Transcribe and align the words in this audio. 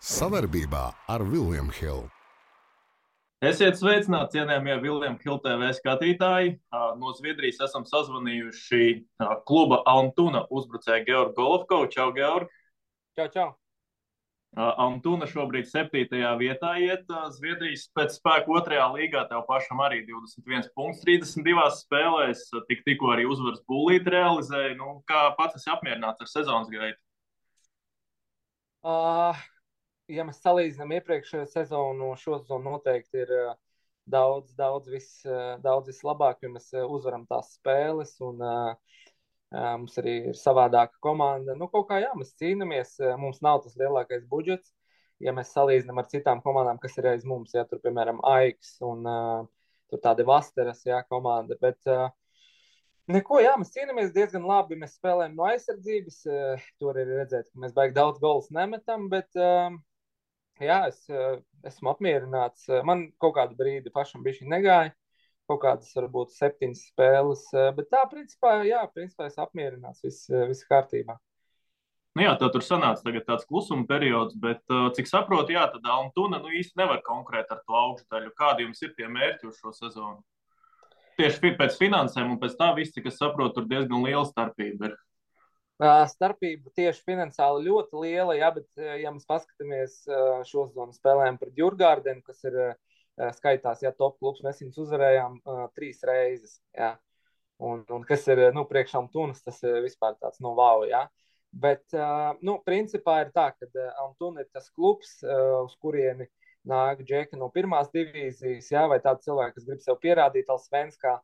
Savarbībā 0.00 0.86
ar 1.12 1.20
Vilniņu 1.28 1.74
Hildu. 1.76 2.08
Esiet 3.44 3.76
sveicināti, 3.76 4.38
cienījamie 4.38 4.78
Vilniņa 4.80 5.18
Hilda 5.20 5.50
TV 5.58 5.68
skatītāji. 5.76 6.54
No 6.96 7.12
Zviedrijas 7.18 7.60
esam 7.66 7.84
sazvanījuši 7.88 8.88
kluba 9.48 9.82
Altuna 9.88 10.46
uzbrucēju 10.48 11.04
Georgu 11.04 11.36
Golovkovu. 11.36 11.90
Čau, 11.92 12.06
Georg! 12.16 12.48
Čau, 13.16 13.28
čau! 13.34 13.46
Altuna 14.56 15.28
šobrīd 15.28 15.68
septītajā 15.68 16.32
vietā 16.40 16.72
iet. 16.80 17.04
Zviedrijas 17.36 17.84
pēc 17.92 18.16
spēka 18.16 18.56
otrajā 18.56 18.88
līgā 18.96 19.28
tev 19.28 19.44
pašam 19.52 19.84
arī 19.84 20.00
21 20.08 20.72
punkts 20.72 21.04
32 21.04 21.68
spēlēs. 21.76 22.48
Tik, 22.72 22.84
tikko 22.88 23.12
arī 23.18 23.28
uzvaras 23.28 23.60
būlīti 23.68 24.16
realizēja. 24.16 24.74
Nu, 24.80 25.02
kā 25.04 25.28
pats 25.36 25.60
esi 25.60 25.68
apmierināts 25.76 26.24
ar 26.24 26.32
sezonas 26.32 26.72
gaitu? 26.72 27.00
Uh, 28.80 29.36
ja 30.10 30.26
mēs 30.26 30.40
salīdzinām 30.44 30.94
iepriekšējo 30.98 31.46
sezonu, 31.50 32.12
šo 32.20 32.40
sezonu 32.40 32.74
noteikti 32.74 33.22
ir 33.24 33.32
uh, 33.36 33.52
daudz, 34.10 34.54
daudz, 34.58 34.90
vis, 34.92 35.10
uh, 35.28 35.56
daudz 35.62 35.92
vislabāk, 35.92 36.42
jo 36.44 36.52
mēs 36.54 36.70
uh, 36.74 36.86
uzvaram 36.88 37.26
tās 37.30 37.54
spēles. 37.58 38.16
Un, 38.26 38.44
Mums 39.50 39.96
arī 39.98 40.12
ir 40.30 40.36
savādāka 40.38 40.94
komanda. 41.02 41.56
Nu, 41.58 41.66
kaut 41.72 41.88
kā 41.88 41.96
jā, 41.98 42.12
mēs 42.14 42.36
cīnāmies. 42.38 42.92
Mums 43.18 43.40
nav 43.42 43.64
tas 43.64 43.74
lielākais 43.80 44.22
budžets. 44.30 44.70
Ja 45.18 45.34
mēs 45.34 45.50
salīdzinām 45.50 45.98
ar 45.98 46.06
citām 46.06 46.38
komandām, 46.44 46.78
kas 46.78 46.94
ir 47.00 47.08
aiz 47.10 47.26
mums, 47.26 47.56
ja 47.56 47.64
tur, 47.66 47.80
piemēram, 47.82 48.22
Aiks 48.30 48.76
un 48.86 49.02
uh, 49.10 49.42
tur 49.90 50.00
tāda 50.04 50.22
Vasteras 50.28 50.84
jā, 50.86 51.02
komanda. 51.10 51.58
Bet, 51.60 51.82
uh, 51.90 52.08
Neko, 53.10 53.40
jā, 53.42 53.56
mēs 53.58 53.72
cīnāmies 53.74 54.14
diezgan 54.14 54.46
labi. 54.46 54.78
Mēs 54.78 54.94
spēlējam 55.00 55.34
no 55.34 55.48
aizsardzības. 55.50 56.20
Uh, 56.30 56.66
tur 56.78 57.00
ir 57.02 57.10
redzēt, 57.18 57.50
ka 57.50 57.64
mēs 57.64 57.74
baigi 57.74 57.96
daudz 57.96 58.22
gols 58.22 58.52
nemetam, 58.54 59.08
bet 59.10 59.34
uh, 59.34 59.74
jā, 60.64 60.80
es 60.90 61.02
uh, 61.12 61.38
esmu 61.66 61.94
apmierināts. 61.94 62.68
Man 62.86 63.08
kaut 63.20 63.36
kādu 63.38 63.58
brīdi 63.58 63.92
pašam 63.94 64.24
bija 64.24 64.40
šī 64.40 64.48
negāja 64.50 64.94
kaut 65.50 65.64
kādas, 65.64 65.90
varbūt, 65.96 66.34
septiņas 66.36 66.84
spēles. 66.92 67.42
Eh, 67.56 67.72
bet 67.76 67.90
tā, 67.92 68.04
principā, 68.10 68.60
jā, 68.66 68.84
principā 68.94 69.26
es 69.30 69.38
apmierināts, 69.40 70.04
viss, 70.06 70.30
eh, 70.30 70.46
viss 70.50 70.68
kārtībā. 70.70 71.16
Nu 72.18 72.24
jā, 72.24 72.32
tā 72.38 72.48
tur 72.50 72.62
sanāca 72.66 73.12
tāds 73.22 73.46
klusuma 73.46 73.86
periods, 73.86 74.34
bet, 74.34 74.62
cik 74.66 75.06
saprotu, 75.06 75.54
jā, 75.54 75.62
tad 75.70 75.84
Altuna 75.86 76.40
nu, 76.42 76.50
īsti 76.50 76.74
nevar 76.76 77.02
konkurēt 77.06 77.46
ar 77.54 77.60
to 77.62 77.72
augšdaļu. 77.72 78.32
Kādi 78.34 78.66
jums 78.66 78.82
ir 78.82 78.94
tie 78.96 79.06
mērķi 79.06 79.46
uz 79.46 79.60
šo 79.60 79.70
sezonu? 79.70 80.18
Tieši 81.16 81.54
pēc 81.54 81.78
finansēm 81.78 82.32
un 82.32 82.40
pēc 82.40 82.56
tā 82.58 82.74
viss, 82.74 82.90
cik 82.96 83.06
es 83.06 83.18
saprotu, 83.20 83.60
tur 83.60 83.68
diezgan 83.70 84.02
liela 84.02 84.24
starpība 84.26 84.90
ir. 84.90 84.96
Starpība 85.80 86.68
tieši 86.76 87.00
finansiāli 87.08 87.64
ļoti 87.70 88.00
liela, 88.02 88.34
jā, 88.36 88.50
bet, 88.52 88.66
ja 89.00 89.12
mēs 89.14 89.24
paskatāmies 89.28 90.02
šo 90.48 90.66
sezonu 90.68 90.92
spēlēm 90.92 91.38
pret 91.40 91.56
Jurgārdenu, 91.56 92.20
kas 92.26 92.44
ir 92.44 92.58
skaitās, 93.36 93.80
ja 93.84 93.92
top 93.96 94.18
klubs 94.20 94.42
mēs 94.44 94.60
viņus 94.60 94.82
uzvarējām 94.84 95.38
trīs 95.76 96.02
reizes. 96.04 96.58
Jā. 96.76 96.94
Un, 97.60 97.82
un 97.92 98.04
kas 98.08 98.22
ir 98.32 98.46
nu, 98.56 98.66
priekšām 98.68 99.10
tunas, 99.12 99.42
tas 99.44 99.58
ir 99.64 99.80
vispār 99.84 100.14
tāds 100.20 100.40
nu, 100.44 100.52
wow. 100.56 100.84
Jā. 100.88 101.06
Bet, 101.50 101.82
nu, 102.44 102.58
principā 102.64 103.22
ir 103.24 103.32
tā, 103.34 103.50
ka 103.56 103.88
Antūna 104.04 104.44
ir 104.44 104.48
tas 104.52 104.68
klubs, 104.70 105.16
uz 105.24 105.74
kurieni 105.82 106.28
nāk 106.68 107.00
džeki 107.08 107.40
no 107.40 107.48
pirmās 107.52 107.88
divīzijas, 107.92 108.68
jā, 108.72 108.84
vai 108.88 109.00
tādi 109.00 109.24
cilvēki, 109.26 109.56
kas 109.56 109.66
grib 109.68 109.80
sev 109.84 109.96
pierādīt, 110.00 110.52
Alsvenskā, 110.52 111.16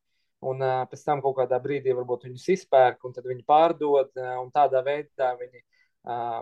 un 0.46 0.62
uh, 0.62 0.84
pēc 0.90 1.02
tam 1.06 1.22
kaut 1.24 1.36
kādā 1.40 1.58
brīdī 1.62 1.94
varbūt 1.96 2.28
viņus 2.28 2.46
izpērk, 2.56 3.02
un 3.04 3.16
tad 3.16 3.28
viņi 3.28 3.44
pārdod, 3.48 4.12
uh, 4.18 4.36
un 4.42 4.50
tādā 4.54 4.82
veidā 4.86 5.34
viņi 5.40 5.62
uh, 5.62 6.40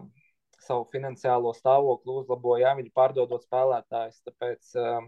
savu 0.64 0.86
finansiālo 0.92 1.52
stāvokli 1.56 2.18
uzlabo, 2.20 2.56
ja 2.60 2.72
viņi 2.78 2.94
pārdodot 2.94 3.44
spēlētājus. 3.44 4.22
Tāpēc 4.28 4.74
uh, 4.80 5.04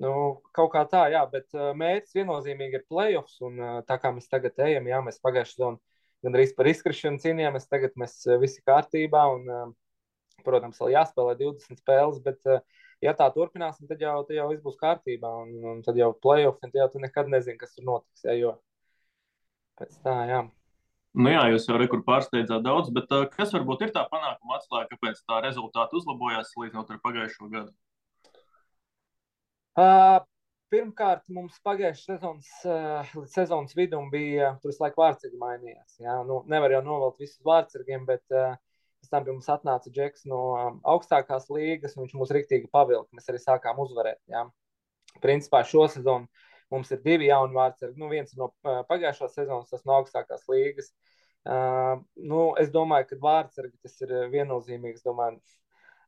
Nu, 0.00 0.40
kaut 0.56 0.70
kā 0.72 0.86
tā, 0.88 1.02
jā, 1.12 1.20
bet 1.28 1.52
uh, 1.52 1.72
mērķis 1.76 2.16
viennozīmīgi 2.16 2.78
ir 2.78 2.84
playoffs. 2.88 3.36
Un, 3.44 3.58
uh, 3.60 3.80
tā 3.84 3.98
kā 4.00 4.12
mēs 4.14 4.30
tagad 4.30 4.56
ejam, 4.64 4.88
jā, 4.88 5.00
mēs 5.04 5.20
pagājušajā 5.20 5.52
sezonā 5.58 5.80
gandrīz 6.24 6.54
par 6.56 6.68
izkrišanu 6.70 7.20
cīnījāmies, 7.20 7.68
tagad 7.68 7.98
mēs 8.00 8.14
visi 8.40 8.62
kārtībā. 8.64 9.26
Un, 9.34 9.50
uh, 9.52 10.40
protams, 10.46 10.80
vēl 10.80 10.94
jāspēlē 10.94 11.34
20 11.42 11.82
spēles, 11.82 12.22
bet, 12.24 12.40
uh, 12.48 12.81
ja 13.02 13.14
tā 13.18 13.28
turpināsim, 13.34 13.88
tad 13.90 14.02
jau, 14.02 14.16
tad 14.28 14.38
jau 14.38 14.48
viss 14.52 14.64
būs 14.64 14.78
kārtībā. 14.80 15.30
Un, 15.44 15.54
un 15.72 15.84
tad 15.86 15.98
jau 15.98 16.12
playoffs, 16.24 16.60
tad 16.62 16.76
jau 16.78 16.88
tu 16.92 17.02
nekad 17.02 17.30
nezini, 17.32 17.58
kas 17.60 17.74
tur 17.76 17.86
notiks. 17.88 18.24
Jā, 18.26 18.36
jo 18.38 18.56
pēc 19.80 19.96
tā, 20.04 20.16
jā. 20.30 20.42
Nu 21.12 21.28
jā, 21.28 21.42
jūs 21.52 21.66
jau 21.68 21.76
rekur 21.76 22.00
pārsteidzāt 22.06 22.64
daudz, 22.64 22.88
bet 22.94 23.10
uh, 23.12 23.26
kas 23.34 23.50
varbūt 23.52 23.84
ir 23.84 23.90
tā 23.92 24.06
panākuma 24.08 24.56
atslēga, 24.56 24.94
kāpēc 24.94 25.18
tā 25.28 25.42
rezultāti 25.44 25.98
uzlabojās 25.98 26.54
salīdzinot 26.54 26.92
ar 26.94 27.00
pagājušo 27.04 27.48
gadu? 27.52 27.74
Uh, 29.76 30.22
pirmkārt, 30.72 31.26
mums 31.32 31.58
pagājušā 31.66 32.14
sezonas, 32.14 32.48
uh, 32.64 33.12
sezonas 33.34 33.76
vidum 33.76 34.08
bija 34.12 34.54
tur 34.62 34.72
visu 34.72 34.84
laiku 34.84 35.04
vārdsargi 35.04 35.40
mainījās. 35.40 35.98
Jā. 36.00 36.16
Nu, 36.28 36.40
nevar 36.48 36.78
jau 36.78 36.82
novelt 36.86 37.20
visus 37.20 37.44
vārdsargiem, 37.44 38.08
bet 38.08 38.24
uh, 38.32 38.56
pēc 39.02 39.12
tam 39.12 39.26
pie 39.26 39.34
mums 39.34 39.50
atnāca 39.50 39.90
Džeks 39.92 40.26
no 40.30 40.40
um, 40.54 40.80
augstākās 40.94 41.48
līgas, 41.52 41.96
un 41.96 42.06
viņš 42.06 42.16
mūs 42.20 42.34
riktīgi 42.38 42.70
pavilka. 42.72 43.10
Mēs 43.16 43.28
arī 43.32 43.42
sākām 43.42 43.80
uzvarēt. 43.82 44.20
Jā. 44.30 44.46
Principā 45.22 45.64
šo 45.68 45.88
sezonu 45.92 46.30
mums 46.72 46.92
ir 46.94 47.02
divi 47.04 47.28
jauni 47.28 47.58
vārdsargi. 47.58 47.98
Nu, 48.00 48.08
viens 48.12 48.32
no 48.38 48.52
uh, 48.52 48.84
pagājušās 48.88 49.34
sezonas, 49.36 49.72
tas 49.72 49.82
no 49.88 49.98
augstākās 49.98 50.46
līgas. 50.52 50.92
Uh, 51.42 51.98
nu, 52.22 52.52
es 52.62 52.70
domāju, 52.70 53.10
ka 53.10 53.18
vārdsargi 53.24 53.74
tas 53.82 53.98
ir 54.06 54.14
viennozīmīgs. 54.32 55.02
Domāju, 55.04 55.42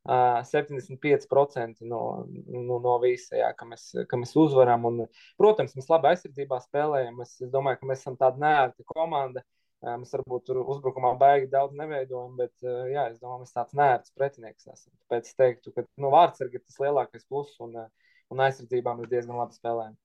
75% 0.07 1.81
no, 1.81 2.27
no, 2.29 2.79
no 2.79 2.99
visa, 3.01 3.39
jā, 3.39 3.49
ka, 3.57 3.65
mēs, 3.65 3.89
ka 4.09 4.19
mēs 4.21 4.35
uzvaram. 4.37 4.85
Un, 4.91 5.07
protams, 5.41 5.73
mēs 5.79 5.89
labi 5.89 6.11
aizsardzībā 6.13 6.61
spēlējam. 6.61 7.23
Es, 7.25 7.39
es 7.41 7.51
domāju, 7.53 7.81
ka 7.81 7.89
mēs 7.89 8.05
esam 8.05 8.19
tāda 8.21 8.43
nērta 8.43 8.85
komanda. 8.93 9.43
Mēs 9.85 10.15
varbūt 10.17 10.47
tur 10.49 10.63
uzbrukumā 10.63 11.11
baigi 11.21 11.51
daudz 11.53 11.75
neveidojam, 11.77 12.39
bet 12.39 12.65
jā, 12.65 13.09
es 13.11 13.19
domāju, 13.21 13.43
mēs 13.43 13.53
tāds 13.53 13.77
nērts 13.77 14.15
pretinieks 14.17 14.69
esam. 14.71 14.93
Tāpēc 15.05 15.29
es 15.29 15.37
teiktu, 15.37 15.73
ka 15.77 15.85
nu, 16.01 16.09
vārdsargi 16.15 16.57
ir 16.57 16.65
tas 16.65 16.81
lielākais 16.81 17.27
pluss 17.29 17.59
un, 17.65 17.77
un 18.33 18.45
aizsardzībā 18.47 18.95
mēs 18.97 19.11
diezgan 19.13 19.43
labi 19.43 19.59
spēlējam. 19.59 19.99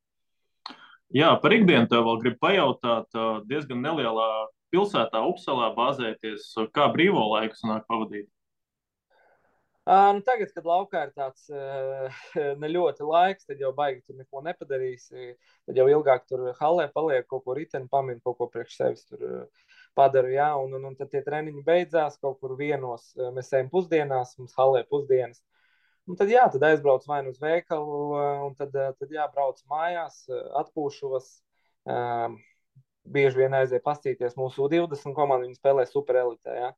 Jā, 1.16 1.30
par 1.42 1.56
ikdienu 1.56 1.90
tev 1.90 2.04
vēl 2.06 2.20
gribu 2.22 2.42
pajautāt. 2.44 3.16
Diezgan 3.50 3.80
nelielā 3.82 4.28
pilsētā, 4.74 5.24
Upsalā 5.32 5.72
bāzēties, 5.78 6.52
kā 6.76 6.90
brīvo 6.94 7.24
laiku 7.32 7.58
sanāk 7.58 7.88
pavadīt? 7.90 8.28
Uh, 9.88 10.12
nu 10.14 10.22
tagad, 10.22 10.52
kad 10.54 10.66
laukā 10.68 11.06
ir 11.08 11.12
tāds 11.16 11.48
uh, 11.50 12.18
ne 12.62 12.70
ļoti 12.70 13.06
laiks, 13.08 13.48
tad 13.48 13.62
jau 13.64 13.72
baigi 13.74 14.04
tur 14.06 14.20
neko 14.20 14.44
nepadarīsi. 14.46 15.32
Tad 15.66 15.80
jau 15.80 15.88
ilgāk 15.90 16.28
tur 16.30 16.50
halē 16.60 16.90
paliek, 16.94 17.26
kaut 17.30 17.46
ko 17.48 17.56
riteni 17.58 17.90
pamina, 17.90 18.20
kaut 18.26 18.38
ko 18.38 18.50
priekš 18.52 18.76
sevis 18.76 19.08
tur 19.08 19.24
uh, 19.26 19.72
padara. 19.98 20.30
Jā, 20.36 20.50
un, 20.62 20.76
un, 20.78 20.90
un 20.92 21.00
tad 21.00 21.10
tie 21.14 21.24
treniņi 21.26 21.66
beidzās 21.66 22.20
kaut 22.22 22.38
kur 22.44 22.54
vienos. 22.60 23.14
Mēs 23.34 23.50
ejam 23.56 23.72
pusdienās, 23.72 24.36
mums 24.38 24.54
halē 24.60 24.84
pusdienas. 24.92 25.42
Un 26.10 26.20
tad, 26.20 26.30
jā, 26.34 26.46
tad 26.52 26.68
aizbrauc 26.70 27.10
vai 27.10 27.24
nu 27.24 27.34
uz 27.34 27.42
veikalu, 27.42 27.98
un 28.46 28.56
tad, 28.58 28.74
tad 28.74 29.12
jā, 29.14 29.26
brauc 29.34 29.60
mājās, 29.70 30.24
atpūšos. 30.58 31.36
Bieži 33.10 33.42
vien 33.42 33.54
aiziet 33.58 33.86
pastīties 33.86 34.38
mūsu 34.38 34.70
20 34.70 35.14
komandu, 35.18 35.48
viņi 35.48 35.58
spēlē 35.58 35.86
superelitē. 35.90 36.58
Ja 36.58 36.74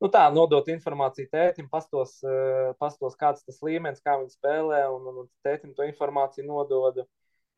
nu, 0.00 0.10
tā, 0.12 0.24
nodot 0.34 0.68
informāciju 0.72 1.30
tētim, 1.32 1.68
pastos, 1.72 2.16
uh, 2.24 2.72
pastos 2.80 3.16
kāds 3.20 3.44
tas 3.46 3.60
līmenis, 3.64 4.02
kā 4.04 4.16
viņi 4.20 4.34
spēlē, 4.34 4.82
un, 4.94 5.08
un, 5.12 5.30
tētim 5.46 5.74
to 5.76 5.86
informāciju 5.86 6.48
nododu. 6.48 7.06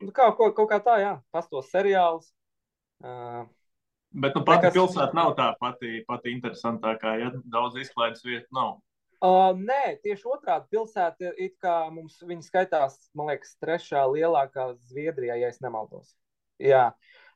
Nu, 0.03 0.11
kā, 0.15 0.33
kaut, 0.37 0.57
kaut 0.59 0.71
kā 0.71 0.81
tā, 0.83 0.99
jā, 1.03 1.17
pastos 1.35 1.71
seriāls. 1.71 2.33
Uh, 3.03 3.45
Bet 4.13 4.35
nu, 4.37 4.43
pati 4.45 4.67
nekas... 4.67 4.77
pilsēta 4.77 5.17
nav 5.17 5.35
tā 5.39 5.53
pati, 5.61 6.03
pati 6.09 6.35
interesantākā, 6.37 7.15
ja 7.23 7.31
daudz 7.49 7.79
izklaides 7.81 8.25
vietu 8.27 8.51
nav. 8.53 8.81
Uh, 9.23 9.55
nē, 9.55 10.03
tieši 10.03 10.27
otrādi 10.27 10.67
pilsēta 10.75 11.31
ir 11.39 11.53
kā 11.63 11.77
mums, 11.95 12.19
viņa 12.27 12.43
skaitās, 12.43 12.97
man 13.17 13.31
liekas, 13.31 13.55
trešā 13.63 14.03
lielākā 14.11 14.73
Zviedrijā, 14.91 15.37
ja 15.39 15.53
es 15.53 15.63
nemaldos. 15.63 16.11
Jā, 16.61 16.89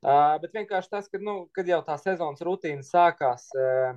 uh, 0.02 0.34
bet 0.42 0.56
vienkārši 0.58 0.90
tas, 0.92 1.06
ka, 1.08 1.20
nu, 1.22 1.36
kad 1.54 1.70
jau 1.70 1.78
tā 1.86 1.94
sezonas 2.02 2.42
rutīna 2.44 2.82
sākās, 2.84 3.46
uh, 3.54 3.94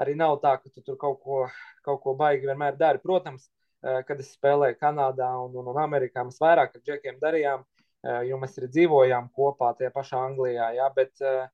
arī 0.00 0.14
nav 0.18 0.38
tā, 0.42 0.56
ka 0.60 0.70
tu 0.72 0.82
tur 0.84 0.98
kaut 1.00 1.20
ko, 1.24 1.42
kaut 1.84 2.00
ko 2.04 2.14
baigi 2.18 2.48
vienmēr 2.48 2.78
dari. 2.80 3.02
Protams, 3.02 3.48
eh, 3.84 4.02
kad 4.08 4.20
es 4.20 4.32
spēlēju 4.36 4.78
Kanādā 4.80 5.30
un, 5.44 5.56
un, 5.58 5.72
un 5.72 5.80
Amerikā, 5.82 6.24
mēs 6.26 6.40
vairāk 6.42 6.78
ar 6.78 6.84
džekiem 6.84 7.18
darījām, 7.22 7.64
eh, 7.64 8.22
jo 8.30 8.38
mēs 8.40 8.56
arī 8.58 8.70
dzīvojām 8.76 9.28
kopā 9.36 9.74
tajā 9.78 9.92
pašā 9.94 10.22
Anglijā. 10.30 10.72
Jā, 10.78 10.88
bet 10.96 11.24
uh, 11.24 11.44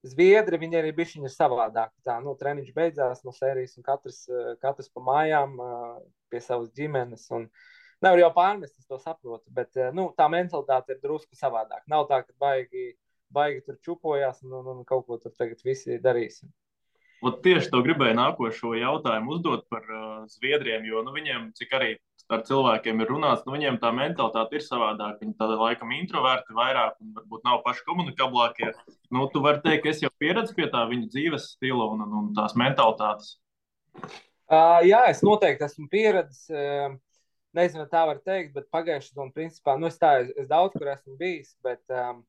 Zviedri 0.00 0.56
viņi 0.56 0.78
arī 0.78 0.94
bija 0.96 1.28
savādāk. 1.28 1.90
Tā 2.06 2.14
nu, 2.24 2.32
treniņš 2.40 2.70
beidzās 2.72 3.20
no 3.24 3.34
sērijas, 3.36 3.76
un 3.76 3.84
katrs, 3.84 4.22
katrs 4.62 4.88
pa 4.88 5.02
mājām 5.04 5.58
pie 6.32 6.40
savas 6.40 6.70
ģimenes. 6.72 7.26
Un, 7.36 7.50
Nevar 8.00 8.16
jau 8.16 8.30
pārmest, 8.32 8.78
es 8.80 8.86
to 8.88 8.96
saprotu, 8.96 9.50
bet 9.52 9.76
nu, 9.92 10.06
tā 10.16 10.24
mentalitāte 10.32 10.94
ir 10.94 11.02
drusku 11.02 11.36
savādāk. 11.36 11.82
Nav 11.92 12.06
tā, 12.08 12.22
ka 12.24 12.32
baigi, 12.40 12.94
baigi 13.28 13.60
tur 13.66 13.76
čupojās 13.84 14.40
un, 14.46 14.54
un, 14.56 14.70
un 14.72 14.86
kaut 14.88 15.04
ko 15.04 15.18
tur 15.20 15.34
tagad 15.36 15.60
visi 15.66 15.98
darīsim. 16.00 16.48
Un 17.20 17.34
tieši 17.44 17.68
to 17.72 17.82
gribēju 17.84 18.16
nākošo 18.16 18.72
jautājumu 18.78 19.34
uzdot 19.36 19.66
par 19.72 19.84
uh, 19.84 20.04
Zviedriem, 20.32 20.86
jo 20.88 21.02
nu, 21.04 21.12
viņiem, 21.12 21.50
cik 21.58 21.74
arī 21.76 21.90
ar 22.32 22.44
cilvēkiem 22.46 23.02
ir 23.02 23.10
runāts, 23.10 23.42
nu, 23.44 23.52
viņiem 23.56 23.76
tā 23.82 23.90
mentalitāte 23.92 24.56
ir 24.56 24.64
savādāka. 24.64 25.18
Viņi 25.20 25.36
tāda 25.36 25.58
laikam 25.60 25.92
introverti 25.96 26.56
vairāk 26.56 26.96
un 27.02 27.12
varbūt 27.18 27.44
nav 27.44 27.60
paši 27.66 27.84
komunikablākie. 27.88 28.70
Nu, 29.12 29.26
tu 29.32 29.42
vari 29.44 29.60
teikt, 29.64 29.84
ka 29.84 29.92
es 29.92 30.00
jau 30.04 30.12
pieredzu 30.22 30.56
pie 30.56 30.70
tā 30.72 30.86
viņa 30.88 31.10
dzīves 31.12 31.50
stila 31.56 31.90
un, 31.92 32.06
un 32.06 32.32
tās 32.38 32.56
mentalitātes. 32.56 33.34
Uh, 34.50 34.80
jā, 34.86 35.04
es 35.10 35.20
noteikti 35.26 35.66
esmu 35.66 35.90
pieredzējis. 35.92 36.46
Uh, 36.48 36.98
nezinu, 37.56 37.84
tā 37.90 38.04
var 38.06 38.20
teikt, 38.22 38.54
bet 38.54 38.70
pagājušajā 38.72 39.16
gadā, 39.16 39.34
principā, 39.34 39.74
nu, 39.78 39.90
es, 39.90 39.98
tā, 39.98 40.20
es, 40.22 40.30
es 40.38 40.48
daudz 40.50 40.76
kur 40.78 40.88
esmu 40.92 41.16
bijis, 41.18 41.52
bet 41.66 41.82
um, 41.90 42.22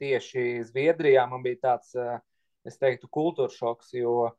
tieši 0.00 0.62
Zviedrijā 0.70 1.26
man 1.30 1.44
bija 1.44 1.60
tāds. 1.68 1.92
Uh, 1.98 2.16
es 2.66 2.78
teiktu, 2.80 3.08
kultūra 3.12 3.52
šoks. 3.52 3.92
Jo 3.96 4.32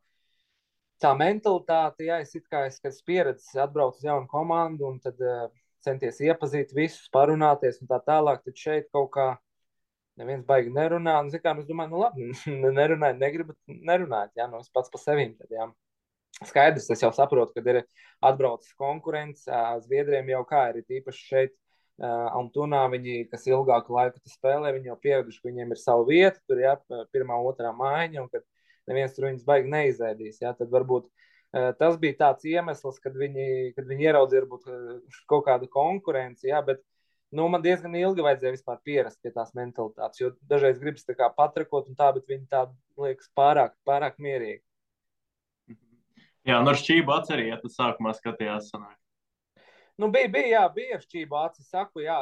tā 1.02 1.14
mentalitāte, 1.18 2.06
ja 2.08 2.20
es 2.22 2.34
kā 2.50 2.66
es, 2.68 2.80
es 2.84 3.02
pieredzu, 3.06 3.58
atbraucu 3.62 4.00
uz 4.00 4.06
jaunu 4.06 4.28
komandu 4.30 4.88
un 4.88 4.98
tad 5.02 5.20
uh, 5.22 5.48
centies 5.84 6.20
iepazīt 6.24 6.74
visus, 6.76 7.10
parunāties 7.14 7.82
un 7.82 7.90
tā 7.90 8.00
tālāk, 8.06 8.42
tad 8.44 8.58
šeit 8.58 8.88
kaut 8.94 9.12
kā 9.14 9.28
neviens 10.18 10.46
baigi 10.46 10.72
nerunā. 10.74 11.18
Nu, 11.24 11.42
kā, 11.42 11.54
nu, 11.54 11.62
es 11.62 11.68
domāju, 11.68 11.94
nu 11.94 12.02
labi, 12.02 12.30
nerunājiet, 12.80 13.20
negribat 13.22 13.58
nerunāt, 13.68 14.34
jā, 14.38 14.48
nu 14.50 14.62
es 14.62 14.72
pats 14.74 14.92
pa 14.92 15.00
sevim. 15.02 15.36
Tad, 15.38 15.54
jā. 15.54 15.68
Skaidrs, 16.46 16.90
es 16.94 17.02
jau 17.02 17.10
saprotu, 17.14 17.54
ka 17.56 17.72
ir 17.72 17.80
atbraucis 18.22 18.74
konkurence. 18.78 19.62
Zviedriem 19.86 20.28
jau 20.34 20.44
kā 20.46 20.68
ir 20.70 20.98
īpaši 21.00 21.24
šeit 21.32 21.54
Uh, 21.98 22.28
Altunā 22.38 22.84
viņi, 22.92 23.24
kas 23.26 23.48
ilgāku 23.50 23.96
laiku 23.96 24.20
spēlē, 24.30 24.70
viņi 24.76 24.92
jau 24.92 24.98
pieraduši, 25.02 25.40
ka 25.42 25.48
viņiem 25.48 25.72
ir 25.74 25.80
sava 25.80 26.04
vieta, 26.06 26.38
tur 26.46 26.60
ir 26.62 26.82
pirmā, 27.10 27.38
otrā 27.42 27.72
mājiņa, 27.74 28.22
un 28.22 28.28
kad 28.30 28.44
neviens 28.86 29.16
tur 29.16 29.26
viņus 29.26 29.46
baigi 29.48 29.72
neizēdīs. 29.72 30.38
Jā, 30.44 30.52
tad 30.54 30.70
varbūt 30.70 31.08
uh, 31.08 31.72
tas 31.80 31.98
bija 31.98 32.20
tāds 32.20 32.46
iemesls, 32.46 33.00
kad 33.02 33.18
viņi, 33.18 33.48
kad 33.74 33.90
viņi 33.90 34.06
ieraudzīja 34.06 34.44
varbūt, 34.44 34.70
kaut 35.26 35.42
kādu 35.48 35.66
konkurenci. 35.74 36.52
Jā, 36.52 36.62
bet 36.62 36.84
nu, 37.34 37.48
man 37.50 37.66
diezgan 37.66 37.98
ilgi 37.98 38.22
vajadzēja 38.28 38.54
vispār 38.54 38.78
pierast 38.86 39.18
pie 39.18 39.34
tās 39.34 39.50
mentalitātes, 39.58 40.22
jo 40.22 40.30
dažreiz 40.46 40.78
gribas 40.78 41.02
tā 41.08 41.18
kā 41.18 41.26
patrakot 41.34 41.90
un 41.90 41.98
tā, 41.98 42.12
bet 42.14 42.30
viņi 42.30 42.46
tā 42.52 42.62
liekas 43.00 43.26
pārāk, 43.34 43.74
pārāk 43.88 44.22
mierīgi. 44.22 44.62
Jā, 46.48 46.62
no 46.62 46.72
šķība 46.78 47.18
atcerieties, 47.20 47.74
sākumā 47.76 48.14
skatījās. 48.16 48.70
Sanāk. 48.70 48.96
Nu, 49.98 50.06
bija, 50.14 50.28
bija, 50.30 50.48
jā, 50.52 50.66
bija 50.70 50.96
šķība 51.02 51.40
acis. 51.48 51.66
Saku, 51.72 52.04
jā, 52.04 52.16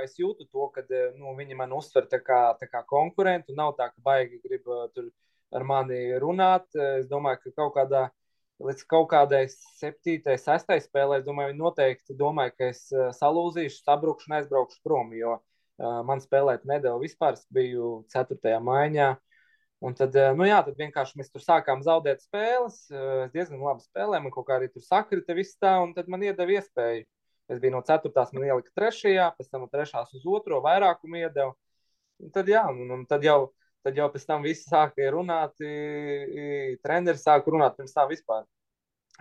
es 0.00 0.14
jūtu 0.16 0.46
to, 0.48 0.70
ka 0.72 0.80
nu, 1.18 1.34
viņi 1.36 1.58
man 1.58 1.74
uztver 1.76 2.06
tā 2.08 2.22
kā, 2.24 2.38
tā 2.56 2.64
kā 2.70 2.80
konkurentu. 2.88 3.52
Nav 3.56 3.74
tā, 3.76 3.90
ka 3.92 4.00
baigi 4.06 4.38
grib 4.40 4.64
tur 4.94 5.10
ar 5.52 5.66
mani 5.68 5.98
runāt. 6.22 6.64
Es 6.96 7.04
domāju, 7.10 7.42
ka 7.42 7.52
kaut 7.58 7.74
kādā 7.74 8.06
līdz 8.64 8.86
kaut 8.88 9.10
kādai 9.12 9.42
septītai, 9.52 10.38
sestai 10.40 10.78
spēlē, 10.80 11.18
es 11.20 11.26
domāju, 11.26 11.52
viņi 11.52 11.60
noteikti 11.60 12.16
domāja, 12.16 12.54
ka 12.56 12.70
es 12.72 12.80
salūzīšu, 13.18 13.82
sabrukšu 13.84 14.32
un 14.32 14.38
aizbraukšu 14.38 14.80
prom, 14.88 15.12
jo 15.12 15.36
man 16.08 16.24
spēlēt 16.24 16.64
nedēļu 16.64 17.04
vispār. 17.04 17.36
Es 17.36 17.44
biju 17.52 18.06
ceturtajā 18.08 18.62
maiņā. 18.70 19.10
Un 19.84 19.94
tad, 20.00 20.16
nu 20.40 20.48
jā, 20.48 20.62
tad 20.64 20.80
vienkārši 20.80 21.20
mēs 21.20 21.28
tur 21.30 21.44
sākām 21.44 21.84
zaudēt 21.84 22.24
spēles. 22.24 22.80
Es 22.88 23.36
diezgan 23.36 23.60
labi 23.68 23.84
spēlēju, 23.84 24.24
man 24.24 24.32
kaut 24.34 24.48
kā 24.48 24.56
arī 24.56 24.72
tur 24.72 24.88
sakrita 24.88 25.36
viss 25.36 25.60
tā, 25.60 25.76
un 25.84 25.92
tad 25.92 26.08
man 26.08 26.24
iedeva 26.24 26.56
iespēju 26.56 27.04
Es 27.48 27.60
biju 27.62 27.72
no 27.72 27.80
4. 27.82 28.12
man 28.36 28.44
ielika 28.44 28.74
3. 28.76 29.14
pēc 29.38 29.48
tam 29.48 29.64
no 29.64 29.70
3. 29.72 30.04
uz 30.18 30.26
2. 30.26 30.60
vairākumu 30.64 31.22
iedevu. 31.22 31.54
Un 32.24 32.34
tad, 32.34 32.50
jā, 32.50 32.64
un, 32.68 32.90
un 32.96 33.06
tad, 33.08 33.24
jau, 33.24 33.52
tad 33.86 33.96
jau 33.96 34.08
pēc 34.12 34.26
tam 34.28 34.44
viss 34.44 34.68
sāka 34.68 35.08
runāt, 35.14 35.54
treneris 36.84 37.24
sāka 37.24 37.54
runāt 37.54 37.78
pirms 37.78 37.94
tam 37.94 38.10
vispār. 38.10 38.44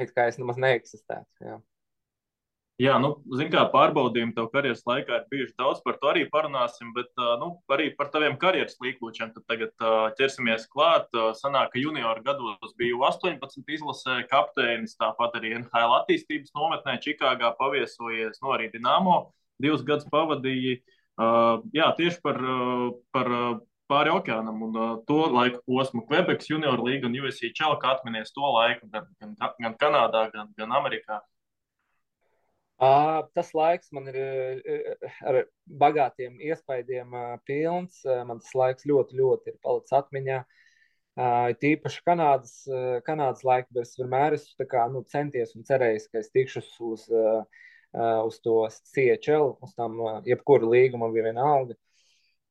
It 0.02 0.12
kā 0.14 0.28
es 0.30 0.38
nemaz 0.42 0.60
neeksistētu. 0.62 1.30
Jā. 1.46 1.60
Jā, 2.78 3.00
nu, 3.02 3.16
zināmā 3.34 3.50
kā 3.56 3.62
pārbaudījumi 3.74 4.36
tev 4.38 4.52
karjeras 4.54 4.84
laikā 4.86 5.16
ir 5.18 5.24
bijuši 5.32 5.56
daudz, 5.58 5.80
par 5.82 5.96
to 5.98 6.12
arī 6.12 6.28
parunāsim, 6.30 6.92
bet 6.94 7.10
nu, 7.42 7.48
arī 7.74 7.88
par 7.98 8.12
taviem 8.14 8.36
karjeras 8.38 8.76
līkločiem. 8.84 9.32
Tad 9.34 9.46
tagad 9.50 9.86
ķersimies 10.20 10.68
klāt. 10.70 11.10
Sanāk, 11.40 11.72
ka 11.74 11.82
junior 11.82 12.22
gados 12.26 12.76
biju 12.78 13.02
18 13.08 13.74
izlasē 13.80 14.20
kapteinis, 14.30 14.94
tāpat 15.02 15.40
arī 15.40 15.56
NHL 15.58 15.96
attīstības 16.04 16.54
nometnē 16.54 17.00
Čikāgā 17.02 17.50
paviesojies, 17.58 18.38
no 18.46 18.54
arī 18.54 18.70
Dinamo 18.76 19.16
divus 19.58 19.82
gadus 19.82 20.06
pavadīja. 20.14 20.78
Jā, 21.74 21.88
tieši 21.98 22.22
par, 22.22 22.38
par 23.10 23.32
pāri 23.90 24.14
okeānam 24.14 24.62
un 24.68 24.78
to 25.10 25.18
laiku 25.34 25.64
posmu 25.66 26.04
Quebec 26.06 26.46
junior 26.46 26.84
līga 26.86 27.10
un 27.10 27.18
USC 27.24 27.50
Čelka 27.58 27.96
atminies 27.96 28.30
to 28.36 28.46
laiku 28.46 28.86
gan, 28.94 29.10
gan, 29.18 29.34
gan 29.66 29.78
Kanādā, 29.82 30.28
gan, 30.36 30.54
gan 30.60 30.78
Amerikā. 30.78 31.24
Uh, 32.78 33.24
tas 33.34 33.56
laiks 33.58 33.90
man 33.90 34.06
ir 34.12 34.18
ar 35.26 35.40
bagātiem 35.82 36.36
uh, 37.18 37.38
pilns. 37.50 38.04
Uh, 38.06 38.22
man 38.30 38.38
tas 38.44 38.54
laiks 38.54 38.86
ļoti, 38.86 39.18
ļoti 39.18 39.54
ir 39.54 39.58
palicis 39.66 39.96
atmiņā. 39.98 40.44
Uh, 41.18 41.48
tīpaši 41.58 42.04
Kanādas, 42.06 42.52
uh, 42.70 43.00
Kanādas 43.08 43.42
laika, 43.42 43.72
bet 43.74 43.88
es 43.88 43.98
vienmēr 43.98 44.36
esmu 44.38 44.68
kā, 44.70 44.84
nu, 44.94 45.02
centies 45.10 45.56
un 45.58 45.66
cerējis, 45.66 46.06
ka 46.12 46.22
es 46.22 46.30
tikšu 46.30 46.62
uz, 46.92 47.08
uh, 47.10 47.42
uh, 47.98 48.20
uz 48.28 48.38
to 48.46 48.60
CHL, 48.70 49.56
uz 49.66 49.74
tam 49.74 49.98
uh, 50.04 50.20
jebkuru 50.30 50.70
līgu 50.76 51.02
man 51.02 51.16
bija 51.16 51.32
viena 51.32 51.48
alga. 51.56 51.74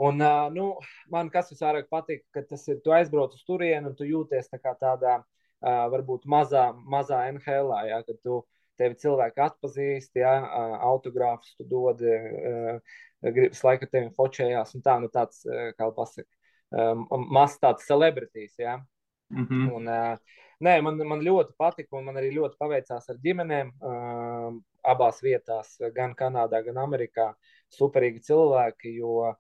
Un, 0.03 0.19
uh, 0.19 0.49
nu, 0.51 0.67
man 1.15 1.31
kas 1.31 1.55
visvairāk 1.55 1.87
patīk, 1.95 2.25
ka 2.35 2.43
tas 2.51 2.67
ir, 2.67 2.83
tu 2.83 2.91
aizbrauc 2.99 3.39
uz 3.39 3.47
turieni 3.47 3.93
un 3.93 3.95
tu 3.95 4.11
jūties 4.11 4.51
tā 4.51 4.59
kā 4.59 4.75
tādā, 4.83 5.21
uh, 5.23 5.87
varbūt 5.95 6.27
mazā, 6.27 6.73
mazā 6.75 7.23
NHL, 7.31 7.71
jā, 7.93 8.03
kad 8.11 8.19
tu 8.27 8.43
tevi 8.79 8.99
cilvēki 9.01 9.43
atpazīst, 9.43 10.17
ja 10.21 10.33
autogrāfus 10.89 11.57
tu 11.59 11.67
dod, 11.69 12.03
gribas 13.23 13.63
laika 13.67 13.89
tevi 13.91 14.13
fočējās 14.17 14.77
un 14.77 14.85
tā, 14.85 14.99
nu 15.03 15.11
tāds, 15.13 15.43
kā 15.79 15.89
pasaka, 15.97 16.29
mazs 17.11 17.59
tāds 17.63 17.89
celebrities, 17.89 18.55
ja. 18.59 18.79
Mm 19.29 19.47
-hmm. 19.47 19.73
un, 19.75 19.85
nē, 20.63 20.81
man, 20.83 21.01
man 21.09 21.21
ļoti 21.21 21.57
patika 21.59 21.97
un 21.97 22.05
man 22.05 22.17
arī 22.17 22.31
ļoti 22.35 22.57
paveicās 22.59 23.11
ar 23.11 23.17
ģimenēm 23.25 23.73
abās 24.85 25.23
vietās, 25.23 25.77
gan 25.95 26.15
Kanādā, 26.15 26.63
gan 26.65 26.77
Amerikā. 26.79 27.35
Superīgi 27.75 28.23
cilvēki, 28.23 28.95
jo 28.95 29.35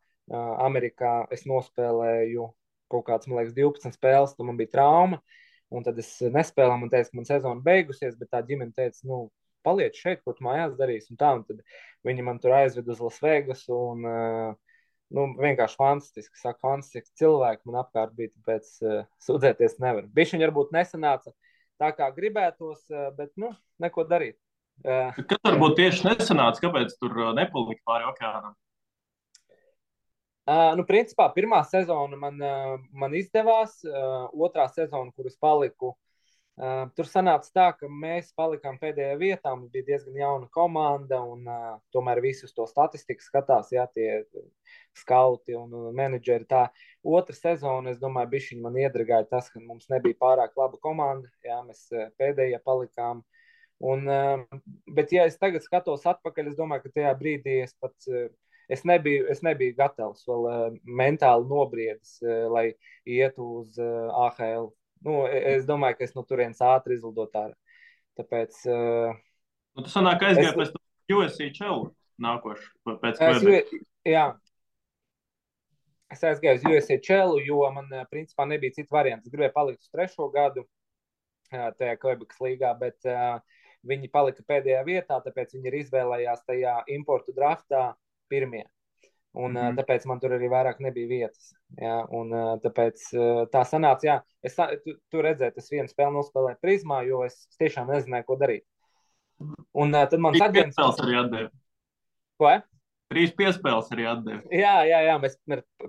Amerikā 0.58 1.26
es 1.30 1.46
nospēlēju 1.46 2.52
kaut 2.88 3.04
kāds, 3.06 3.26
man 3.26 3.38
liekas, 3.38 3.54
12 3.54 3.92
spēles, 3.94 4.34
tad 4.36 4.46
man 4.46 4.56
bija 4.56 4.70
trauma. 4.70 5.16
Uh, 5.16 5.45
Un 5.74 5.86
tad 5.86 5.98
es 5.98 6.12
nespēlēju, 6.22 6.86
un 6.86 6.92
teicu, 6.92 7.10
ka 7.10 7.18
man 7.18 7.26
sezona 7.28 7.64
beigusies, 7.64 8.14
bet 8.20 8.30
tā 8.30 8.42
ģimene 8.46 8.74
teica, 8.76 9.00
nu, 9.10 9.24
paliec 9.66 9.98
šeit, 9.98 10.22
ko 10.22 10.34
tu 10.36 10.46
mājās 10.46 10.76
darīsi. 10.78 11.10
Un 11.12 11.20
tā, 11.20 11.32
un 11.38 11.42
tad 11.48 11.62
viņi 12.06 12.26
man 12.26 12.38
tur 12.42 12.54
aizved 12.54 12.86
uz 12.92 13.02
Lasvegas. 13.02 13.64
Un, 13.74 14.06
uh, 14.06 14.84
nu, 15.16 15.26
vienkārši 15.40 15.80
fantastiski. 15.80 16.38
Saka, 16.38 16.60
fantastiski 16.62 17.10
cilvēki 17.22 17.66
man 17.66 17.80
apkārt 17.82 18.14
bija, 18.18 18.34
tāpēc 18.36 18.70
uh, 18.84 19.00
sūdzēties 19.26 19.80
nevar. 19.82 20.06
Bišķiņi 20.14 20.46
varbūt 20.48 20.74
nesanāca 20.76 21.34
tā, 21.80 21.90
kā 21.96 22.08
gribētos, 22.16 22.86
bet, 23.18 23.34
nu, 23.40 23.50
neko 23.82 24.06
darīt. 24.08 24.38
Uh, 24.84 25.16
Kas 25.28 25.42
varbūt 25.48 25.78
tieši 25.80 26.06
nesanāca, 26.06 26.62
kāpēc 26.62 26.94
tur 27.00 27.18
nepalika 27.36 27.82
pāri 27.88 28.06
okeānam? 28.12 28.54
Uh, 30.46 30.76
nu, 30.78 30.84
principā, 30.86 31.24
pirmā 31.34 31.58
sezona 31.66 32.14
man, 32.22 32.36
uh, 32.38 32.74
man 32.94 33.14
izdevās, 33.18 33.80
uh, 33.82 34.28
otrā 34.46 34.68
sezona, 34.70 35.10
kuras 35.16 35.34
paliku. 35.42 35.96
Uh, 36.56 36.86
tur 36.94 37.08
sanāca 37.10 37.50
tā, 37.50 37.64
ka 37.80 37.88
mēs 37.90 38.28
palikām 38.38 38.78
pēdējā 38.78 39.16
vietā. 39.18 39.56
Mums 39.56 39.72
bija 39.74 39.88
diezgan 39.88 40.20
jauna 40.20 40.46
komanda, 40.54 41.18
un 41.18 41.42
uh, 41.50 41.74
tomēr 41.90 42.22
visus 42.22 42.54
to 42.54 42.68
statistiku 42.70 43.26
skatās, 43.26 43.74
ja 43.74 43.88
tie 43.90 44.22
skauti 44.94 45.58
un 45.58 45.74
menedžeri. 45.98 46.46
Tā 46.46 46.62
otra 47.02 47.34
sezona, 47.34 47.90
es 47.90 47.98
domāju, 47.98 48.36
bija 48.36 48.62
man 48.62 48.78
iedragāja 48.86 49.26
tas, 49.34 49.50
ka 49.50 49.58
mums 49.58 49.90
nebija 49.90 50.14
pārāk 50.22 50.54
laba 50.54 50.78
komanda. 50.78 51.26
Jā, 51.42 51.58
mēs 51.66 51.88
pēdējie 52.22 52.62
palikām. 52.62 53.26
Un, 53.82 54.06
uh, 54.06 54.62
bet, 54.94 55.10
ja 55.10 55.26
es 55.26 55.42
tagad 55.42 55.66
skatos 55.66 56.06
atpakaļ, 56.06 56.54
es 56.54 56.56
domāju, 56.62 56.86
ka 56.86 57.00
tajā 57.00 57.18
brīdī 57.18 57.64
es 57.66 57.74
pats. 57.82 58.06
Uh, 58.06 58.30
es 58.68 58.84
nebiju, 58.84 59.26
es 59.30 59.42
nebiju 59.46 59.74
gatavs 59.78 60.24
vēl 60.28 60.48
uh, 60.50 60.64
mentāli 60.84 61.48
nobriedis, 61.50 62.16
uh, 62.24 62.46
lai 62.52 62.66
ietu 63.06 63.46
uz 63.60 63.78
uh, 63.78 64.08
eh, 64.08 64.24
AHL. 64.26 64.70
Nu, 65.06 65.20
e, 65.28 65.42
es 65.54 65.66
domāju, 65.68 65.98
ka 65.98 66.06
es 66.08 66.16
no 66.16 66.24
turienes 66.26 66.62
ātri 66.64 66.96
izlidot 66.96 67.36
ārā. 67.38 67.54
Tāpēc. 68.18 68.58
Uh, 68.64 69.12
nu, 69.76 69.84
tas 69.84 69.94
sanāk 69.94 70.24
aizgāja 70.26 70.54
es, 70.54 70.58
pēc 70.58 71.14
USC 71.14 71.50
čelu 71.54 71.90
nākošu 72.22 72.96
pēc 73.02 73.20
es, 73.20 73.74
Jā. 74.06 74.30
Es 76.10 76.22
aizgāju 76.22 76.70
uz 76.78 76.88
čelu, 77.02 77.40
jo 77.42 77.60
man 77.74 77.90
principā 78.10 78.46
nebija 78.46 78.76
citu 78.76 78.94
variantu. 78.94 79.26
Es 79.26 79.34
gribēju 79.34 79.54
palikt 79.54 79.82
uz 79.82 79.90
trešo 79.90 80.28
gadu 80.34 80.62
tajā 81.50 81.96
Quebekas 81.98 82.38
līgā, 82.42 82.70
bet 82.78 83.08
uh, 83.10 83.40
viņi 83.86 84.10
palika 84.10 84.42
pēdējā 84.46 84.82
vietā, 84.86 85.18
tāpēc 85.22 85.54
viņi 85.56 85.70
ir 85.70 85.78
izvēlējās 85.80 86.44
tajā 86.46 86.76
importu 86.94 87.34
draftā 87.36 87.88
pirmie. 88.28 88.64
Un, 89.36 89.52
mm 89.52 89.56
-hmm. 89.56 89.76
Tāpēc 89.76 90.06
man 90.08 90.20
tur 90.20 90.32
arī 90.32 90.48
vairāk 90.48 90.78
nebija 90.80 91.08
vietas. 91.08 91.50
Jā, 91.80 91.96
un, 92.10 92.30
tāpēc 92.62 93.02
tā 93.52 93.64
sanāca, 93.68 94.06
jā, 94.08 94.20
es 94.42 94.56
tu, 94.56 94.94
tu 95.10 95.22
redzēju, 95.22 95.52
tas 95.54 95.68
viens 95.70 95.92
spēle 95.92 96.14
nospēlēja 96.14 96.56
prizmā, 96.62 97.02
jo 97.06 97.24
es 97.24 97.36
tiešām 97.58 97.90
nezināju, 97.92 98.24
ko 98.24 98.36
darīt. 98.36 98.64
Un 99.74 99.92
tad 99.92 100.18
man 100.18 100.32
tas 100.32 100.52
bija 100.52 100.70
spēles 100.72 101.02
arī 101.04 101.18
atdeva. 101.20 101.50
Ko? 102.40 102.54
Trīs 103.12 103.34
piespēles 103.36 103.92
arī 103.92 104.06
atdeva. 104.10 104.40
Jā, 104.50 104.76
jā, 104.88 105.02
jā 105.10 105.18
mēs 105.20 105.36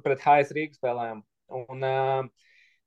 pret 0.04 0.20
HS 0.20 0.52
Rīgas 0.58 0.82
spēlējām. 0.82 1.24
Un, 1.48 1.84
uh, 1.84 2.28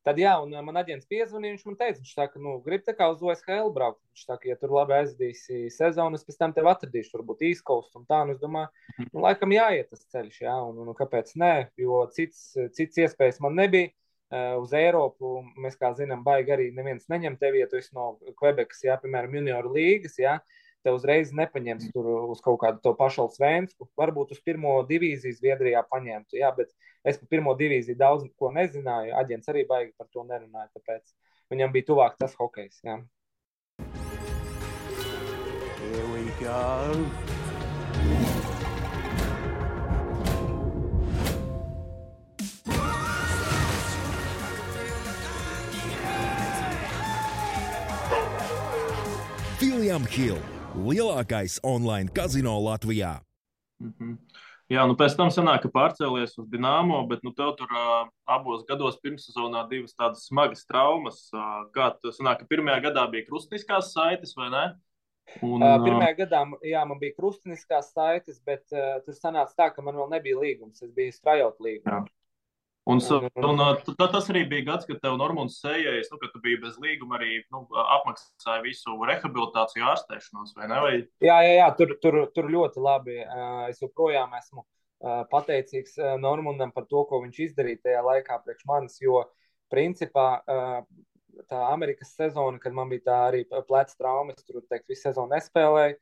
Tad, 0.07 0.17
jā, 0.17 0.33
un 0.41 0.55
man 0.65 0.81
aģents 0.81 1.09
piezvanīja. 1.11 1.59
Viņš 1.59 1.65
man 1.69 1.77
teica, 1.77 1.99
viņš 2.01 2.13
saka, 2.17 2.41
nu, 2.41 2.55
grib 2.65 2.87
tā 2.87 2.95
kā 2.97 3.11
uz 3.13 3.21
OSHL 3.21 3.73
braukt. 3.75 4.01
Viņš 4.15 4.25
saka, 4.31 4.49
ja 4.49 4.57
tur 4.57 4.73
labi 4.73 4.97
aizdīsi 4.97 5.67
sezonu, 5.75 6.17
es 6.17 6.25
pēc 6.25 6.39
tam 6.41 6.55
tevi 6.57 6.71
atradīšu, 6.73 7.13
varbūt 7.19 7.45
īskaust 7.51 7.99
un 8.01 8.07
tā. 8.09 8.23
Un 8.25 8.33
es 8.33 8.41
domāju, 8.41 8.71
mhm. 8.97 9.11
nu, 9.13 9.25
laikam 9.27 9.53
jāiet 9.53 9.91
tas 9.93 10.07
ceļš, 10.15 10.41
jā, 10.47 10.57
un, 10.71 10.81
un, 10.81 10.93
un 10.93 10.97
kāpēc 10.97 11.35
nē, 11.43 11.55
jo 11.85 12.01
cits, 12.17 12.47
cits 12.77 13.05
iespējas 13.05 13.43
man 13.45 13.59
nebija. 13.61 13.93
Uh, 14.31 14.61
uz 14.63 14.71
Eiropu 14.79 15.41
mēs, 15.59 15.75
kā 15.75 15.89
zinām, 15.99 16.21
baigi 16.23 16.53
arī 16.55 16.69
neviens 16.71 17.09
neņem 17.11 17.35
tevi, 17.41 17.65
ja 17.65 17.67
tu 17.67 17.81
esi 17.81 17.91
no 17.97 18.13
Quebekas, 18.39 18.85
jā, 18.87 18.95
piemēram, 19.03 19.33
junioru 19.35 19.73
līgas, 19.75 20.15
jā, 20.23 20.37
te 20.85 20.93
uzreiz 20.95 21.33
nepaņems 21.37 21.91
tur 21.95 22.07
uz 22.33 22.41
kaut 22.45 22.61
kādu 22.63 22.81
to 22.85 22.95
pašu 22.97 23.29
Svensku. 23.35 23.89
Varbūt 24.01 24.37
uz 24.37 24.41
pirmo 24.45 24.79
divīziju 24.89 25.37
Zviedrijā 25.37 25.83
paņemtu, 25.91 26.41
jā, 26.41 26.53
bet 26.57 26.73
Es 27.01 27.17
par 27.17 27.31
pirmo 27.33 27.55
divīziju 27.57 27.97
daudz 27.97 28.27
ko 28.37 28.51
nezināju. 28.53 29.15
Aģents 29.17 29.49
arī 29.49 29.65
baigi 29.69 29.95
par 29.97 30.09
to 30.13 30.25
nerunāja. 30.29 30.69
Tāpēc 30.77 31.15
viņam 31.53 31.73
bija 31.73 31.89
tuvāk 31.93 32.21
tas 32.21 32.37
hokejs. 32.37 32.83
Jā. 32.85 33.01
Here 35.81 36.07
we 36.13 36.29
go. 36.45 37.07
William 49.61 50.05
Hill- 50.05 50.39
lielākais 50.77 51.59
online 51.63 52.09
kazino 52.15 52.59
Latvijā. 52.61 53.21
Mm 53.81 53.95
-hmm. 53.99 54.19
Jā, 54.71 54.85
nu 54.87 54.95
pēc 54.95 55.17
tam 55.19 55.33
sanāk, 55.35 55.65
ka 55.65 55.69
pārcēlies 55.69 56.37
uz 56.39 56.47
Dienāmo, 56.47 57.01
bet 57.11 57.25
nu, 57.27 57.33
tev 57.35 57.57
tur 57.59 57.73
uh, 57.75 58.07
abos 58.31 58.63
gados 58.69 59.01
pirmssezonā 59.03 59.65
divas 59.71 59.97
tādas 59.99 60.29
smagas 60.29 60.63
traumas. 60.67 61.25
Uh, 61.35 61.67
kā 61.75 61.89
tas 62.03 62.21
sanāk, 62.21 62.39
ka 62.39 62.47
pirmajā 62.47 62.85
gadā 62.85 63.11
bija 63.11 63.27
krustiskās 63.27 63.91
saites 63.93 64.37
vai 64.37 64.51
ne? 64.51 64.65
Un, 65.43 65.59
uh, 65.63 65.75
pirmajā 65.83 66.15
gadā 66.23 66.45
jā, 66.63 66.85
man 66.87 66.99
bija 67.03 67.17
krustiskās 67.19 67.91
saites, 67.93 68.39
bet 68.47 68.63
uh, 68.71 69.03
tur 69.03 69.15
sanāca 69.19 69.59
tā, 69.59 69.69
ka 69.75 69.83
man 69.83 69.99
vēl 69.99 70.11
nebija 70.11 70.39
līgums. 70.39 70.83
Es 70.83 70.95
biju 70.95 71.13
strājot 71.19 71.59
līgumu. 71.59 72.07
Un, 72.91 73.01
un, 73.47 73.63
un 73.63 73.97
tas 74.01 74.29
arī 74.33 74.43
bija 74.51 74.67
gads, 74.71 74.89
kad 74.89 75.01
tev 75.03 75.17
Normons 75.21 75.61
sējais, 75.63 76.11
nu, 76.13 76.19
ka 76.23 76.31
tu 76.33 76.43
biji 76.43 76.61
bez 76.65 76.77
līguma 76.83 77.19
arī 77.19 77.39
nu, 77.53 77.63
apmaksāja 77.97 78.65
visu 78.65 78.97
rehabilitāciju 79.09 79.87
ārstēšanos, 79.93 80.55
vai 80.59 80.69
ne? 80.71 80.81
Vai... 80.85 80.95
Jā, 81.25 81.39
jā, 81.47 81.55
jā 81.61 81.69
tur, 81.79 81.95
tur, 82.03 82.21
tur 82.35 82.51
ļoti 82.51 82.85
labi. 82.85 83.21
Es 83.71 83.83
joprojām 83.85 84.35
esmu 84.41 84.67
pateicīgs 85.31 85.97
Normundam 86.21 86.75
par 86.75 86.89
to, 86.91 87.07
ko 87.09 87.23
viņš 87.23 87.45
izdarīja 87.47 87.85
tajā 87.87 88.03
laikā 88.05 88.41
priekš 88.45 88.67
manis, 88.69 88.99
jo 89.01 89.23
principā 89.73 90.27
tā 91.49 91.61
Amerikas 91.71 92.13
sezona, 92.19 92.59
kad 92.61 92.75
man 92.77 92.91
bija 92.91 93.07
tā 93.07 93.19
arī 93.31 93.45
pleca 93.49 93.95
trauma, 93.97 94.35
es 94.37 94.45
tur, 94.45 94.61
teikt, 94.69 94.91
visu 94.91 95.07
sezonu 95.07 95.33
nespēlēju 95.33 95.97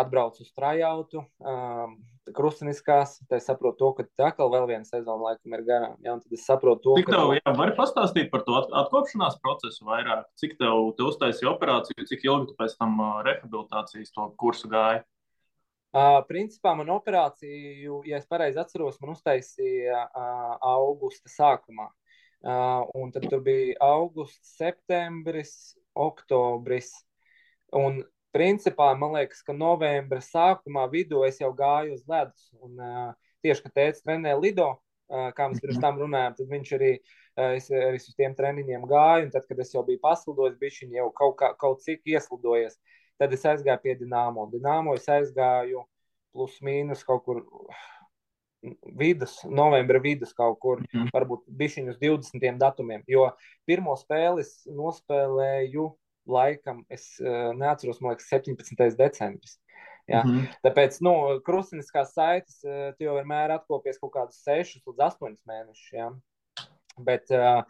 atbraucu 0.00 0.44
uz 0.44 0.52
trajautu, 0.56 1.22
um, 1.40 1.96
krustiniskās. 2.36 3.16
Tad 3.26 3.38
es 3.38 3.48
saprotu, 3.48 3.78
to, 3.80 3.90
ka 3.96 4.06
tā 4.18 4.30
atkal 4.30 4.50
vēl 4.52 4.68
viena 4.70 4.88
sezona 4.88 5.30
laikam 5.30 5.56
ir 5.56 5.64
garām. 5.66 5.96
Ja? 6.04 6.16
Tad 6.22 6.36
es 6.38 6.46
saprotu, 6.48 6.82
to, 6.88 6.96
cik 7.00 7.10
tev, 7.12 7.32
ka... 7.32 7.40
jā, 7.40 7.56
vari 7.58 7.76
pastāstīt 7.78 8.30
par 8.32 8.44
to 8.46 8.56
atkopšanās 8.82 9.38
procesu 9.42 9.86
vairāk? 9.88 10.24
Cik 10.40 10.56
tev, 10.60 10.90
tev 10.98 11.10
uztaisīja 11.12 11.52
operāciju, 11.52 12.08
cik 12.08 12.26
ilgi 12.28 12.50
tu 12.50 12.56
pēc 12.58 12.78
tam 12.80 12.96
uh, 13.00 13.20
rehabilitācijas 13.26 14.14
to 14.14 14.30
kursu 14.40 14.70
gāji? 14.72 15.04
Uh, 15.96 16.18
principā 16.28 16.74
man 16.76 16.90
operāciju, 16.92 18.02
ja 18.04 18.18
es 18.18 18.26
pareizi 18.28 18.60
atceros, 18.60 18.98
man 19.00 19.14
uztaisīja 19.14 20.02
uh, 20.10 20.50
augusta 20.74 21.30
sākumā. 21.32 21.88
Uh, 22.44 22.84
un 23.00 23.14
tad 23.14 23.24
tur 23.30 23.40
bija 23.42 23.78
augusts, 23.82 24.56
septembris, 24.58 25.54
oktobris. 25.96 26.92
Un 27.74 28.02
principā 28.34 28.90
man 28.98 29.14
liekas, 29.16 29.42
ka 29.46 29.54
novembra 29.56 30.22
sākumā 30.24 30.86
vidū 30.92 31.22
es 31.26 31.40
jau 31.40 31.52
gāju 31.56 31.94
uz 31.96 32.02
ledus. 32.10 32.48
Un, 32.60 32.76
uh, 32.80 33.14
tieši, 33.44 33.66
kad 33.66 33.76
tēvs 33.78 34.02
trenē 34.04 34.34
Lido, 34.40 34.72
uh, 34.74 35.30
kā 35.36 35.48
mēs 35.50 35.62
pirms 35.62 35.78
mhm. 35.78 35.84
tam 35.84 36.02
runājām, 36.02 36.36
tad 36.38 36.52
viņš 36.52 36.74
arī, 36.78 36.92
uh, 36.98 37.56
es, 37.56 37.70
arī 37.70 38.00
uz 38.02 38.14
tiem 38.18 38.36
treniņiem 38.38 38.86
gāju. 38.90 39.26
Un 39.28 39.34
tad, 39.34 39.48
kad 39.48 39.64
es 39.64 39.74
jau 39.74 39.84
biju 39.86 40.02
paslidojis, 40.04 40.60
bija 40.60 40.78
viņš 40.78 40.96
jau 41.00 41.10
kaut, 41.22 41.36
kā, 41.42 41.52
kaut 41.60 41.84
cik 41.86 42.06
ieslidojies. 42.14 42.78
Tad 43.16 43.32
es 43.32 43.44
aizgāju 43.48 43.82
pie 43.82 43.98
Dienāmo. 44.00 44.48
Dienāmo 44.52 44.96
es 44.98 45.06
aizgāju 45.08 45.86
plus 46.36 46.58
mīnus 46.60 47.04
kaut 47.06 47.24
kur 47.24 47.44
vidus, 48.98 49.38
novembra 49.44 50.00
vidus 50.02 50.32
kaut 50.36 50.58
kur, 50.60 50.80
mm 50.80 50.86
-hmm. 50.92 51.10
varbūt 51.14 51.44
bišķiņus 51.48 51.98
20 52.00 52.58
datumiem. 52.58 53.02
Jo 53.06 53.30
pirmo 53.64 53.96
spēli 53.96 54.40
es 54.40 54.66
nospēlēju 54.66 55.86
laikam, 56.26 56.84
es 56.92 57.16
uh, 57.22 57.52
neatceros, 57.56 58.00
man 58.00 58.14
liekas, 58.14 58.28
17. 58.32 58.96
decembris. 58.98 59.58
Ja? 60.06 60.22
Mm 60.22 60.30
-hmm. 60.30 60.54
Tāpēc, 60.62 60.98
nu, 61.00 61.40
krustveida 61.46 62.04
saites, 62.06 62.62
uh, 62.64 62.92
jau 62.98 63.18
vienmēr 63.18 63.54
atkopies 63.58 63.98
kaut 63.98 64.12
kādus 64.14 64.42
6 64.46 64.82
līdz 64.86 65.04
8 65.10 65.36
mēnešus. 65.46 65.92
Ja? 65.92 66.12
Bet, 66.98 67.30
uh, 67.30 67.62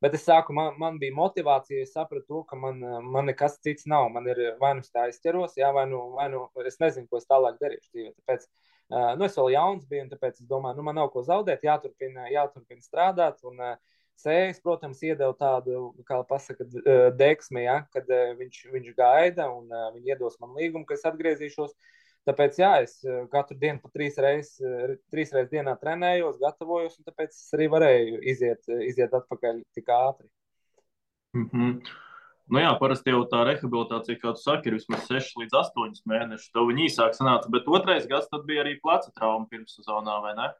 bet 0.00 0.14
es 0.14 0.26
sāku, 0.26 0.52
man, 0.52 0.74
man 0.78 0.98
bija 0.98 1.14
motivācija, 1.14 1.82
es 1.82 1.92
sapratu, 1.92 2.26
to, 2.28 2.42
ka 2.44 2.56
man, 2.56 2.80
man 3.02 3.26
nekas 3.26 3.60
cits 3.60 3.86
nav. 3.86 4.10
Man 4.12 4.26
ir 4.28 4.56
vai 4.60 4.74
nu 4.74 4.80
tā 4.80 5.06
aizķeros, 5.08 5.56
jā, 5.56 5.72
vai 5.72 5.86
nu, 5.86 6.10
vai 6.18 6.28
nu 6.28 6.48
es 6.66 6.78
nezinu, 6.80 7.08
ko 7.08 7.16
es 7.16 7.26
tālāk 7.26 7.56
darīšu 7.60 7.90
dzīvē. 7.92 8.12
Tāpēc, 8.20 8.46
uh, 8.90 9.14
nu, 9.16 9.24
es 9.24 9.36
vēl 9.36 9.52
jauns 9.56 9.86
biju, 9.88 10.02
un 10.04 10.10
tāpēc 10.10 10.40
es 10.40 10.46
domāju, 10.46 10.76
nu, 10.76 10.82
man 10.82 10.94
nav 10.94 11.08
ko 11.14 11.22
zaudēt, 11.22 11.64
jāturpina, 11.64 12.28
jāturpina 12.28 12.80
strādāt. 12.80 13.40
Un, 13.44 13.60
uh, 13.60 13.76
Sējas, 14.20 14.60
protams, 14.62 15.02
iedeva 15.04 15.34
tādu, 15.36 15.90
kā 16.08 16.20
pasaka, 16.28 16.64
deksmi, 17.18 17.64
ja, 17.66 17.80
kad 17.92 18.08
viņš, 18.38 18.60
viņš 18.72 18.94
gaida 18.96 19.48
un 19.52 19.66
viņi 19.96 20.14
iedos 20.14 20.38
man 20.40 20.54
līgumu, 20.56 20.86
ka 20.88 20.96
es 20.96 21.04
atgriezīšos. 21.08 21.74
Tāpēc, 22.24 22.56
jā, 22.56 22.70
es 22.86 22.94
katru 23.32 23.58
dienu 23.60 23.82
pa 23.82 23.90
trīs 23.92 24.14
reizes, 24.22 24.54
trīs 25.12 25.34
reizes 25.34 25.50
dienā 25.50 25.74
trenējos, 25.80 26.38
gatavojos, 26.40 26.96
un 26.96 27.10
tāpēc 27.10 27.34
es 27.34 27.52
arī 27.58 27.68
varēju 27.74 28.22
iziet, 28.32 28.64
iziet 28.86 29.12
atpakaļ 29.18 29.60
tik 29.76 29.92
ātri. 29.92 30.30
Mm 31.36 31.50
-hmm. 31.52 31.76
Nu 32.52 32.60
jā, 32.60 32.70
parasti 32.76 33.12
jau 33.12 33.22
tā 33.28 33.40
rehabilitācija, 33.48 34.20
kā 34.20 34.34
tu 34.36 34.42
saki, 34.42 34.68
ir 34.68 34.76
vismaz 34.76 35.06
6 35.08 35.38
līdz 35.40 35.54
8 35.60 36.02
mēneši. 36.10 36.50
Tev 36.52 36.66
viņa 36.68 36.82
īsāk 36.86 37.16
sanāca, 37.16 37.48
bet 37.52 37.68
otrais 37.68 38.06
gads 38.06 38.28
bija 38.44 38.64
arī 38.64 38.74
pleca 38.82 39.10
trauma 39.16 39.48
pirms 39.50 39.78
sezonā, 39.78 40.18
vai 40.20 40.34
ne? 40.36 40.50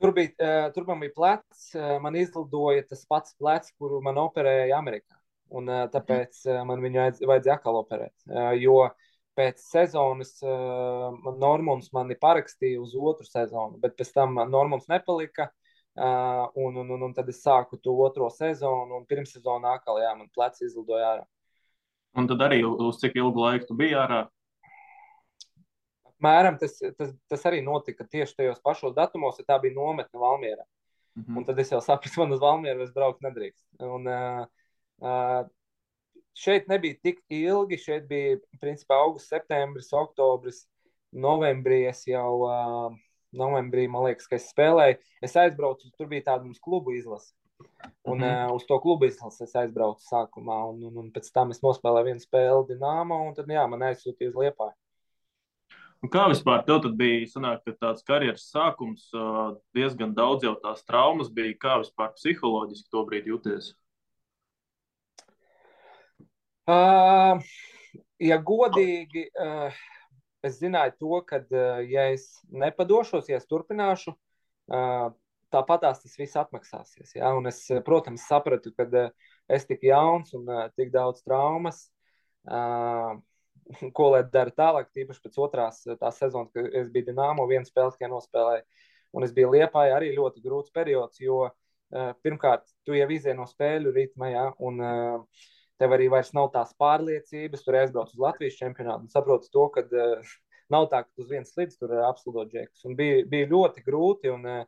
Tur, 0.00 0.12
bija, 0.12 0.32
uh, 0.36 0.66
tur 0.74 0.84
bija 0.88 1.12
plecs, 1.16 1.68
uh, 1.76 1.96
man 2.04 2.16
izlidoja 2.20 2.84
tas 2.90 3.06
pats 3.08 3.36
plecs, 3.40 3.72
kuru 3.80 4.02
man 4.04 4.18
operēja 4.20 4.76
Amerikā. 4.76 5.16
Un, 5.56 5.70
uh, 5.70 5.84
tāpēc 5.92 6.42
uh, 6.50 6.62
man 6.68 6.82
viņu 6.84 7.04
vajadzēja 7.28 7.56
atkal 7.56 7.78
operēt. 7.80 8.14
Uh, 8.28 8.50
jo 8.60 8.80
pēc 9.36 9.62
sezonas 9.62 10.34
uh, 10.44 11.12
Normons 11.38 11.92
mani 11.96 12.16
parakstīja 12.20 12.80
uz 12.82 12.96
otru 12.96 13.28
sezonu, 13.28 13.80
bet 13.80 13.96
pēc 13.96 14.12
tam 14.16 14.36
Normons 14.50 14.88
nepalika. 14.92 15.50
Uh, 15.96 16.44
un, 16.60 16.76
un, 16.76 16.90
un, 16.92 17.06
un 17.08 17.12
tad 17.16 17.28
es 17.32 17.38
sāku 17.40 17.78
to 17.80 17.94
otro 18.04 18.28
sezonu, 18.28 18.98
un 18.98 19.06
pirmssezonā 19.08 19.78
atkal 19.78 20.02
jā, 20.02 20.10
man 20.18 20.28
plecs 20.34 20.60
izlidoja 20.66 21.14
ārā. 21.14 21.24
Un 22.20 22.28
tad 22.28 22.42
arī 22.44 22.58
uz 22.64 22.98
cik 23.00 23.16
ilgu 23.16 23.40
laiku 23.40 23.70
tu 23.70 23.76
biji 23.78 23.96
ārā? 23.96 24.26
Apmēram 26.16 26.58
tas, 26.58 26.78
tas, 26.98 27.12
tas 27.28 27.44
arī 27.48 27.62
notika 27.64 28.04
tieši 28.04 28.36
tajos 28.36 28.62
pašos 28.64 28.94
datumos, 28.96 29.38
ja 29.38 29.44
tā 29.44 29.60
bija 29.62 29.74
nometne 29.74 30.20
Valmjerā. 30.20 30.64
Mm 31.16 31.22
-hmm. 31.22 31.36
Un 31.38 31.44
tad 31.44 31.58
es 31.58 31.72
jau 31.72 31.80
sapratu, 31.80 32.20
man 32.20 32.32
uz 32.32 32.40
Valmjeru 32.40 32.82
es 32.82 32.92
braukt 32.92 33.22
nedrīkst. 33.22 33.64
Un, 33.80 34.06
uh, 34.06 34.46
uh, 35.00 35.48
šeit 36.34 36.68
nebija 36.68 36.94
tik 37.02 37.22
ilgi, 37.28 37.78
šeit 37.78 38.08
bija 38.08 38.36
principā 38.60 39.00
augusts, 39.00 39.28
septembris, 39.28 39.92
oktobris, 39.92 40.66
novembrī 41.12 41.88
es 41.88 42.04
jau, 42.06 42.42
uh, 42.44 42.96
novembrī, 43.32 43.88
man 43.88 44.04
liekas, 44.04 44.28
ka 44.28 44.36
es 44.36 44.50
spēlēju. 44.52 44.98
Es 45.22 45.36
aizbraucu, 45.36 45.90
tur 45.96 46.06
bija 46.06 46.22
tāda 46.22 46.44
mums 46.44 46.60
klubu 46.60 46.92
izlase. 46.92 47.34
Un 48.04 48.18
mm 48.18 48.22
-hmm. 48.24 48.48
uh, 48.48 48.54
uz 48.54 48.66
to 48.66 48.80
klubu 48.80 49.04
izlasi 49.04 49.44
es 49.44 49.56
aizbraucu 49.56 50.02
sākumā, 50.04 50.68
un, 50.70 50.82
un, 50.84 50.96
un 50.98 51.12
pēc 51.12 51.32
tam 51.32 51.50
es 51.50 51.62
nospēlēju 51.62 52.04
vienu 52.04 52.20
spēli 52.20 52.66
Dienāmo, 52.68 53.28
un 53.28 53.34
tad 53.34 53.46
jā, 53.46 53.66
man 53.68 53.80
aizsūtīja 53.80 54.28
uz 54.28 54.34
Liepāju. 54.34 54.76
Un 56.06 56.10
kā 56.14 56.28
vispār 56.30 56.60
tev 56.62 56.84
bija 56.94 57.26
sanāk, 57.26 57.64
tāds 57.82 58.04
karjeras 58.06 58.44
sākums, 58.52 59.08
diezgan 59.74 60.12
daudz 60.14 60.44
jau 60.46 60.52
tās 60.62 60.84
traumas 60.86 61.32
bija. 61.34 61.56
Kā 61.58 61.72
vispār 61.80 62.12
psiholoģiski 62.14 62.92
to 62.94 63.02
brīdi 63.08 63.32
jūties? 63.32 63.72
Uh, 66.70 67.42
ja 68.22 68.38
godīgi, 68.38 69.24
uh, 69.34 69.82
es 70.46 70.60
zināju 70.60 70.94
to, 71.02 71.20
ka, 71.26 71.42
ja 71.90 72.06
es 72.14 72.30
nepadošos, 72.54 73.26
ja 73.32 73.42
es 73.42 73.50
turpināšu, 73.50 74.14
tāpat 74.70 75.88
tas 75.88 76.18
viss 76.22 76.38
atmaksāsies. 76.38 77.16
Ja? 77.18 77.34
Un 77.34 77.50
es, 77.50 77.64
protams, 77.82 78.30
sapratu, 78.30 78.70
ka 78.78 79.08
es 79.50 79.66
tik 79.66 79.82
jauns 79.90 80.30
un 80.38 80.46
tik 80.78 80.94
daudz 80.94 81.26
traumas. 81.26 81.88
Ko 83.96 84.10
lai 84.14 84.22
dara 84.32 84.52
tālāk, 84.54 84.90
tīpaši 84.94 85.22
pēc 85.24 85.38
otrās 85.42 85.82
tās 85.86 86.20
sezonas, 86.20 86.52
kad 86.54 86.68
es 86.70 86.90
biju 86.92 87.10
Dienāmo, 87.10 87.46
viena 87.50 87.66
spēle 87.66 87.94
tikai 87.94 88.10
nospēlēju. 88.12 88.64
Un 89.16 89.24
es 89.24 89.32
biju 89.34 89.52
Liepājā 89.54 89.96
arī 89.96 90.12
ļoti 90.16 90.42
grūts 90.44 90.74
periods, 90.74 91.20
jo 91.22 91.46
pirmkārt, 92.22 92.66
tu 92.84 92.96
jau 92.96 93.06
izies 93.14 93.36
no 93.38 93.46
spēļu 93.48 93.92
ritma, 93.94 94.30
ja, 94.32 94.46
un 94.58 94.80
tev 95.80 95.94
arī 95.94 96.08
vairs 96.12 96.32
nav 96.36 96.50
tās 96.54 96.72
pārliecības, 96.80 97.62
tur 97.64 97.78
aizbrauc 97.78 98.10
uz 98.10 98.20
Latvijas 98.20 98.58
čempionātu 98.58 99.06
un 99.06 99.12
saproti 99.12 99.52
to, 99.52 99.68
ka 99.74 99.84
nav 100.74 100.88
tā, 100.92 101.04
ka 101.06 101.22
uz 101.22 101.30
vienas 101.30 101.52
slīdes 101.54 101.78
tur 101.78 101.94
absolūti 102.02 102.56
džeks. 102.56 102.86
Un 102.88 102.96
bija, 102.98 103.22
bija 103.30 103.50
ļoti 103.52 103.84
grūti, 103.86 104.32
un 104.34 104.66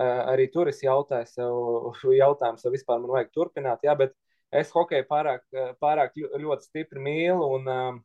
arī 0.00 0.48
tur 0.54 0.70
es 0.70 0.82
jautāju 0.84 1.28
sev, 1.28 1.56
jautājumu 2.22 2.62
sev 2.62 2.76
vispār 2.76 3.02
man 3.02 3.16
vajag 3.18 3.32
turpināt, 3.34 3.82
jā, 3.84 3.96
bet 3.98 4.14
es 4.54 4.70
hokeju 4.74 5.06
pārāk, 5.10 5.44
pārāk 5.82 6.16
ļoti 6.16 6.70
stipri 6.70 7.02
mīlu 7.02 7.50
un 7.58 8.00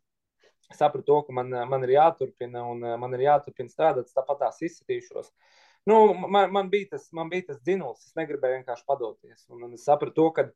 sapratu 0.74 1.05
to, 1.05 1.19
ka 1.27 1.36
man, 1.36 1.51
man 1.69 1.86
ir 1.86 1.95
jāturpina 1.98 2.63
un 2.72 2.81
man 3.01 3.17
ir 3.17 3.27
jāturpina 3.27 3.72
strādāt, 3.72 4.10
tāpat 4.15 4.41
tās 4.45 4.62
izsitīšos. 4.65 5.29
Nu, 5.86 6.00
man, 6.13 6.50
man, 6.51 6.69
bija 6.69 6.95
tas, 6.95 7.12
man 7.13 7.29
bija 7.29 7.51
tas 7.51 7.60
dzinulis, 7.62 8.07
es 8.07 8.15
negribēju 8.17 8.62
vienkārši 8.62 8.88
padoties. 8.89 9.43
Un, 9.53 9.67
un 9.67 9.75
es 9.77 9.86
sapratu 9.86 10.15
to, 10.17 10.29
ka, 10.34 10.48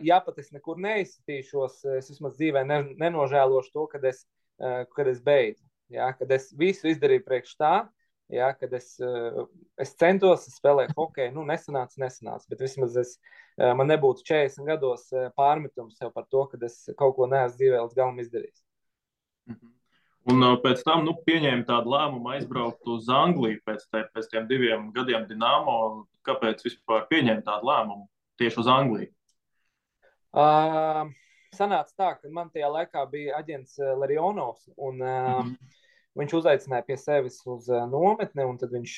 ja 0.00 0.20
pat 0.24 0.38
es 0.40 0.48
nekur 0.54 0.80
neizsitīšos, 0.80 1.82
es 1.98 2.08
vismaz 2.14 2.38
dzīvē 2.38 2.64
ne, 2.64 2.80
nenožēlošu 3.02 3.74
to, 3.74 3.84
kad 3.92 4.06
es, 4.08 4.24
kad 4.96 5.12
es 5.12 5.20
beidzu. 5.20 5.66
Ja, 5.92 6.08
kad 6.18 6.32
es 6.34 6.48
visu 6.56 6.88
izdarīju 6.90 7.22
priekš 7.26 7.52
tā, 7.60 7.74
ja, 8.32 8.48
kad 8.58 8.72
es, 8.74 8.96
es 9.78 9.92
centos, 10.00 10.48
es 10.48 10.56
spēlēju 10.58 10.96
hokeju, 10.96 11.34
nu, 11.36 11.44
nesanāca, 11.46 12.00
nesanāca. 12.02 12.48
Bet 12.50 12.64
vismaz 12.64 12.96
es, 13.02 13.12
man 13.60 13.92
nebūtu 13.92 14.24
40 14.26 14.66
gados 14.66 15.06
pārmetums 15.38 16.00
par 16.14 16.26
to, 16.30 16.46
ka 16.50 16.58
es 16.66 16.80
kaut 16.96 17.14
ko 17.18 17.28
neesmu 17.30 17.60
dzīvē 17.60 17.84
līdz 17.84 18.00
galam 18.00 18.24
izdarījis. 18.24 18.64
Un 20.26 20.42
pēc 20.62 20.80
tam 20.82 21.04
nu, 21.06 21.12
pieņēma 21.26 21.62
tādu 21.68 21.92
lēmumu 21.92 22.32
aizbraukt 22.34 22.88
uz 22.90 23.06
Angliju 23.14 23.60
pēc, 23.66 23.84
te, 23.92 24.02
pēc 24.14 24.26
tiem 24.32 24.48
diviem 24.50 24.88
gadiem 24.96 25.26
Dienāmo. 25.28 25.76
Kāpēc 26.26 26.64
vispār 26.66 27.04
pieņēma 27.12 27.44
tādu 27.46 27.68
lēmumu 27.68 28.08
tieši 28.40 28.58
uz 28.62 28.70
Angliju? 28.72 29.12
Uh, 30.34 31.12
sanāca 31.54 31.94
tā, 31.94 32.08
ka 32.18 32.32
man 32.34 32.50
tajā 32.50 32.72
laikā 32.74 33.04
bija 33.12 33.38
aģents 33.38 33.78
Larionovs. 34.00 34.66
Un, 34.74 34.98
uh, 35.02 35.44
mm 35.44 35.50
-hmm. 35.52 35.82
Viņš 36.16 36.32
uzaicināja 36.32 36.84
pie 36.86 36.96
sevis 36.96 37.42
uz 37.44 37.68
uh, 37.68 37.82
nometni, 37.92 38.44
un 38.44 38.56
tad 38.58 38.70
viņš 38.72 38.92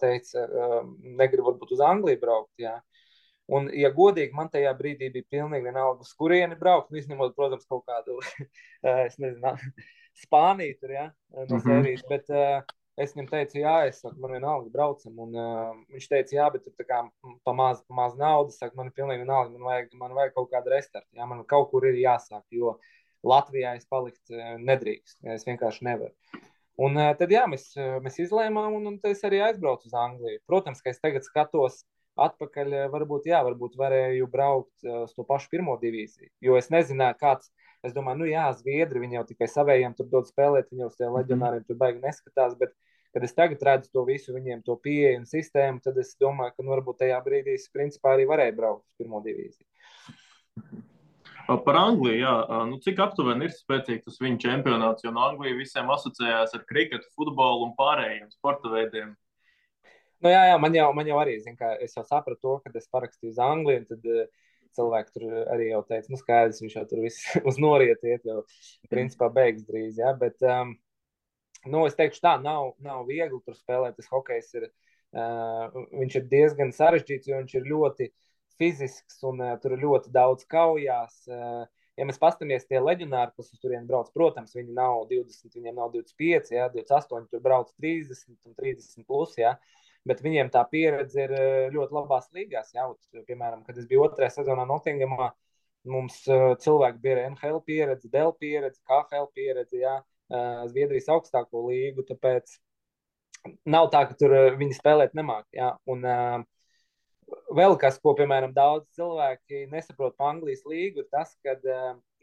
teica, 0.00 0.42
uh, 0.42 0.80
negribu 1.00 1.52
varbūt 1.52 1.72
uz 1.72 1.80
Angliju 1.80 2.18
braukt. 2.20 2.52
Jā. 2.58 2.80
Un, 3.48 3.70
ja 3.72 3.88
godīgi, 3.94 4.34
man 4.36 4.50
tajā 4.52 4.74
brīdī 4.76 5.08
bija 5.12 5.24
pilnīgi 5.32 5.70
vienalga, 5.70 6.04
uz 6.04 6.10
kurieni 6.18 6.58
braukt. 6.60 6.90
Nu, 6.92 7.00
izņemot, 7.00 7.36
protams, 7.36 7.68
kaut 7.68 7.86
kādu, 7.88 8.18
es 9.06 9.16
nezinu, 9.22 9.54
Spāniju 10.24 10.74
tur, 10.80 10.92
ja, 10.92 11.06
no 11.30 11.44
mm 11.44 11.54
-hmm. 11.54 11.64
sērijas. 11.64 12.04
Bet, 12.10 12.30
uh, 12.34 12.76
Es 12.98 13.12
viņam 13.14 13.28
teicu, 13.30 13.60
jā, 13.62 13.74
es 13.86 14.00
saku, 14.02 14.16
man 14.18 14.32
vienalga, 14.34 14.70
braucam. 14.74 15.18
Un, 15.22 15.34
uh, 15.38 15.74
viņš 15.94 16.06
teica, 16.10 16.34
jā, 16.34 16.46
bet 16.50 16.64
tur 16.66 16.74
tā 16.74 16.86
kā 16.88 17.02
pa 17.46 17.52
maz, 17.54 17.82
pa 17.86 17.94
maz 17.94 18.16
naudas, 18.18 18.56
saka, 18.58 18.74
man 18.78 18.90
ir 18.90 18.96
pilnīgi 18.96 19.22
vienalga, 19.22 19.52
man 19.54 19.68
vajag, 19.68 19.92
man 20.00 20.14
vajag 20.16 20.34
kaut 20.34 20.48
kādu 20.50 20.72
restartu. 20.72 21.06
Jā, 21.14 21.28
man 21.30 21.44
kaut 21.52 21.70
kur 21.70 21.86
ir 21.86 22.00
jāsāk, 22.00 22.42
jo 22.50 22.74
Latvijā 23.22 23.76
es 23.78 23.86
palikt 23.86 24.34
uh, 24.34 24.56
nedrīkst. 24.58 25.20
Es 25.36 25.46
vienkārši 25.46 25.86
nevaru. 25.86 26.42
Un 26.88 26.98
uh, 26.98 27.12
tad, 27.20 27.30
jā, 27.34 27.44
mēs, 27.50 27.68
uh, 27.78 28.00
mēs 28.02 28.18
izlēmām, 28.24 28.74
un, 28.80 28.90
un 28.90 28.98
es 29.12 29.22
arī 29.26 29.44
aizbraucu 29.46 29.86
uz 29.86 29.94
Angliju. 29.94 30.42
Protams, 30.50 30.82
ka 30.82 30.90
es 30.90 30.98
tagad 30.98 31.26
skatos 31.26 31.84
atpakaļ, 32.26 32.74
varbūt, 32.92 33.28
jā, 33.30 33.40
varbūt 33.46 33.78
varēju 33.78 34.28
braukt 34.32 34.86
uh, 34.86 35.04
uz 35.06 35.14
to 35.16 35.24
pašu 35.28 35.50
pirmo 35.52 35.78
divīziju, 35.80 36.30
jo 36.48 36.58
es 36.60 36.70
nezināju, 36.74 37.18
kāds. 37.22 37.52
Es 37.86 37.92
domāju, 37.94 38.24
nu 38.24 38.26
jā, 38.26 38.48
Zviedri, 38.58 38.98
viņi 39.04 39.20
jau 39.20 39.26
tikai 39.28 39.46
savējiem 39.46 39.92
tur 39.94 40.08
dod 40.10 40.26
spēlēt, 40.26 40.66
viņi 40.72 40.82
jau 40.82 40.88
uz 40.90 40.96
tiem 40.98 41.12
mhm. 41.12 41.20
leģionāriem 41.20 41.66
tur 41.68 41.78
baigi 41.78 42.02
neskatās, 42.02 42.56
bet 42.58 42.74
kad 43.14 43.24
es 43.24 43.36
tagad 43.36 43.62
redzu 43.64 43.92
to 43.94 44.02
visu, 44.08 44.34
viņiem 44.34 44.64
to 44.66 44.74
pieeju 44.82 45.22
un 45.22 45.28
sistēmu, 45.30 45.80
tad 45.84 45.96
es 46.02 46.12
domāju, 46.20 46.56
ka 46.56 46.66
nu, 46.66 46.74
varbūt 46.74 47.00
tajā 47.04 47.20
brīdī 47.24 47.54
es 47.56 47.70
principā 47.72 48.16
arī 48.16 48.26
varēju 48.28 48.56
braukt 48.58 48.84
uz 48.84 48.98
pirmo 48.98 49.22
divīziju. 49.24 49.64
Par 51.64 51.78
Angliju, 51.80 52.18
jā, 52.20 52.32
nu, 52.68 52.76
cik 52.84 52.98
aptuveni 53.00 53.46
ir 53.48 53.54
spēcīgs 53.54 54.04
tas 54.04 54.18
viņa 54.20 54.42
čempionāts, 54.42 55.06
jo 55.06 55.12
no 55.14 55.22
Anglija 55.24 55.56
visiem 55.56 55.88
asociējās 55.94 56.52
ar 56.58 56.66
kriketu, 56.68 57.08
futbolu 57.16 57.70
un 57.70 57.72
pārējiem 57.78 58.28
sporta 58.34 58.68
veidiem. 58.74 59.14
Nu, 60.24 60.32
jā, 60.32 60.42
jā, 60.50 60.58
man 60.58 60.74
jau, 60.74 60.88
man 60.96 61.06
jau 61.06 61.18
arī, 61.22 61.36
zin, 61.44 61.54
kā, 61.58 61.76
es 61.84 61.94
jau 61.94 62.02
sapratu 62.06 62.40
to, 62.42 62.54
kad 62.64 62.76
es 62.80 62.88
parakstīju 62.90 63.34
uz 63.34 63.40
Angliju, 63.42 63.84
tad 63.86 64.08
uh, 64.10 64.48
cilvēki 64.78 65.14
tur 65.14 65.36
arī 65.54 65.70
jau 65.70 65.82
teica, 65.86 66.10
nu 66.12 66.18
skaidrs, 66.20 66.60
viņš 66.62 66.76
jau 66.78 66.84
tur 66.90 67.02
viss 67.04 67.24
uz 67.48 67.58
norieti 67.62 68.12
iet, 68.12 68.26
jau 68.28 68.42
principā 68.92 69.30
beigas 69.34 69.66
drīz, 69.68 69.98
jā, 70.02 70.12
bet 70.18 70.42
um, 70.46 70.74
nu, 71.66 71.86
es 71.88 71.96
teikšu, 71.98 72.22
tā 72.24 72.36
nav, 72.42 72.74
nav 72.84 73.06
viegli 73.08 73.40
tur 73.44 73.56
spēlēt. 73.56 73.96
Tas 73.98 74.10
hokejs 74.12 74.52
ir, 74.60 74.68
uh, 75.16 75.82
ir 76.04 76.28
diezgan 76.30 76.74
sarežģīts, 76.74 77.30
jo 77.30 77.40
viņš 77.40 77.56
ir 77.58 77.72
ļoti 77.72 78.12
fizisks 78.58 79.22
un 79.26 79.42
uh, 79.42 79.56
tur 79.62 79.76
ir 79.76 79.84
ļoti 79.84 80.14
daudz 80.14 80.46
kaujās. 80.50 81.20
Uh, 81.30 81.66
ja 81.98 82.06
mēs 82.06 82.20
paskatāmies 82.22 82.66
tie 82.68 82.80
leģionāri, 82.82 83.34
kas 83.36 83.50
uz 83.54 83.62
turieni 83.62 83.88
brauc, 83.88 84.10
protams, 84.14 84.54
viņi 84.54 84.74
nav 84.76 85.06
20, 85.10 85.50
viņiem 85.58 85.78
nav 85.80 85.92
25, 85.94 86.54
jā, 86.54 86.70
28, 86.74 87.28
tur 87.32 87.42
brauc 87.42 87.72
30 87.82 88.36
un 88.46 88.58
30 88.58 89.06
plus. 89.08 89.34
Jā. 89.40 89.56
Bet 90.08 90.22
viņiem 90.24 90.50
tā 90.54 90.62
pieredze 90.70 91.26
ir 91.26 91.34
ļoti 91.74 91.96
labās 91.96 92.30
līgās. 92.36 92.72
Jā. 92.76 92.86
Piemēram, 93.28 93.64
kad 93.66 93.78
es 93.80 93.88
biju 93.90 94.06
otrajā 94.06 94.30
sezonā 94.38 94.64
Nottingamā, 94.68 95.32
mums 95.88 96.20
uh, 96.32 96.52
cilvēki 96.60 97.02
bija 97.04 97.26
NHL 97.30 97.60
pieredzi, 97.66 98.10
Dell 98.12 98.32
pieredzi, 98.40 98.80
KHL 98.88 99.28
pieredzi. 99.36 99.82
Jā. 99.84 99.98
Zviedrijas 100.68 101.08
augstāko 101.12 101.62
līgu. 101.70 102.02
Tāpēc 102.08 102.58
nav 103.68 103.88
tā, 103.92 104.04
ka 104.08 104.16
tur 104.18 104.34
viņi 104.58 104.76
spēlēt 104.76 105.14
nemāk. 105.16 105.46
Ja? 105.56 105.70
Un, 105.88 106.04
vēl 107.56 107.76
kas, 107.80 107.98
ko, 108.02 108.14
piemēram, 108.18 108.54
daudz 108.56 108.88
cilvēki 108.98 109.66
nesaprot 109.72 110.16
par 110.18 110.34
Anglijas 110.34 110.64
līgu, 110.68 111.04
ir 111.04 111.10
tas, 111.12 111.34
ka, 111.44 111.56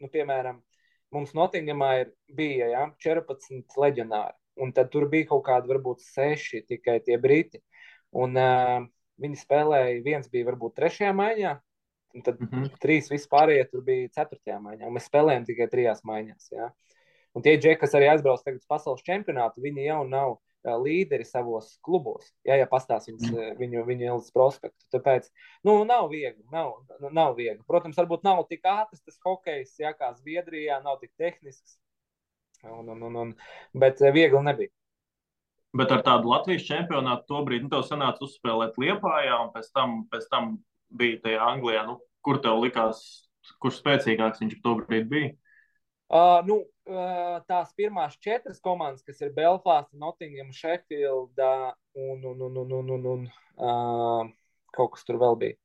nu, 0.02 0.10
piemēram, 0.12 0.60
mums 1.14 1.34
Nottingamā 1.38 1.92
ir, 2.02 2.12
bija 2.38 2.70
ja, 2.72 2.84
14 3.02 3.78
leģionāri, 3.82 4.36
un 4.62 4.72
tad 4.76 4.90
tur 4.92 5.08
bija 5.12 5.30
kaut 5.32 5.44
kādi, 5.48 5.70
varbūt, 5.72 6.04
seši 6.14 6.64
tikai 6.70 6.98
tie 7.06 7.18
briti. 7.22 7.62
Un, 8.14 8.36
uh, 8.38 8.86
viņi 9.22 9.40
spēlēja, 9.40 10.00
viens 10.04 10.30
bija 10.32 10.46
varbūt 10.50 10.76
trešajā 10.78 11.12
maiņā, 11.16 11.52
un 12.16 12.24
tad 12.24 12.40
mm 12.40 12.48
-hmm. 12.52 12.80
trīs 12.80 13.10
vispārējie 13.12 13.68
tur 13.70 13.84
bija 13.84 14.08
ceturtajā 14.20 14.58
maiņā. 14.62 14.90
Mēs 14.92 15.08
spēlējām 15.10 15.46
tikai 15.48 15.68
trijās 15.72 16.02
maiņās. 16.04 16.50
Ja. 16.52 16.70
Un 17.36 17.44
tie 17.44 17.56
džeki, 17.56 17.80
kas 17.80 17.94
arī 17.94 18.08
aizbrauc 18.08 18.42
tagad 18.44 18.60
uz 18.62 18.68
pasaules 18.68 19.04
čempionātu, 19.04 19.60
viņi 19.60 19.88
jau 19.88 20.02
nav 20.08 20.36
uh, 20.36 20.76
līderi 20.80 21.24
savos 21.24 21.78
klubos. 21.84 22.32
Jā, 22.44 22.56
ja 22.56 22.68
pastāstīs 22.70 23.16
viņas, 23.16 23.32
mm. 23.32 23.58
viņu, 23.60 23.84
viņu 23.90 24.06
ilgas 24.06 24.32
prospektu. 24.32 24.86
Tāpēc, 24.94 25.28
nu, 25.64 25.84
nav 25.84 26.08
viegli. 26.10 26.44
Nav, 26.52 26.72
nav 27.10 27.36
viegli. 27.36 27.62
Protams, 27.68 27.96
varbūt 27.96 28.24
nav 28.24 28.46
tik 28.48 28.64
ātrs 28.64 29.04
tas 29.04 29.20
hokejs, 29.24 29.76
jā, 29.78 29.92
kā 29.92 30.12
Zviedrijā, 30.16 30.80
nav 30.84 30.98
tik 31.00 31.12
tehnisks. 31.18 31.78
Un, 32.64 32.88
un, 32.88 33.02
un, 33.02 33.16
un, 33.16 33.34
bet 33.76 34.00
viegli 34.00 34.40
nebija. 34.42 34.72
Bet 35.76 35.92
ar 35.92 36.02
tādu 36.06 36.30
Latvijas 36.30 36.64
čempionātu 36.66 37.26
to 37.28 37.42
brīdi 37.46 37.66
nu, 37.66 37.72
tev 37.72 37.82
sanāca 37.86 38.24
uzspēlēt 38.24 38.78
Liepājā, 38.80 39.40
un 39.44 39.50
pēc 39.54 39.72
tam, 39.74 39.96
pēc 40.12 40.28
tam 40.32 40.54
bija 40.96 41.20
tajā 41.24 41.48
Anglijā. 41.50 41.82
Nu, 41.88 41.98
kur 42.24 42.40
tev 42.44 42.60
likās, 42.62 43.02
kurš 43.62 43.82
spēcīgāks 43.82 44.42
viņš 44.42 44.56
to 44.64 44.76
brīdi 44.80 45.10
bija? 45.10 45.34
Uh, 46.06 46.38
nu, 46.46 46.60
uh, 46.86 47.38
tās 47.50 47.72
pirmās 47.74 48.14
četras 48.22 48.60
komandas, 48.62 49.02
kas 49.02 49.20
ir 49.26 49.32
Belfāsta, 49.34 49.90
Nottingham, 49.98 50.52
Sheffield 50.54 51.40
un, 51.42 52.22
un, 52.22 52.42
un, 52.46 52.60
un, 52.62 52.74
un, 52.78 52.90
un, 52.94 53.08
un 53.12 53.24
uh, 53.26 54.28
kaut 54.76 54.94
kas 54.94 55.06
tur 55.08 55.18
vēl 55.18 55.38
bija. 55.40 55.58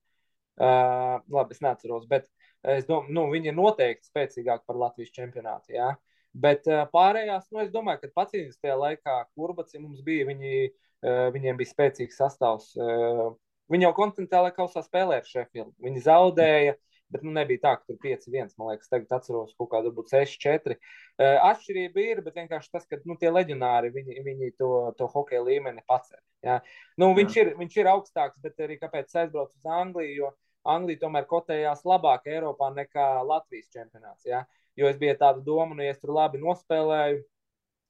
Uh, 0.61 1.21
labi, 1.31 1.55
es 1.55 1.61
neatceros, 1.61 2.07
bet 2.09 2.25
es 2.73 2.87
domāju, 2.89 3.13
nu, 3.15 3.27
viņi 3.31 3.51
ir 3.51 3.57
noteikti 3.57 4.09
spēcīgāki 4.09 4.67
par 4.67 4.81
Latvijas 4.81 5.13
čempionātu. 5.13 5.75
Jā. 5.77 5.91
Bet 6.31 6.67
uh, 6.69 6.85
pārējās, 6.93 7.49
nu, 7.51 7.59
es 7.65 7.71
domāju, 7.73 8.05
ka 8.05 8.21
pacīnījums 8.21 8.59
tajā 8.61 8.77
laikā, 8.79 9.17
kurbaci 9.35 9.81
mums 9.81 9.99
bija, 10.05 10.27
viņi, 10.29 10.69
uh, 10.69 11.25
viņiem 11.35 11.59
bija 11.59 11.71
spēcīgs 11.73 12.21
sastāvs. 12.21 12.69
Uh, 12.79 13.33
viņi 13.71 13.87
jau 13.87 13.97
kontinentālajā 13.97 14.55
kausā 14.55 14.83
spēlēja 14.85 15.25
ar 15.25 15.27
Sheffield. 15.27 15.75
Viņi 15.83 16.05
zaudēja. 16.07 16.77
Bet 17.11 17.25
nu, 17.27 17.33
nebija 17.35 17.59
tā, 17.59 17.71
ka 17.75 17.89
tur 17.89 17.97
5-1. 17.99 18.53
Man 18.55 18.69
liekas, 18.69 18.87
tagad 18.87 19.09
atceros 19.17 19.49
kaut 19.59 19.67
kādu 19.73 19.91
6-4. 19.91 20.77
Uh, 20.77 21.41
atšķirība 21.49 22.05
ir, 22.05 22.21
bet 22.23 22.37
vienkārši 22.39 22.71
tas, 22.71 22.85
ka 22.87 23.01
nu, 23.03 23.17
tie 23.19 23.27
leģionāri 23.33 23.91
viņi, 23.91 24.21
viņi 24.23 24.53
to, 24.55 24.69
to 24.95 25.09
hokeja 25.11 25.43
līmeni 25.43 25.83
paceļ. 25.91 26.21
Ja? 26.47 26.61
Nu, 26.95 27.11
viņš, 27.17 27.35
ir, 27.43 27.51
viņš 27.59 27.75
ir 27.81 27.91
augstāks, 27.91 28.39
bet 28.39 28.63
arī 28.63 28.79
kāpēc 28.79 29.11
aizbraucu 29.11 29.59
uz 29.59 29.75
Angliju? 29.81 30.15
Jo 30.21 30.31
Anglija 30.71 31.01
tomēr 31.01 31.25
kotējās 31.29 31.83
labāk 31.89 32.27
Eiropā 32.29 32.69
nekā 32.75 33.07
Latvijas 33.25 33.71
čempionāts. 33.73 34.27
Ja? 34.29 34.43
Jo 34.79 34.87
es 34.87 34.97
biju 34.97 35.17
tāda 35.19 35.43
doma, 35.43 35.75
nu, 35.75 35.83
ja 35.83 35.91
es 35.91 35.99
tur 35.99 36.13
labi 36.15 36.39
nospēlēju, 36.41 37.21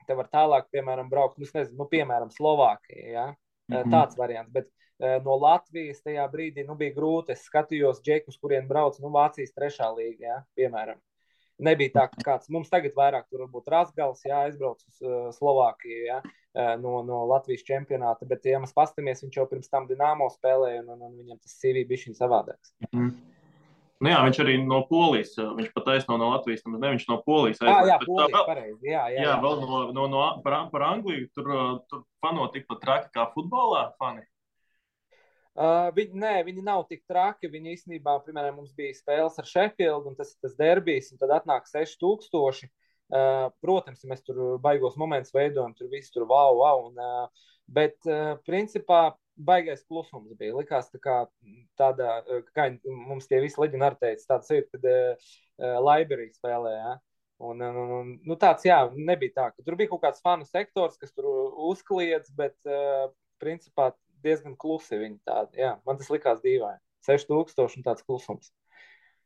te 0.08 0.17
var 0.17 0.30
tālāk, 0.32 0.70
piemēram, 0.74 1.10
braukt, 1.12 1.38
nu, 1.38 1.46
nezinu, 1.46 1.78
nu, 1.78 1.88
piemēram, 1.91 2.32
Slovākija. 2.34 3.08
Ja? 3.12 3.26
Mm 3.70 3.76
-hmm. 3.78 3.91
Tāds 3.94 4.17
variants. 4.17 4.52
Bet 4.52 4.67
no 5.26 5.38
Latvijas 5.38 6.02
tajā 6.02 6.26
brīdī 6.32 6.65
nu, 6.67 6.76
bija 6.76 6.94
grūti. 6.94 7.32
Es 7.32 7.46
skatījos 7.46 8.02
džekus, 8.02 8.38
kuriem 8.38 8.67
brauc 8.67 9.00
nu, 9.00 9.10
Vācijas 9.10 9.54
trešā 9.54 9.96
līga, 9.96 10.28
ja? 10.28 10.44
piemēram. 10.56 11.00
Nebija 11.62 11.94
tā, 11.94 12.06
ka 12.10 12.24
kāds 12.26 12.50
mums 12.50 12.72
tagad 12.74 12.96
vairāk 12.98 13.28
tur 13.30 13.44
varbūt 13.46 13.70
Rasgals, 13.70 14.24
jā, 14.26 14.39
aizbrauc 14.48 14.80
uz 14.82 15.02
uh, 15.06 15.28
Slovākiju, 15.36 16.00
jā, 16.08 16.17
uh, 16.24 16.72
no, 16.82 17.02
no 17.06 17.20
Latvijas 17.30 17.65
čempionāta, 17.67 18.26
bet, 18.26 18.48
ja 18.50 18.58
mēs 18.62 18.74
pastamies, 18.74 19.22
viņš 19.22 19.38
jau 19.38 19.46
pirms 19.52 19.70
tam 19.70 19.86
Dienāmo 19.89 20.30
spēlēja, 20.34 20.82
un, 20.82 20.96
un, 20.96 21.04
un 21.06 21.20
viņam 21.20 21.38
tas 21.38 21.54
CV 21.60 21.86
bija 21.89 22.08
šī 22.08 22.15
savādāks. 22.17 22.74
Mm 22.89 22.98
-hmm. 22.98 23.31
Nu 24.02 24.10
jā, 24.10 24.18
viņš 24.26 24.40
arī 24.42 24.56
no 24.66 24.82
Polijas. 24.90 25.36
Viņš 25.38 25.70
pat 25.76 25.92
aizsno 25.94 26.18
no 26.18 26.32
Latvijas, 26.32 26.64
nemaz 26.66 26.82
ne 26.82 26.94
viņš 26.96 27.04
no 27.12 27.20
Polijas. 27.22 27.60
Aizlaiž, 27.62 27.86
jā, 27.86 27.94
jā, 27.94 27.98
Polijas, 28.08 28.34
vēl, 28.34 28.46
pareizi, 28.48 28.90
jā, 28.90 29.04
jā, 29.14 29.26
jā, 29.28 29.36
vēl 29.44 29.62
no, 29.62 29.82
no, 29.94 30.06
no 30.10 30.24
par, 30.46 30.58
par 30.74 30.86
Angliju. 30.88 31.28
Tur, 31.38 31.50
tur 31.92 32.02
fano 32.24 32.48
tikpat 32.54 32.82
traki 32.82 33.12
kā 33.14 33.28
futbolā 33.36 33.84
fani. 34.02 34.26
Uh, 35.52 35.92
viņi, 35.94 36.16
nē, 36.18 36.34
viņi 36.48 36.64
nav 36.66 36.86
tik 36.90 37.04
traki. 37.10 37.52
Viņi 37.52 37.76
īstenībā, 37.76 38.18
piemēram, 38.26 38.58
mums 38.58 38.74
bija 38.74 38.96
spēles 38.98 39.38
ar 39.38 39.50
Sheffield, 39.50 40.10
un 40.10 40.18
tas 40.18 40.34
ir 40.34 40.48
tas 40.48 40.58
derbijs, 40.58 41.12
un 41.14 41.22
tad 41.22 41.36
atnāk 41.38 41.70
6000. 41.70 42.72
Uh, 43.12 43.50
protams, 43.62 44.06
mēs 44.08 44.24
tur 44.24 44.56
baigos 44.64 44.96
momentus 44.98 45.34
veidojam, 45.36 45.76
tur 45.76 45.92
viss 45.92 46.14
tur 46.14 46.24
wow, 46.30 46.56
wow. 46.58 46.86
Un, 46.88 46.98
uh, 46.98 47.50
bet, 47.68 48.00
uh, 48.08 48.38
principā, 48.48 49.12
baigais 49.47 49.84
klusums 49.88 50.34
bija. 50.39 50.56
Likās, 50.58 50.89
tā 50.93 50.99
kā 51.01 51.15
tāda, 51.80 52.19
kā 52.56 52.67
mums 52.84 53.30
tie 53.30 53.41
visi 53.43 53.60
leģionāri 53.62 53.99
teica, 54.01 54.27
tāds 54.34 54.51
sajūta, 54.51 54.77
kad 54.77 54.89
uh, 54.91 55.80
Liberija 55.88 56.36
spēlē. 56.36 56.75
Ja? 56.75 56.93
Un, 57.41 57.62
un, 57.65 57.93
un, 57.97 58.13
nu, 58.27 58.38
tāds, 58.38 58.67
jā, 58.67 58.84
nebija 58.93 59.38
tā, 59.39 59.47
ka 59.56 59.65
tur 59.65 59.77
bija 59.80 59.89
kaut 59.89 60.04
kāds 60.04 60.21
fanu 60.21 60.45
sektors, 60.45 60.99
kas 61.01 61.13
tur 61.15 61.27
uzkliedz, 61.71 62.30
bet 62.38 62.58
uh, 62.69 63.10
principā 63.41 63.91
diezgan 64.21 64.56
klusi 64.60 64.99
viņi 65.01 65.17
tādi. 65.25 65.62
Jā, 65.63 65.75
man 65.88 65.97
tas 65.97 66.12
likās 66.13 66.43
dīvaini. 66.43 66.82
6000 67.08 67.80
un 67.80 67.86
tāds 67.88 68.06
klusums. 68.06 68.51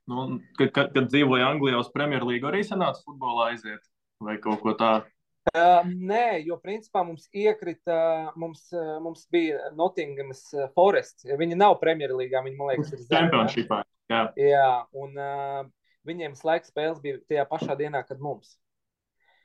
Nu, 0.08 0.28
kad, 0.60 0.70
kad, 0.72 0.94
kad 0.96 1.10
dzīvoja 1.10 1.50
Anglijā 1.50 1.82
uz 1.82 1.90
Premjerlīgu, 1.92 2.48
arī 2.48 2.62
sanāca 2.64 3.02
futbolā 3.04 3.50
aiziet 3.52 3.84
vai 4.24 4.38
kaut 4.40 4.62
ko 4.64 4.76
tādu. 4.78 5.10
Uh, 5.54 5.86
nē, 5.86 6.42
jo 6.48 6.58
principā 6.58 7.04
mums 7.06 7.28
iekrita, 7.30 7.98
mums, 8.36 8.66
mums 9.04 9.28
bija 9.32 9.70
Nottinghamas 9.78 10.42
Forests. 10.74 11.28
Viņi 11.28 11.58
nav 11.60 11.78
Premjerlīgā, 11.84 12.42
viņi 12.46 12.58
man 12.58 12.74
liekas, 12.74 12.94
ir 12.96 13.04
Championshipā. 13.12 13.84
Jā, 14.10 14.22
jā 14.38 14.70
un 14.98 15.18
uh, 15.18 15.66
viņiem 16.06 16.38
slēgts 16.38 16.72
spēles 16.74 17.02
bija 17.04 17.20
tajā 17.30 17.46
pašā 17.50 17.78
dienā, 17.78 18.02
kad 18.08 18.22
mums. 18.22 18.56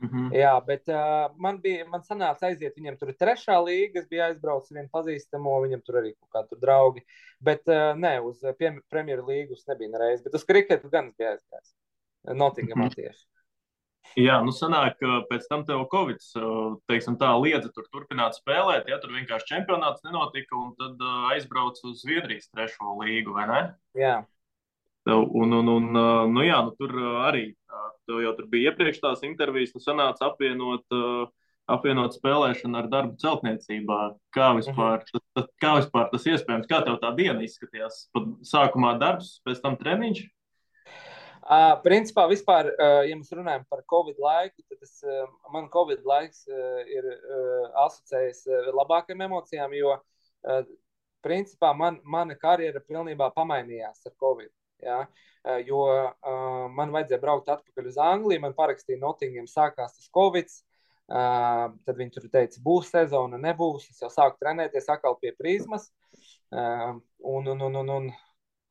Mm 0.00 0.08
-hmm. 0.08 0.28
Jā, 0.32 0.54
bet 0.64 0.88
uh, 0.88 1.28
man 1.36 1.60
bija, 1.60 1.84
man 1.84 2.00
sanāca 2.00 2.48
aiziet, 2.48 2.76
viņiem 2.76 2.96
tur 2.98 3.08
ir 3.12 3.16
trešā 3.20 3.58
līga, 3.64 4.00
es 4.00 4.08
biju 4.08 4.22
aizbraucis 4.24 4.72
vienu 4.72 4.88
pazīstamo, 4.92 5.58
viņam 5.66 5.82
tur 5.84 6.00
arī 6.00 6.14
kaut 6.14 6.30
kādi 6.36 6.60
draugi. 6.60 7.04
Bet 7.40 7.68
uh, 7.68 7.92
nē, 7.96 8.20
uz 8.24 8.40
Premjerlīgus 8.88 9.66
nebija 9.68 9.90
nereiz, 9.90 10.22
bet 10.22 10.34
uz 10.34 10.44
kriketu 10.44 10.88
gan 10.88 11.12
bija 11.18 11.34
aizgājis. 11.34 11.74
Nottingamā 12.24 12.84
mm 12.84 12.88
-hmm. 12.88 12.94
tieši. 12.94 13.26
Jā, 14.18 14.40
nu 14.42 14.50
sanāk, 14.54 14.96
ka 14.98 15.20
pēc 15.28 15.44
tam 15.46 15.62
tev 15.68 15.84
Covid, 15.92 16.18
teiksim 16.90 17.14
tā, 17.20 17.30
liedza 17.38 17.70
tur 17.74 17.86
turpināt 17.92 18.34
spēlēt, 18.40 18.88
ja 18.90 18.98
tur 18.98 19.14
vienkārši 19.14 19.52
čempionāts 19.52 20.02
nenotika, 20.06 20.56
un 20.58 20.72
tad 20.78 20.98
uh, 20.98 21.28
aizbrauc 21.30 21.78
uz 21.86 22.02
Zviedrijas 22.02 22.50
trešo 22.50 22.96
līgu, 22.98 23.36
vai 23.36 23.46
ne? 23.50 23.60
Jā. 23.98 24.16
Un, 25.10 25.54
un, 25.56 25.68
un 25.68 25.86
nu 26.34 26.42
jā, 26.44 26.58
nu 26.66 26.74
tur 26.78 26.92
arī, 27.24 27.46
tev 28.06 28.20
jau 28.24 28.32
tur 28.36 28.48
bija 28.50 28.70
iepriekš 28.70 29.00
tās 29.02 29.22
intervijas, 29.26 29.72
nu 29.74 29.82
sanāca 29.82 30.28
apvienot, 30.28 30.84
apvienot 31.70 32.18
spēlēšanu 32.18 32.78
ar 32.82 32.90
darbu 32.92 33.16
celtniecībā. 33.22 34.00
Kā 34.34 34.50
vispār, 34.58 35.00
mhm. 35.06 35.24
tas, 35.38 35.48
kā 35.62 35.76
vispār 35.78 36.10
tas 36.12 36.28
iespējams? 36.34 36.68
Kā 36.70 36.82
tev 36.86 37.00
tā 37.02 37.14
diena 37.16 37.40
izskatījās? 37.46 38.04
Pat 38.14 38.28
sākumā 38.50 38.96
darbs, 39.00 39.38
pēc 39.46 39.62
tam 39.64 39.78
treniņš? 39.80 40.26
Uh, 41.50 41.72
principā, 41.82 42.28
vispār, 42.30 42.68
uh, 42.70 43.00
ja 43.02 43.16
mēs 43.18 43.32
runājam 43.34 43.64
par 43.66 43.80
Covid 43.90 44.20
laiku, 44.22 44.62
tad 44.70 44.78
tas, 44.84 44.92
uh, 45.02 45.24
man 45.50 45.64
Covid 45.72 46.04
laiks 46.06 46.44
uh, 46.46 46.84
ir 46.86 47.08
uh, 47.10 47.64
asociējis 47.88 48.44
ar 48.54 48.68
labākām 48.78 49.24
emocijām, 49.26 49.74
jo, 49.74 49.96
uh, 49.98 50.60
principā, 51.26 51.72
man, 51.74 51.98
mana 52.06 52.36
karjera 52.38 52.78
pilnībā 52.84 53.32
pamainījās 53.34 54.06
ar 54.06 54.14
Covid. 54.22 54.52
Ja? 54.78 55.00
Uh, 55.42 55.58
jo 55.66 55.82
uh, 55.90 56.70
man 56.70 56.94
vajadzēja 56.94 57.22
braukt 57.26 57.50
atpakaļ 57.50 57.90
uz 57.90 57.98
Angliju, 57.98 58.44
man 58.46 58.54
parakstīja 58.54 59.02
Nottingham, 59.02 59.50
sākās 59.50 59.98
tas 59.98 60.10
Covid. 60.14 60.54
Uh, 61.10 61.72
tad 61.82 61.96
viņi 61.98 62.14
tur 62.14 62.30
teica, 62.30 62.62
būs 62.62 62.94
sezona, 62.94 63.42
nebūs. 63.42 63.90
Es 63.90 63.98
jau 64.04 64.14
sāku 64.14 64.38
trenēties 64.38 64.86
atkal 64.94 65.18
pie 65.18 65.34
prizmas. 65.34 65.90
Uh, 66.54 67.00
un, 67.26 67.50
un, 67.50 67.66
un, 67.66 67.82
un, 67.82 67.96
un 67.96 68.12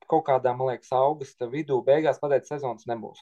kaut 0.10 0.26
kādā, 0.28 0.54
man 0.58 0.72
liekas, 0.74 0.92
augusta 0.96 1.50
vidū, 1.52 1.80
beigās 1.86 2.22
pateica, 2.22 2.56
sezonas 2.56 2.88
nebūs. 2.90 3.22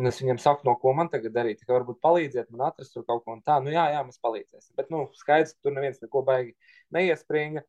Un 0.00 0.08
es 0.08 0.18
viņam 0.22 0.38
saku, 0.40 0.64
no 0.64 0.72
ko 0.80 0.94
man 0.96 1.10
tagad 1.12 1.34
darīt. 1.34 1.58
Tikai 1.60 1.74
varbūt 1.76 1.98
palīdziet 2.04 2.48
man 2.52 2.70
atrast 2.70 2.96
kaut 2.96 3.26
ko 3.26 3.34
tādu. 3.44 3.66
Nu, 3.66 3.74
jā, 3.74 3.84
jā, 3.92 4.00
mēs 4.06 4.20
palīdzēsim. 4.24 4.72
Bet, 4.78 4.88
nu, 4.92 5.04
skaidrs, 5.18 5.52
ka 5.52 5.66
tur 5.66 5.74
neviens 5.76 6.00
neko 6.00 6.22
baigi 6.24 6.54
neiespringa. 6.96 7.64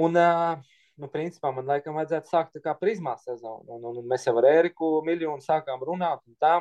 Un, 0.00 0.16
uh, 0.16 0.78
nu, 0.96 1.10
principā 1.12 1.52
man 1.52 1.68
laikam 1.68 1.98
vajadzētu 2.00 2.32
sākt 2.32 2.56
kā 2.64 2.72
prizmā 2.80 3.18
sezonu. 3.20 3.66
Un, 3.68 3.84
un, 3.84 4.00
un 4.00 4.08
mēs 4.08 4.24
jau 4.28 4.32
ar 4.40 4.48
Ēriku 4.48 4.88
miljonu 5.04 5.44
sākām 5.44 5.84
runāt 5.84 6.24
un 6.24 6.38
tā. 6.40 6.56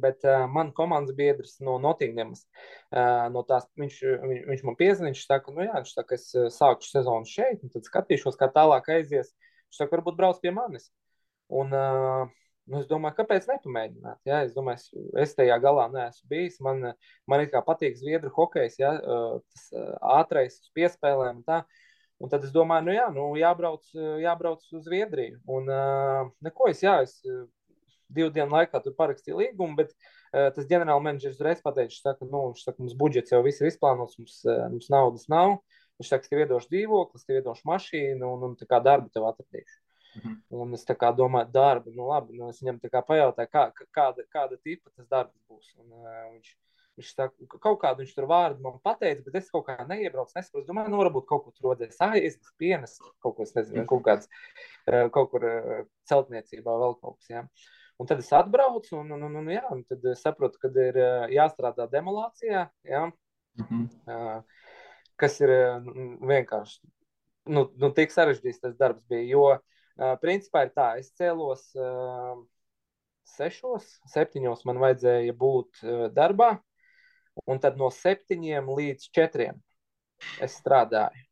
Bet 0.00 0.22
uh, 0.26 0.46
man 0.50 0.70
komandas 0.74 1.14
biedrs 1.18 1.58
no 1.62 1.74
Nottinghamas, 1.82 2.46
uh, 2.94 3.26
no 3.34 3.42
tās, 3.46 3.66
viņš, 3.78 3.98
viņ, 4.22 4.38
viņš 4.48 4.62
man 4.66 4.78
piezvanīja, 4.78 5.12
viņš 5.12 5.26
saka, 5.26 5.52
nu 5.54 5.66
jā, 5.66 5.74
viņš 5.76 5.92
saka, 5.98 6.16
es 6.16 6.54
sāku 6.56 6.86
sezonu 6.86 7.28
šeit, 7.28 7.60
un 7.62 7.74
tad 7.74 7.90
skatīšos, 7.90 8.38
kā 8.40 8.48
tālāk 8.54 8.88
aizies. 8.94 9.34
Viņš 9.74 9.82
saka, 9.82 9.96
varbūt 9.96 10.18
brauc 10.18 10.38
pie 10.38 10.52
manis. 10.54 10.86
Un, 11.50 11.74
uh, 11.74 12.28
nu, 12.70 12.78
es 12.78 12.86
domāju, 12.86 13.18
kāpēc 13.18 13.48
nepamēģināt? 13.50 14.20
Ja? 14.28 14.44
Es 14.46 14.54
domāju, 14.54 14.78
es, 14.78 15.08
es 15.26 15.34
tajā 15.34 15.56
galā 15.62 15.88
neesmu 15.90 16.30
bijis. 16.30 16.60
Man, 16.62 16.92
man 17.26 17.42
patīk 17.66 17.98
zviedru 17.98 18.30
hokejs, 18.36 18.78
ja? 18.78 18.94
uh, 19.02 19.42
tas 19.50 19.66
uh, 19.74 19.90
ātrais 20.20 20.60
piespēlēm. 20.78 21.42
Un 21.42 21.48
tā. 21.48 21.64
Un 22.22 22.30
tad 22.30 22.44
es 22.46 22.52
domāju, 22.54 22.86
nu 22.86 22.92
jā, 22.94 23.08
nu 23.10 23.24
jābrauc, 23.36 23.88
jābrauc 24.22 24.62
uz 24.70 24.84
Zviedriju. 24.86 25.40
Un 25.50 25.66
uh, 25.66 26.28
neko 26.46 26.70
es, 26.70 26.84
jā, 26.86 27.00
es 27.02 27.16
uh, 27.26 27.42
divu 28.14 28.30
dienu 28.32 28.54
laikā 28.54 28.78
tur 28.84 28.94
parakstīju 28.94 29.40
līgumu, 29.40 29.74
bet 29.80 29.90
uh, 29.90 30.52
tas 30.54 30.68
ģenerālmenedžers 30.70 31.34
uzreiz 31.34 31.60
pateica, 31.64 31.98
saka, 31.98 32.28
nu, 32.30 32.46
saka, 32.56 32.78
mums 32.78 32.94
budžets 32.96 33.34
jau 33.34 33.42
viss 33.44 33.58
ir 33.60 33.72
izplānots, 33.72 34.14
mums, 34.22 34.38
uh, 34.46 34.62
mums 34.70 34.86
naudas 34.94 35.26
nav. 35.32 35.58
Viņš 36.00 36.10
saka, 36.10 36.28
tev 36.30 36.42
iedošu 36.42 36.70
dzīvokli, 36.72 37.22
tev 37.22 37.40
iedošu 37.40 37.68
mašīnu 37.70 38.30
un, 38.34 38.48
un 38.48 38.54
tā 38.58 38.66
kā 38.70 38.80
darbu 38.82 39.12
tev 39.14 39.28
atradīšu. 39.28 39.80
Mm 40.14 40.20
-hmm. 40.22 40.36
Un 40.62 40.74
es 40.74 40.86
domāju, 41.16 41.50
darbu, 41.52 41.90
nu 41.90 42.08
labi, 42.08 42.38
nu 42.38 42.48
es 42.48 42.62
viņam 42.62 42.78
pajautāju, 42.80 43.48
kā, 43.50 43.72
kāda, 43.92 44.24
kāda 44.30 44.56
tipa 44.62 44.90
tas 44.96 45.06
darbs 45.08 45.38
būs. 45.48 45.74
Un, 45.78 45.92
uh, 45.92 46.32
viņš, 46.32 46.56
viņš 46.96 47.14
saka, 47.14 47.58
kaut 47.60 47.80
kādu 47.80 48.02
viņš 48.02 48.14
tur 48.14 48.26
vārdu 48.26 48.60
man 48.62 48.78
pateica, 48.82 49.22
bet 49.24 49.34
es 49.34 49.50
kaut 49.50 49.66
kā 49.66 49.86
neiebraucu, 49.86 50.32
nesaprotu. 50.36 50.66
Domāju, 50.66 50.90
nu 50.90 50.98
varbūt 51.02 51.26
kaut 51.26 51.44
kur 51.44 51.52
tur 51.52 51.70
rodas 51.70 52.00
aizsas, 52.00 52.54
pienes, 52.58 52.98
kaut 53.20 53.36
ko 53.36 53.44
nezinu, 53.54 53.86
kaut 53.86 54.02
kāds, 54.02 54.28
kaut 55.12 55.30
kur 55.30 55.42
celtniecībā 56.10 56.78
vēl 56.84 57.00
kaut 57.00 57.18
kas. 57.18 57.30
Ja. 57.30 57.44
Un 57.98 58.06
tad 58.06 58.18
es 58.18 58.32
atbraucu, 58.32 58.96
un, 58.96 59.10
un, 59.12 59.22
un, 59.22 59.36
un, 59.36 59.50
jā, 59.50 59.66
un 59.70 59.84
tad 59.84 60.16
saprotu, 60.18 60.58
ka 60.58 60.68
ir 60.68 60.96
jāstrādā 61.30 61.90
demolācijā. 61.90 62.70
Ja. 62.82 63.10
Mm 63.54 63.66
-hmm. 63.70 63.88
uh, 64.06 64.42
kas 65.20 65.40
ir 65.42 65.52
vienkārši 66.24 66.82
nu, 67.50 67.66
nu, 67.80 67.90
tik 67.94 68.12
sarežģīts 68.14 68.62
tas 68.62 68.76
darbs 68.78 69.04
bija. 69.10 69.24
Jo, 69.28 70.14
principā, 70.22 70.64
ir 70.66 70.72
tā, 70.76 70.88
es 71.00 71.12
cēlos 71.18 71.66
sešos, 73.34 73.88
septiņos 74.12 74.64
man 74.68 74.80
vajadzēja 74.82 75.34
būt 75.38 75.84
darbā, 76.14 76.54
un 77.50 77.60
tad 77.62 77.78
no 77.80 77.90
septiņiem 77.92 78.68
līdz 78.78 79.08
četriem 79.14 79.60
es 80.44 80.58
strādāju. 80.60 81.24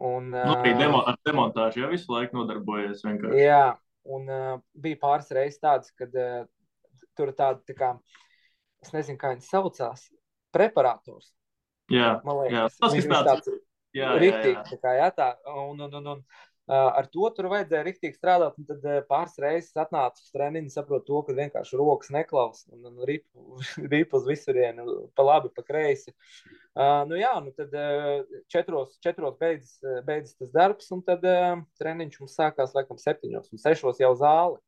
Un, 0.00 0.30
nu, 0.30 0.54
arī 0.54 0.76
demo, 0.78 1.00
ar 1.02 1.16
demontāžu 1.26 1.82
jau 1.82 1.88
visu 1.90 2.12
laiku 2.14 2.38
nodarbojies. 2.38 3.02
Vienkārši. 3.02 3.40
Jā, 3.42 3.72
un 4.06 4.28
uh, 4.30 4.60
bija 4.78 5.00
pāris 5.02 5.32
reizes 5.34 5.58
tādas, 5.58 5.90
kad 5.98 6.14
uh, 6.14 6.44
tur 7.18 7.32
tāda, 7.34 7.58
tā 7.66 7.74
kā, 7.74 7.88
es 8.86 8.94
nezinu, 8.94 9.18
kā 9.18 9.32
viņas 9.34 9.50
saucās, 9.50 10.04
preparators. 10.54 11.32
Jā, 11.90 12.12
man 12.26 12.44
liekas, 12.44 12.54
jā. 12.54 12.84
tas 12.84 12.94
ir 12.94 13.08
tāds, 13.10 13.50
jā. 13.96 14.12
Tā 14.70 14.78
kā, 14.78 14.94
jā, 14.94 15.10
tā, 15.16 15.26
un, 15.50 15.80
un, 15.86 15.96
un, 15.98 16.06
un, 16.12 16.22
ar 16.70 17.08
to 17.10 17.26
tur 17.34 17.48
vajadzēja 17.50 17.82
rīktīgi 17.88 18.14
strādāt. 18.14 18.58
Tad 18.68 18.86
pāris 19.08 19.34
reizes 19.42 19.80
atnācu 19.82 20.22
uz 20.22 20.30
treniņu, 20.34 20.70
saprotu, 20.70 21.06
to, 21.08 21.22
ka 21.26 21.36
vienkārši 21.40 21.80
rokas 21.80 22.12
neklausās 22.14 22.70
un, 22.70 22.86
un 22.92 23.04
rip, 23.10 23.26
rip 23.92 24.14
uz 24.14 24.28
visurienu, 24.30 24.86
pa 25.18 25.26
labi, 25.26 25.50
pa 25.56 25.66
kreisi. 25.66 26.14
Uh, 26.70 27.02
nu, 27.10 27.18
jā, 27.18 27.34
nu 27.42 27.50
tad 27.56 27.74
četros, 28.52 28.94
četros 29.02 29.34
beidzas, 29.40 29.80
beidzas 30.06 30.38
tas 30.38 30.54
darbs, 30.54 30.90
un 30.94 31.02
tad 31.06 31.26
uh, 31.26 31.56
treniņš 31.82 32.20
mums 32.22 32.36
sākās 32.38 32.76
laikam 32.78 33.00
septiņos 33.02 33.50
un 33.50 33.62
sešos 33.66 34.02
jau 34.02 34.14
zāli. 34.22 34.60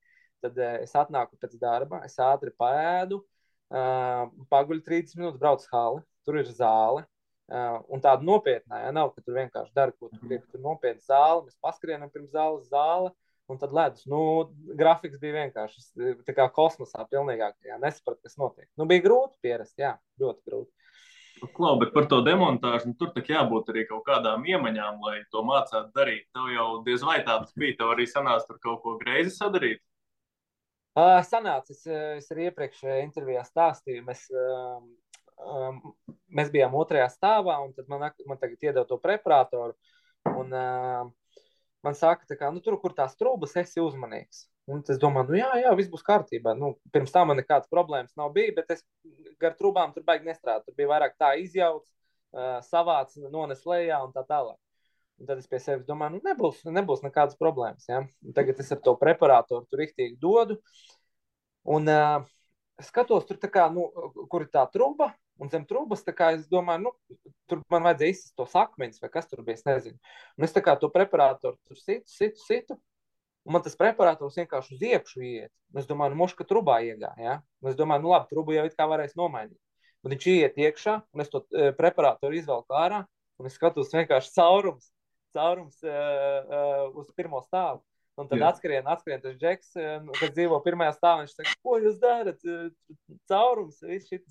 Tad 0.42 0.58
uh, 0.58 0.80
es 0.82 0.98
atnāku 0.98 1.38
pēc 1.38 1.54
darba, 1.62 2.02
es 2.02 2.18
ātri 2.18 2.50
pēdu, 2.58 3.22
uh, 3.70 4.24
paguļu 4.50 4.82
30 4.88 5.20
minūtes, 5.20 5.38
braucu 5.38 5.70
hali 5.70 6.02
tur 6.26 6.38
ir 6.40 6.50
zāle. 6.50 7.04
Uh, 7.52 7.82
un 7.92 8.00
tāda 8.00 8.24
nopietna, 8.24 8.78
ja 8.86 8.92
nav, 8.96 9.10
ka 9.12 9.20
tur 9.20 9.34
vienkārši 9.36 9.74
dara, 9.76 9.92
ko 9.92 10.08
tu 10.08 10.16
Mhm. 10.16 10.28
gribi. 10.28 10.46
Tur 10.52 10.60
nopietna 10.64 11.02
zāle, 11.04 11.42
mēs 11.44 11.58
paskrienam 11.60 12.08
pirms 12.10 12.30
zāles 12.32 12.70
zāle, 12.72 13.10
un 13.50 13.58
tad 13.58 13.74
ledus. 13.76 14.06
Nu, 14.08 14.20
grafiks 14.78 15.20
bija 15.20 15.34
vienkārši 15.42 16.22
tā 16.24 16.32
kā 16.32 16.46
kosmosā, 16.48 17.04
pilnīgākajā. 17.12 17.76
Nesapratu, 17.82 18.22
kas 18.22 18.38
notiek. 18.40 18.68
Nu, 18.78 18.86
bija 18.86 19.04
grūti 19.04 19.36
pierast, 19.42 19.76
jā, 19.76 19.98
ļoti 20.18 20.40
grūti. 20.48 20.72
Klau, 21.52 21.76
bet 21.80 21.92
par 21.92 22.06
to 22.06 22.22
demontāžu 22.22 22.86
nu, 22.86 22.94
tur 22.94 23.10
tak 23.12 23.26
jābūt 23.26 23.68
arī 23.72 23.84
kaut 23.88 24.04
kādām 24.06 24.44
iemaņām, 24.46 25.00
lai 25.02 25.24
to 25.32 25.42
mācītu 25.42 25.92
darīt. 25.92 26.24
Tev 26.32 26.48
jau 26.54 26.84
diez 26.86 27.02
vai 27.02 27.18
tāds 27.26 27.52
bija. 27.58 27.76
Tev 27.80 27.92
arī 27.96 28.06
sanāca 28.06 28.46
tur 28.46 28.58
kaut 28.62 28.80
ko 28.84 28.96
greizi 28.96 29.34
sadarīt. 29.36 29.80
Uh, 30.94 31.18
sanāca, 31.24 31.72
es, 31.72 31.86
es 31.86 32.30
arī 32.30 32.50
iepriekšējā 32.50 33.02
intervijā 33.02 33.42
stāstīju. 33.48 34.04
Mēs, 34.04 34.26
um, 34.30 34.94
um, 35.46 35.80
mēs 36.32 36.52
bijām 36.52 36.74
otrajā 36.78 37.08
stāvā, 37.12 37.58
un 37.64 37.74
tad 37.76 37.90
man, 37.92 38.06
man 38.28 38.40
tagad 38.40 38.68
iedod 38.68 38.88
to 38.88 38.98
preparātoru. 39.02 39.76
Un, 40.32 40.54
uh, 40.54 41.42
man 41.82 41.98
saka, 41.98 42.38
kā, 42.38 42.50
nu, 42.54 42.62
tur, 42.64 42.78
kur 42.80 42.94
tās 42.96 43.16
trūkumas, 43.18 43.56
esi 43.62 43.82
uzmanīgs. 43.82 44.46
Un 44.70 44.82
es 44.86 44.98
domāju, 45.02 45.32
nu, 45.32 45.38
jā, 45.40 45.50
jā, 45.64 45.72
viss 45.78 45.90
būs 45.90 46.04
kārtībā. 46.06 46.54
Nu, 46.58 46.76
pirms 46.94 47.14
tam 47.14 47.32
man 47.32 47.40
nekādas 47.40 47.70
problēmas 47.70 48.14
nav 48.18 48.30
bijis, 48.34 48.54
bet 48.54 48.70
es 48.76 48.84
gar 49.42 49.56
trūkām 49.58 49.94
tur 49.94 50.06
baigi 50.06 50.28
nestrādāju. 50.28 50.68
Tur 50.68 50.78
bija 50.78 50.92
vairāk 50.92 51.16
tā 51.18 51.32
izjauts, 51.42 51.90
uh, 52.36 52.60
savāds, 52.68 53.18
nones 53.32 53.64
lejā 53.66 53.98
un 54.04 54.14
tā 54.14 54.22
tālāk. 54.28 54.58
Un 55.20 55.28
tad 55.28 55.42
es 55.42 55.50
pie 55.50 55.58
sevis 55.62 55.86
domāju, 55.86 56.16
nu, 56.16 56.22
nebūs, 56.26 56.62
nebūs 56.66 57.02
nekādas 57.04 57.38
problēmas. 57.38 57.88
Ja? 57.90 58.04
Un 58.22 58.36
tagad 58.36 58.62
es 58.62 58.70
ar 58.74 58.80
to 58.82 58.94
preparātoru 58.98 59.66
tur 59.66 59.82
rīktīgi 59.82 60.16
dodu. 60.22 60.60
Un 61.74 61.90
uh, 61.90 62.22
skatos, 62.82 63.26
tur 63.28 63.38
kā, 63.50 63.68
nu, 63.74 63.88
kur 64.30 64.46
ir 64.46 64.50
tā 64.54 64.64
truba. 64.72 65.12
Un 65.40 65.50
zem 65.50 65.64
trūkumas, 65.66 66.04
es 66.04 66.46
domāju, 66.50 66.90
nu, 66.90 67.18
tur 67.50 67.62
man 67.72 67.86
vajadzēja 67.88 68.14
izsist 68.14 68.34
tos 68.38 68.52
akmeņus, 68.58 69.00
vai 69.02 69.10
kas 69.10 69.28
tur 69.30 69.42
bija. 69.46 69.58
Es 69.58 69.64
nezinu. 69.66 69.98
Un 70.38 70.46
es 70.46 70.54
to 70.54 70.90
preparātoru 70.92 71.56
tur 71.66 71.78
situ, 71.80 72.06
situ, 72.06 72.42
situ. 72.44 72.78
Un 73.42 73.56
man 73.56 73.62
tas 73.64 73.74
preparators 73.78 74.36
vienkārši 74.38 74.76
uz 74.76 74.82
iekšā 74.86 75.22
iet. 75.26 75.52
Es 75.78 75.88
domāju, 75.88 76.14
nu, 76.14 76.20
mošu, 76.20 76.36
ka 76.38 76.46
trubā 76.46 76.78
iegāja. 76.86 77.18
Ja? 77.18 77.36
Un 77.62 77.72
Es 77.72 77.78
domāju, 77.78 78.04
nu, 78.04 78.12
labi, 78.12 78.28
trubu 78.30 78.54
jau 78.54 78.66
it 78.68 78.76
kā 78.78 78.86
varēs 78.86 79.16
nomainīt. 79.18 79.58
Un 80.02 80.14
viņš 80.14 80.26
iet 80.30 80.58
iekšā, 80.58 80.98
un 81.14 81.22
es 81.24 81.30
to 81.30 81.42
uh, 81.42 81.70
preparatoru 81.78 82.38
izvelku 82.38 82.74
ārā, 82.74 83.04
un 83.38 83.48
es 83.48 83.56
skatos 83.58 83.90
vienkārši 83.94 84.34
caurums, 84.34 84.90
caurums 85.34 85.78
uh, 85.86 85.90
uh, 85.90 86.84
uz 87.02 87.10
pirmo 87.18 87.42
stāvu. 87.46 87.82
Un 88.20 88.28
tad 88.28 88.42
atskrien, 88.44 88.86
atskrien 88.92 89.22
tas 89.22 89.34
džeks, 89.40 89.72
uh, 89.78 90.10
kas 90.18 90.34
dzīvo 90.36 90.58
pirmajā 90.62 90.94
stāvā. 90.98 91.24
Viņš 91.24 91.34
saka, 91.34 91.56
ko 91.64 91.78
jūs 91.82 91.98
darat? 92.02 92.46
Caurums, 93.30 93.82
viss 93.88 94.10
šis. 94.10 94.26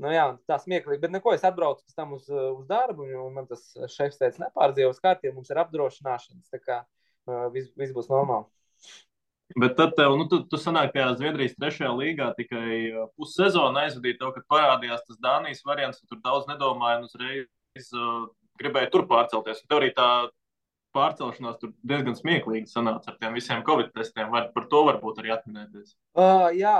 Nu, 0.00 0.08
jā, 0.14 0.24
tā 0.48 0.56
smieklīgi, 0.62 1.00
bet 1.02 1.12
neko 1.12 1.34
es 1.34 1.44
atbraucu 1.44 1.82
pēc 1.82 1.96
tam 1.98 2.14
uz, 2.16 2.28
uh, 2.30 2.52
uz 2.54 2.64
darbu, 2.68 3.08
un 3.24 3.34
man 3.36 3.48
tas 3.50 3.62
šefs 3.90 4.20
teica, 4.20 4.46
nepārdzīvos 4.46 5.02
kārtībā, 5.02 5.34
mums 5.36 5.50
ir 5.50 5.60
apdrošināšanas, 5.60 6.52
tā 6.52 6.60
kā 6.62 6.78
uh, 6.84 7.48
viss, 7.54 7.72
viss 7.76 7.94
būs 7.96 8.08
normāli. 8.12 8.46
Bet 9.58 9.74
tad 9.76 9.96
tev, 9.98 10.14
nu, 10.14 10.28
tu, 10.30 10.44
tu 10.46 10.58
sanāk 10.62 10.92
tajā 10.94 11.08
Zviedrijas 11.18 11.56
trešajā 11.58 11.90
līgā 11.98 12.30
tikai 12.38 12.74
uh, 12.92 13.08
pussezonu 13.18 13.82
aizvadīja 13.82 14.20
tev, 14.20 14.34
kad 14.36 14.46
parādījās 14.52 15.02
tas 15.08 15.18
Dānijas 15.18 15.64
variants, 15.66 15.98
un 16.04 16.12
tur 16.12 16.20
daudz 16.22 16.46
nedomāja 16.46 17.00
un 17.00 17.08
uzreiz 17.08 17.88
uh, 17.90 18.28
gribēja 18.60 18.92
tur 18.94 19.08
pārcelties. 19.10 19.64
Un 19.64 19.72
tev 19.72 19.80
arī 19.80 19.90
tā 19.96 20.10
pārcelšanās 20.96 21.58
tur 21.60 21.72
diezgan 21.86 22.16
smieklīgi 22.18 22.70
sanāca 22.70 23.12
ar 23.12 23.18
tiem 23.20 23.36
visiem 23.36 23.62
Covid 23.66 23.92
testiem. 23.94 24.30
Vai 24.32 24.42
par 24.54 24.66
to 24.72 24.82
varbūt 24.88 25.20
arī 25.22 25.32
atminēties? 25.34 25.94
Uh, 26.18 26.48
jā, 26.56 26.74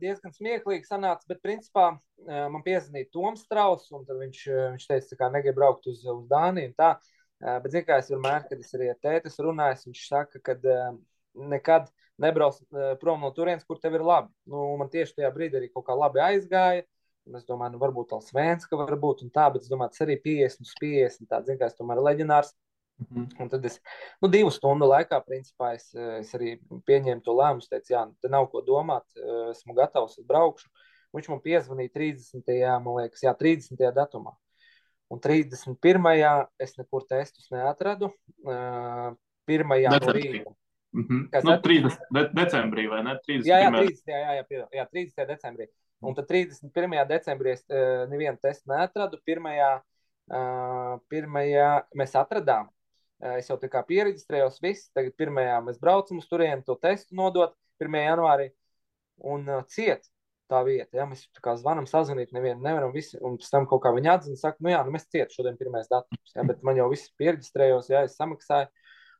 diezgan 0.00 0.34
smieklīgi 0.34 0.88
sanāca, 0.88 1.26
bet 1.30 1.42
principā 1.44 1.88
uh, 1.94 2.44
man 2.52 2.64
piezvanīja 2.66 3.10
Toms 3.14 3.44
Strauss, 3.46 3.92
un 3.94 4.06
viņš, 4.08 4.44
viņš 4.76 4.86
teica, 4.90 5.18
ka 5.20 5.32
negrib 5.34 5.58
braukt 5.58 5.88
uz, 5.92 6.02
uz 6.02 6.24
Dāniju. 6.30 6.74
Tā. 6.78 6.94
Uh, 7.42 7.58
bet, 7.62 7.72
zināmā 7.74 7.88
mērā, 7.88 7.98
es 8.02 8.12
vienmēr, 8.12 8.46
kad 8.50 8.62
es 8.62 8.74
arī 8.78 8.92
ar 8.92 8.98
tēti 9.02 9.34
runāju, 9.42 9.84
viņš 9.88 10.06
saka, 10.06 10.42
ka 10.46 10.58
uh, 10.62 10.96
nekad 11.52 11.90
nebrauc 12.22 12.58
uh, 12.70 12.92
prom 13.00 13.22
no 13.24 13.30
turienes, 13.34 13.66
kur 13.66 13.80
tev 13.82 13.96
ir 13.98 14.04
labi. 14.06 14.30
Nu, 14.50 14.64
man 14.80 14.90
tieši 14.92 15.20
tajā 15.20 15.30
brīdī 15.34 15.58
arī 15.58 15.70
kaut 15.72 15.86
kā 15.88 15.96
labi 15.98 16.22
aizgāja. 16.22 16.84
Un 17.28 17.38
es 17.38 17.46
domāju, 17.46 17.76
nu, 17.76 17.78
varbūt 17.82 18.10
tā 18.10 18.18
Svenska 18.24 18.74
var 18.78 18.96
būt 18.98 19.22
un 19.22 19.30
tā, 19.30 19.46
bet 19.54 19.62
es 19.62 19.70
domāju, 19.70 19.94
tas 19.94 20.02
arī 20.02 20.16
50 20.24 20.64
uz 20.64 20.72
50. 20.82 21.28
Tā, 21.30 21.38
zin, 21.46 21.58
kā 21.60 21.68
es 21.70 21.76
tomēr 21.78 22.02
leģendārs. 22.02 22.50
Mhm. 23.02 23.26
Un 23.42 23.48
tad 23.52 23.64
es 23.68 23.80
nu, 24.22 24.28
divu 24.28 24.50
stundu 24.54 24.86
laikā, 24.86 25.18
principā, 25.26 25.74
es, 25.74 25.88
es 26.20 26.32
arī 26.38 26.56
pieņēmu 26.88 27.22
to 27.26 27.34
lēmumu. 27.34 27.64
Es 27.64 27.68
teicu, 27.72 27.94
jā, 27.94 28.04
te 28.22 28.30
nav 28.32 28.48
ko 28.52 28.62
domāt, 28.66 29.04
esmu 29.50 29.74
gatavs, 29.78 30.18
es 30.18 30.26
braukšu. 30.28 30.70
Viņš 31.12 31.28
man 31.28 31.42
piezvanīja 31.44 31.92
30. 31.92 32.54
man 32.80 33.02
liekas, 33.02 33.20
jā, 33.26 33.34
30. 33.36 33.90
datumā. 33.92 34.32
Un 35.12 35.20
31. 35.20 36.48
es 36.58 36.76
nekur 36.78 37.04
testus 37.04 37.50
neatradu. 37.52 38.08
Uh, 38.46 39.12
pirmajā 39.44 39.90
no 39.92 40.12
rīta. 40.16 40.54
Mhm. 40.92 41.26
Kas 41.32 41.44
Nu, 41.44 41.52
at- 41.52 41.62
30. 41.62 41.98
De 42.12 42.22
decembrī 42.32 42.88
vai 42.88 43.02
ne? 43.02 43.18
30. 43.26 43.44
Jā, 43.48 43.58
jā, 43.64 43.70
30. 43.76 44.08
Jā, 44.08 44.18
jā, 44.38 44.44
jā, 44.48 44.66
jā, 44.72 44.86
30. 44.92 45.26
decembrī. 45.26 45.66
Un 46.00 46.14
tad 46.14 46.26
31. 46.26 47.04
decembrī 47.06 47.52
es 47.52 47.64
uh, 47.68 48.06
nevienu 48.08 48.38
testu 48.40 48.72
neatradu. 48.72 49.20
Pirmajā, 49.26 49.82
pirmajā 51.12 51.68
mēs 51.98 52.14
atradām. 52.16 52.68
Uh, 53.22 53.36
es 53.38 53.46
jau 53.50 53.58
tā 53.60 53.70
kā 53.70 53.84
pierakstījos, 53.86 54.58
viss. 54.64 54.90
Tagad 54.96 55.14
pirmajā 55.20 55.60
mēs 55.62 55.78
braucam 55.82 56.18
uz 56.18 56.26
turieni, 56.30 56.64
to 56.66 56.74
testu 56.82 57.14
nodot 57.18 57.54
1. 57.82 58.00
janvārī. 58.02 58.50
Un 59.30 59.46
uh, 59.46 59.62
ciet 59.70 60.08
tā 60.52 60.62
vieta. 60.66 60.90
Ja? 60.96 61.06
Mēs 61.08 61.24
tā 61.34 61.42
kā 61.44 61.54
zvanām, 61.60 61.86
sazvanīt, 61.88 62.32
nevienu 62.34 62.62
nevaram. 62.64 62.92
Visi, 62.94 63.18
un 63.22 63.38
pēc 63.40 63.50
tam 63.52 63.68
kaut 63.70 63.84
kā 63.84 63.92
viņi 63.94 64.10
atzina, 64.12 64.38
saka, 64.40 64.58
nu 64.64 64.72
jā, 64.72 64.80
nu 64.86 64.94
mēs 64.94 65.06
ciet 65.12 65.34
šodien 65.34 65.58
pirmais 65.60 65.90
datums. 65.90 66.34
Ja? 66.34 66.46
Bet 66.48 66.64
man 66.66 66.80
jau 66.80 66.88
viss 66.92 67.12
pierakstījos, 67.20 67.92
jā, 67.92 68.04
es 68.08 68.18
samaksāju. 68.18 68.70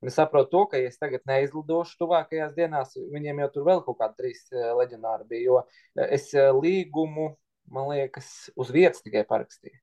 Un 0.02 0.10
es 0.10 0.16
saprotu, 0.18 0.50
to, 0.50 0.64
ka, 0.72 0.80
ja 0.82 0.90
es 0.90 0.98
tagad 0.98 1.22
neizlidošu 1.30 1.94
tuvākajās 2.00 2.56
dienās, 2.56 2.96
viņiem 3.12 3.44
jau 3.44 3.48
tur 3.54 3.68
vēl 3.68 3.84
kaut 3.86 4.00
kādi 4.00 4.18
trīs 4.18 4.42
uh, 4.50 4.72
leģendāri 4.80 5.28
bija. 5.30 5.44
Jo 5.46 6.08
es 6.10 6.26
līgumu, 6.58 7.28
man 7.70 7.86
liekas, 7.92 8.50
uz 8.58 8.74
vietas 8.74 9.04
tikai 9.06 9.22
parakstīju. 9.28 9.78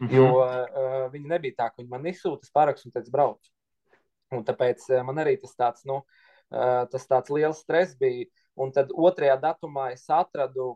Mhm. 0.00 0.10
Jo 0.16 0.26
uh, 0.40 1.06
viņi 1.12 1.30
nebija 1.30 1.58
tā, 1.60 1.70
ka 1.70 1.82
viņi 1.82 1.92
man 1.92 2.10
izsūta, 2.10 2.50
parakstu 2.56 2.88
un 2.88 2.96
teicu, 2.96 3.14
brauc. 3.14 3.52
Un 4.34 4.44
tāpēc 4.46 4.84
uh, 4.92 5.00
man 5.06 5.18
arī 5.22 5.36
tas 5.40 5.56
tāds, 5.58 5.86
nu, 5.88 6.00
uh, 6.54 6.84
tas 6.92 7.08
tāds 7.10 7.32
liels 7.34 7.62
stress 7.64 7.96
bija. 7.98 8.28
Un 8.60 8.72
tad 8.74 8.92
otrajā 8.92 9.36
datumā 9.40 9.90
es 9.94 10.04
atradu 10.12 10.74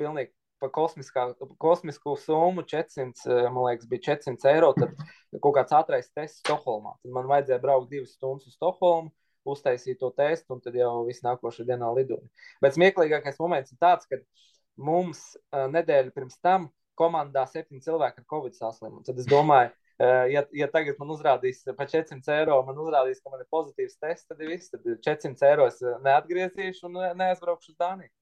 pilnīgi 0.00 0.32
par 0.58 0.72
kosmisku 0.74 2.16
summu 2.18 2.64
400, 2.66 3.22
uh, 3.28 3.46
man 3.54 3.68
liekas, 3.68 3.86
bija 3.90 4.06
400 4.10 4.50
eiro. 4.54 4.72
Tad 4.78 4.96
kaut 5.38 5.54
kāds 5.60 5.76
ātrais 5.78 6.10
tests 6.10 6.42
Stokholmā. 6.42 6.96
Tad 7.02 7.14
man 7.14 7.30
vajadzēja 7.30 7.62
braukt 7.62 7.92
divas 7.92 8.16
stundas 8.16 8.50
uz 8.50 8.58
Stokholmu, 8.58 9.12
uztaisīt 9.48 10.00
to 10.02 10.10
testu, 10.16 10.56
un 10.56 10.64
tad 10.64 10.74
jau 10.76 11.04
viss 11.06 11.24
nākošais 11.24 11.68
dienā 11.68 11.88
lidoja. 11.96 12.26
Bet 12.64 12.74
smieklīgākais 12.76 13.38
moments 13.40 13.72
ir 13.72 13.78
tāds, 13.80 14.10
ka 14.10 14.18
mums 14.76 15.22
nedēļa 15.54 16.12
pirms 16.14 16.36
tam 16.44 16.68
komandā 16.98 17.44
septiņi 17.46 17.84
cilvēki 17.86 18.22
ar 18.22 18.26
covid 18.28 18.58
saslimumu. 18.58 19.04
Tad 19.06 19.22
es 19.22 19.28
domāju, 19.30 19.70
ja, 19.98 20.44
ja 20.54 20.68
tagad 20.70 20.98
man 21.00 21.10
uzrādīs 21.10 21.64
par 21.74 21.88
400 21.90 22.36
eiro, 22.36 22.60
man 22.66 22.78
uzrādīs, 22.78 23.18
ka 23.22 23.32
man 23.32 23.42
ir 23.42 23.48
pozitīvs 23.50 23.98
tests, 23.98 24.28
tad 24.30 24.44
viss. 24.46 24.70
Tad 24.70 24.86
400 24.86 25.50
eiro 25.50 25.66
es 25.66 25.82
neatgriezīšu 25.82 26.86
un 26.90 27.00
neaizbraukšu 27.18 27.74
uz 27.74 27.80
Dāniju. 27.80 28.12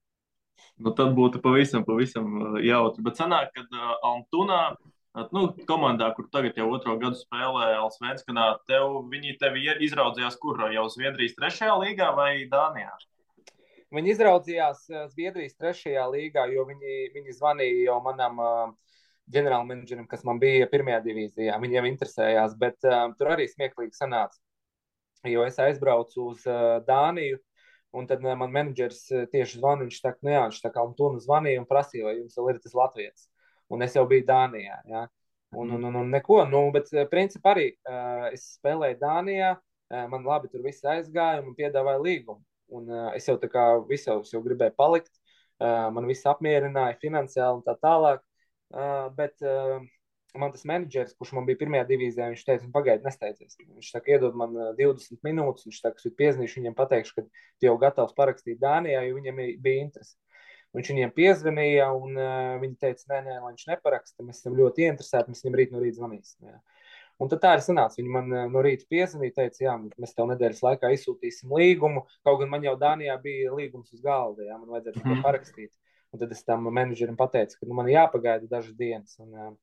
Nu, 0.81 0.93
tad 0.97 1.13
būtu 1.17 1.41
pavisam, 1.43 1.83
pavisam 1.87 2.29
uh, 2.37 2.59
jautri. 2.63 3.03
Bet 3.05 3.19
sanāk, 3.19 3.53
ka 3.55 3.65
uh, 3.65 5.27
nu, 5.33 5.43
komandā, 5.69 6.11
kur 6.17 6.29
tagad 6.33 6.57
jau 6.59 6.69
otro 6.75 6.97
gadu 7.01 7.17
spēlē 7.19 7.71
Alsvenskanā, 7.79 8.47
tev, 8.69 8.99
viņi 9.11 9.37
tevi 9.41 9.67
izraudzījās 9.87 10.37
kur? 10.41 10.61
Jau 10.73 10.87
Zviedrijas 10.93 11.37
trešajā 11.37 11.77
līgā 11.83 12.11
vai 12.17 12.31
Dānijā? 12.51 12.93
Viņi 13.93 14.13
izraudzījās 14.13 14.83
uh, 14.91 15.05
Zviedrijas 15.13 15.57
trešajā 15.61 16.05
līgā, 16.13 16.47
jo 16.53 16.67
viņi, 16.69 16.99
viņi 17.15 17.37
zvanīja 17.39 17.87
jau 17.91 18.01
manam 18.05 18.43
uh, 18.43 18.93
ģenerālmenedžerim, 19.33 20.07
kas 20.09 20.23
man 20.27 20.39
bija 20.41 20.69
pirmajā 20.71 21.01
divīzijā. 21.05 21.57
Viņiem 21.61 21.89
interesējās, 21.89 22.55
bet 22.59 22.87
uh, 22.87 23.09
tur 23.19 23.33
arī 23.35 23.47
smieklīgi 23.51 23.97
sanāca. 23.97 24.39
Jo 25.27 25.43
es 25.47 25.57
aizbraucu 25.59 26.29
uz 26.31 26.45
uh, 26.47 26.77
Dāniju, 26.87 27.39
un 27.97 28.07
tad 28.07 28.23
uh, 28.23 28.33
man 28.39 28.53
menedžers 28.53 29.03
uh, 29.11 29.25
tieši 29.31 29.59
zvanīja. 29.59 29.89
Viņš 29.89 30.01
saka, 30.01 30.19
nu 30.23 30.33
jā, 30.33 30.43
viņš 30.47 30.61
tā 30.63 30.71
kā 30.73 30.85
un 30.87 30.95
tu 30.97 31.11
nu 31.13 31.21
zvanīja 31.23 31.63
un 31.63 31.69
prasīja, 31.69 32.07
vai 32.07 32.17
jums 32.19 32.37
vēl 32.39 32.53
ir 32.53 32.61
tas 32.63 32.75
Latvijas. 32.77 33.29
Un 33.73 33.83
es 33.83 33.97
jau 33.97 34.05
biju 34.07 34.27
Dānijā. 34.27 34.81
Ja? 34.87 35.07
Un, 35.55 35.71
un, 35.71 35.87
un, 35.89 35.95
un 35.95 36.11
neko, 36.11 36.41
nu, 36.51 36.67
bet 36.75 36.91
uh, 36.95 37.07
principā 37.11 37.55
arī 37.55 37.71
uh, 37.73 38.27
es 38.31 38.45
spēlēju 38.57 38.99
Dānijā, 39.01 39.55
uh, 39.57 40.05
man 40.11 40.27
labi 40.27 40.51
tur 40.51 40.63
viss 40.63 40.85
aizgāja 40.87 41.41
un 41.41 41.49
man 41.49 41.57
piedāvāja 41.59 42.03
līgumu. 42.03 42.43
Un 42.77 42.87
uh, 42.91 43.09
es 43.15 43.27
jau 43.27 43.37
tā 43.39 43.49
kā 43.51 43.65
visos 43.87 44.31
jau 44.33 44.41
gribēju 44.43 44.75
palikt, 44.79 45.13
uh, 45.63 45.87
man 45.95 46.07
viss 46.07 46.27
apmierināja 46.27 46.99
finansiāli 47.03 47.61
un 47.61 47.63
tā 47.67 47.77
tālāk. 47.79 48.23
Uh, 48.67 49.07
bet 49.15 49.39
uh, 49.47 49.79
man 50.35 50.51
tas 50.51 50.65
menedžers, 50.67 51.15
kurš 51.15 51.33
man 51.37 51.45
bija 51.47 51.59
pirmajā 51.61 51.85
divīzijā, 51.87 52.29
viņš 52.33 52.45
teica, 52.47 52.69
pagaidi, 52.73 53.05
nesteidzies. 53.07 53.55
Viņš 53.63 53.91
saka, 53.93 54.11
iedod 54.11 54.35
man 54.37 54.55
uh, 54.57 54.71
20 54.77 55.23
minūtes, 55.23 55.67
viņš 55.67 55.81
saka, 55.81 56.01
es 56.03 56.15
piezīmēšu 56.19 56.59
viņiem, 56.59 56.75
pateikšu, 56.77 57.15
ka 57.15 57.67
jau 57.67 57.75
gatavs 57.81 58.15
parakstīt 58.17 58.59
Dānijā, 58.61 59.05
jo 59.07 59.15
viņam 59.19 59.39
bija 59.63 59.85
interesi. 59.85 60.17
Viņš 60.75 60.89
viņiem 60.91 61.13
piezvanīja, 61.15 61.87
un 61.95 62.19
uh, 62.19 62.57
viņi 62.61 62.75
teica, 62.83 63.07
nē, 63.13 63.21
nē, 63.29 63.37
lai 63.39 63.53
viņš 63.53 63.69
neparaksta. 63.71 64.25
Mēs 64.27 64.43
esam 64.43 64.57
ļoti 64.59 64.89
interesēti, 64.91 65.31
mēs 65.31 65.45
viņam 65.45 65.57
rīt 65.61 65.71
no 65.73 65.81
rīta 65.81 66.01
zvanīsim. 66.01 66.51
Jā. 66.51 66.59
Un 67.23 67.31
tad 67.31 67.41
tā 67.41 67.55
arī 67.55 67.63
sanāca. 67.65 67.97
Viņi 67.97 68.11
man 68.13 68.27
no 68.51 68.61
rīta 68.61 68.85
piezvanīja, 68.91 69.39
teica, 69.39 69.63
jā, 69.63 69.73
mēs 69.95 70.13
tev 70.13 70.27
nedēļas 70.35 70.59
laikā 70.67 70.91
izsūtīsim 70.93 71.55
līgumu. 71.55 72.03
Kaut 72.27 72.43
gan 72.43 72.51
man 72.51 72.67
jau 72.67 72.75
Dānijā 72.77 73.15
bija 73.23 73.55
līgums 73.57 73.95
uz 73.95 74.03
galda, 74.03 74.43
jā, 74.45 74.59
man 74.59 74.75
vajadzēja 74.75 74.99
to 74.99 75.07
mhm. 75.07 75.23
parakstīt. 75.25 75.71
Un 76.13 76.21
tad 76.21 76.31
es 76.31 76.43
tam 76.47 76.69
menedžerim 76.71 77.17
pateicu, 77.19 77.59
ka 77.59 77.67
nu, 77.67 77.75
man 77.77 77.89
jāpagaida 77.91 78.47
dažas 78.51 78.75
dienas. 78.79 79.17
Un, 79.23 79.33
uh, 79.35 79.55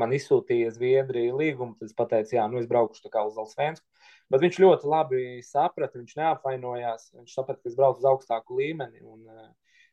man 0.00 0.14
izsūtīja 0.16 0.72
Zviedrija 0.76 1.34
līgumu, 1.36 1.76
tad 1.78 1.90
es 1.90 1.96
pateicu, 1.96 2.36
jā, 2.38 2.46
nu 2.50 2.60
es 2.60 2.68
braukšu 2.70 3.10
uz 3.10 3.38
Alsvensku. 3.42 3.86
Bet 4.32 4.42
viņš 4.42 4.58
ļoti 4.62 4.90
labi 4.90 5.20
saprata, 5.46 5.98
viņš 6.00 6.16
neapvainojās. 6.18 7.10
Viņš 7.14 7.36
saprata, 7.36 7.62
ka 7.62 7.70
es 7.70 7.76
braucu 7.78 8.02
uz 8.02 8.08
augstāku 8.10 8.58
līmeni, 8.58 9.04
un 9.06 9.22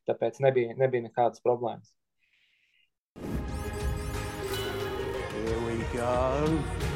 tāpēc 0.10 0.42
nebija, 0.42 0.74
nebija 0.80 1.06
nekādas 1.10 1.44
problēmas. 1.46 1.94
Here 5.34 5.60
we 5.68 5.78
go. 5.94 6.93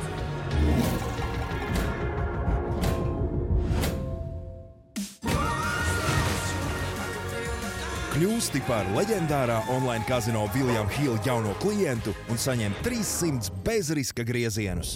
Kļūsti 8.18 8.64
par 8.66 8.88
leģendārā 8.96 9.60
online 9.70 10.02
kazino 10.10 10.48
Viljama 10.50 10.90
Hila 10.96 11.20
jauno 11.22 11.52
klientu 11.62 12.16
un 12.34 12.40
saņem 12.42 12.74
300 12.82 13.52
bezriska 13.62 14.24
griezienus. 14.26 14.96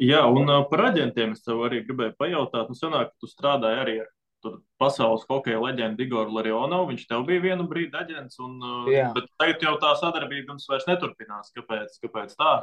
Jā, 0.00 0.22
un 0.24 0.48
par 0.70 0.86
aģentiem 0.86 1.34
es 1.36 1.44
tev 1.44 1.60
arī 1.66 1.82
gribēju 1.84 2.14
pajautāt. 2.16 2.70
Nu, 2.72 2.78
sanāk, 2.78 3.10
ka 3.12 3.20
tu 3.20 3.28
strādāji 3.28 3.80
arī 3.82 3.98
ar 4.06 4.08
tur, 4.40 4.54
pasaules 4.80 5.26
hokeja 5.28 5.60
leģendu 5.60 6.06
Igoru 6.06 6.32
Larionovu. 6.38 6.94
Viņš 6.94 7.04
tev 7.12 7.26
bija 7.28 7.44
vienu 7.44 7.68
brīdi 7.68 8.00
aģents, 8.00 8.40
un, 8.40 8.56
Jā. 8.88 9.10
bet 9.12 9.28
tagad 9.36 9.68
jau 9.68 9.76
tā 9.84 9.92
sadarbība 10.00 10.54
jums 10.54 10.64
vairs 10.72 10.88
neturpinās. 10.88 11.52
Kāpēc, 11.60 12.00
kāpēc 12.06 12.32
tā? 12.40 12.54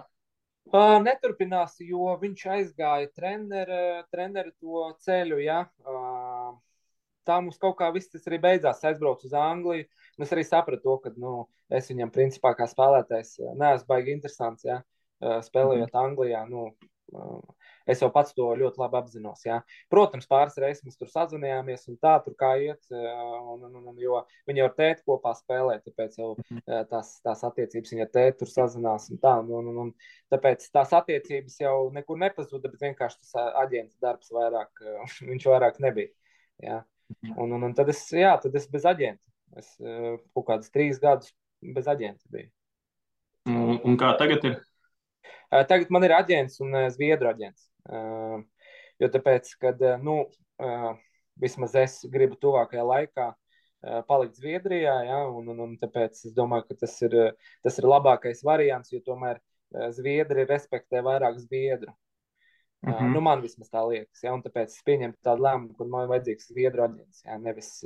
Uh, 0.71 0.97
neturpinās, 1.05 1.77
jo 1.85 2.17
viņš 2.21 2.49
aizgāja 2.57 3.13
treneru, 3.13 4.01
treneru 4.09 4.57
to 4.57 4.89
ceļu. 5.05 5.37
Ja? 5.45 5.67
Uh, 5.85 6.20
tā 7.27 7.39
mums 7.43 7.59
kaut 7.61 7.77
kā 7.79 7.89
viss 7.95 8.11
tas 8.11 8.27
arī 8.29 8.39
beidzās. 8.43 8.83
Aizbraucu 8.87 9.29
uz 9.29 9.35
Angliju. 9.37 9.87
Es 10.21 10.33
arī 10.35 10.45
sapratu 10.47 10.83
to, 10.85 10.97
ka 11.05 11.13
nu, 11.17 11.35
es 11.71 11.89
viņam, 11.91 12.13
principā, 12.13 12.53
kā 12.57 12.67
spēlētājs, 12.69 13.37
neesmu 13.57 13.89
baigi 13.89 14.15
interesants. 14.17 14.67
Ja? 14.67 14.81
Spēlējot 15.21 15.91
mm. 15.91 15.99
Anglijā, 16.01 16.41
nu, 16.49 16.69
es 17.89 18.01
jau 18.01 18.09
pats 18.13 18.33
to 18.37 18.47
ļoti 18.57 18.81
labi 18.81 18.97
apzinos. 18.99 19.43
Ja? 19.45 19.59
Protams, 19.91 20.27
pāris 20.29 20.57
reizes 20.61 20.85
mēs 20.85 20.97
tur 20.99 21.09
sazvanījāmies, 21.11 21.87
un 21.91 21.97
tā 22.01 22.13
tur 22.25 22.35
kā 22.39 22.51
iet. 22.61 22.81
Un, 22.91 23.65
un, 23.67 23.81
un, 23.91 23.97
jo 24.01 24.21
viņi 24.49 24.63
jau 24.63 24.69
ar 24.69 24.75
tēti 24.77 25.05
kopā 25.07 25.33
spēlē, 25.37 25.79
tāpēc 25.85 26.17
jau 26.21 26.31
mm. 26.37 26.63
tās, 26.91 27.13
tās 27.25 27.43
attiecības 27.49 27.95
viņa 27.95 28.07
tēti 28.13 28.39
tur 28.41 28.51
sazinās. 28.51 29.09
Un 29.13 29.21
tā, 29.23 29.35
un, 29.43 29.71
un, 29.73 29.81
un, 29.85 29.91
tāpēc 30.33 30.65
tās 30.73 30.95
attiecības 31.01 31.59
jau 31.63 31.75
nekur 31.95 32.21
nepazuda, 32.21 32.71
bet 32.71 32.87
vienkārši 32.89 33.21
tas 33.25 33.53
aģents 33.65 33.99
darbs 34.03 34.33
vairāk, 34.33 34.85
viņš 35.31 35.51
vairāk 35.53 35.81
nebija. 35.83 36.13
Ja? 36.61 36.81
Un, 37.35 37.51
un, 37.51 37.63
un 37.67 37.73
tad, 37.77 37.89
es, 37.93 38.03
jā, 38.15 38.31
tad 38.41 38.55
es 38.57 38.67
bez 38.71 38.87
aģenta. 38.87 39.23
Es 39.59 39.73
uh, 39.83 40.15
kaut 40.35 40.47
kādus 40.47 40.71
trīs 40.73 40.99
gadus 41.01 41.33
bez 41.75 41.89
aģenta 41.91 42.23
biju. 42.31 42.49
Un, 43.51 43.79
un 43.87 43.97
kā 43.99 44.13
tagad 44.19 44.45
ir? 44.47 44.59
Uh, 45.51 45.63
tagad 45.67 45.91
man 45.93 46.05
ir 46.07 46.15
aģents 46.15 46.61
un 46.63 46.77
uh, 46.77 46.87
zviedru 46.93 47.31
aģents. 47.31 47.67
Jo 49.01 49.07
tāpēc, 49.09 49.47
kad 49.57 49.79
nu, 50.05 50.19
vismaz 51.41 51.71
es 51.81 51.95
gribu 52.13 52.35
tuvākajā 52.37 52.83
laikā 52.85 53.25
palikt 54.05 54.37
Zviedrijā, 54.37 54.93
ja, 55.07 55.23
un, 55.25 55.47
un, 55.49 55.63
un 55.65 55.71
tāpēc 55.81 56.19
es 56.29 56.35
domāju, 56.37 56.67
ka 56.67 56.77
tas 56.83 56.93
ir, 57.07 57.15
tas 57.65 57.79
ir 57.81 57.87
labākais 57.89 58.43
variants, 58.45 58.93
jo 58.93 59.01
tomēr 59.01 59.41
Zviedri 59.97 60.45
respektē 60.45 61.01
vairāk 61.01 61.41
Zviedru. 61.41 61.95
Mm 62.81 62.93
-hmm. 62.93 63.13
Nu, 63.13 63.21
man 63.21 63.41
vismaz 63.41 63.69
tā 63.69 63.81
liekas. 63.89 64.23
Ja? 64.23 64.33
Un 64.33 64.41
tāpēc 64.41 64.73
es 64.73 64.83
pieņemu 64.85 65.13
tādu 65.23 65.43
lēmumu, 65.45 65.75
ka 65.77 65.85
man 65.85 66.03
ir 66.07 66.13
vajadzīgs 66.13 66.47
zviedru 66.49 66.83
aģents. 66.83 67.25
Ja? 67.25 67.37
Nevis, 67.37 67.85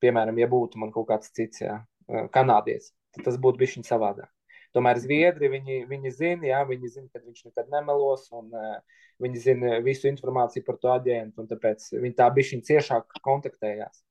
piemēram, 0.00 0.38
ja 0.38 0.46
būtu 0.48 0.78
man 0.78 0.92
kaut 0.92 1.08
kāds 1.08 1.32
cits 1.32 1.60
ja? 1.60 1.84
kanādietis, 2.08 2.94
tad 3.12 3.24
tas 3.24 3.36
būtu 3.36 3.58
bijis 3.58 3.86
savādāk. 3.86 4.30
Tomēr 4.72 4.98
zviedri 4.98 5.48
viņi, 5.52 5.86
viņi 5.88 6.10
zina, 6.10 6.46
ja? 6.46 6.64
viņi 6.64 6.88
zina, 6.88 7.08
ka 7.12 7.20
viņš 7.20 7.44
nekad 7.44 7.68
nemelos, 7.68 8.30
un 8.32 8.48
uh, 8.56 8.80
viņi 9.20 9.42
zina 9.42 9.80
visu 9.84 10.08
informāciju 10.08 10.64
par 10.66 10.78
to 10.80 10.94
aģentu, 10.94 11.42
un 11.42 11.50
tāpēc 11.50 11.90
viņi 11.92 12.16
tā 12.16 12.28
bišķiņ 12.32 12.64
ciešāk 12.70 13.20
kontaktējās. 13.22 14.02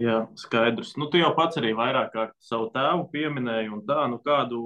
Jā, 0.00 0.22
skaidrs. 0.38 0.94
Nu, 0.96 1.10
tu 1.12 1.20
jau 1.20 1.32
pats 1.36 1.58
arī 1.60 1.72
vairāk 1.76 2.12
kārt 2.14 2.36
savu 2.40 2.70
tēvu 2.74 3.08
pieminēji, 3.12 3.72
un 3.74 3.82
tā, 3.88 4.04
nu 4.08 4.20
kādu 4.24 4.60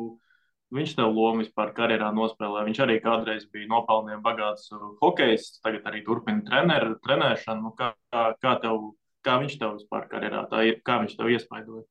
viņš 0.75 0.95
tev 0.99 1.13
lomu 1.15 1.45
vispār 1.45 1.73
karjerā 1.77 2.11
nospēlē. 2.15 2.65
Viņš 2.69 2.81
arī 2.85 2.99
kādreiz 3.05 3.47
bija 3.53 3.71
nopelnījis 3.71 4.23
bagāts 4.25 4.71
hokejs, 5.03 5.49
tagad 5.65 5.87
arī 5.91 6.03
turpina 6.07 6.45
treneru, 6.49 6.97
trenēšanu. 7.05 7.69
Nu, 7.69 7.75
kā, 7.79 7.93
kā, 8.13 8.25
kā, 8.43 8.55
tev, 8.63 8.89
kā 9.27 9.39
viņš 9.43 9.59
tev 9.61 9.77
vispār 9.79 10.09
karjerā, 10.11 10.45
tā, 10.51 10.65
kā 10.87 10.99
viņš 11.05 11.15
tev 11.21 11.31
iespaidoja? 11.35 11.87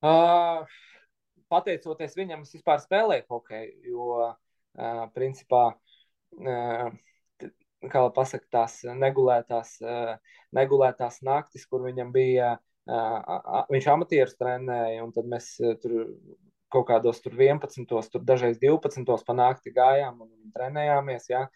Uh, 0.00 0.64
pateicoties 1.52 2.16
viņam, 2.16 2.46
es 2.48 2.56
vispār 2.56 2.80
spēlēju 2.80 3.28
hokeju, 3.28 3.76
jo 3.92 4.10
uh, 4.24 5.06
principā. 5.16 5.66
Uh, 6.40 6.90
kā 7.88 8.02
lai 8.04 8.12
pasakā, 8.16 8.44
tās 8.52 8.74
negulētās, 8.84 9.78
negulētās 10.56 11.20
naktis, 11.24 11.64
kur 11.64 11.84
viņam 11.86 12.12
bija, 12.12 12.50
viņš 13.70 13.88
amatierus 13.92 14.36
trenēja, 14.40 15.04
un 15.04 15.14
tad 15.16 15.28
mēs 15.30 15.54
tur 15.82 15.94
kaut 16.72 16.86
kādos 16.90 17.20
11, 17.24 17.86
tur 18.12 18.22
dažreiz 18.26 18.60
12 18.62 19.26
panākti 19.26 19.72
gājām 19.74 20.22
un, 20.24 20.30
trenējāmies. 20.54 21.28
Ja. 21.32 21.46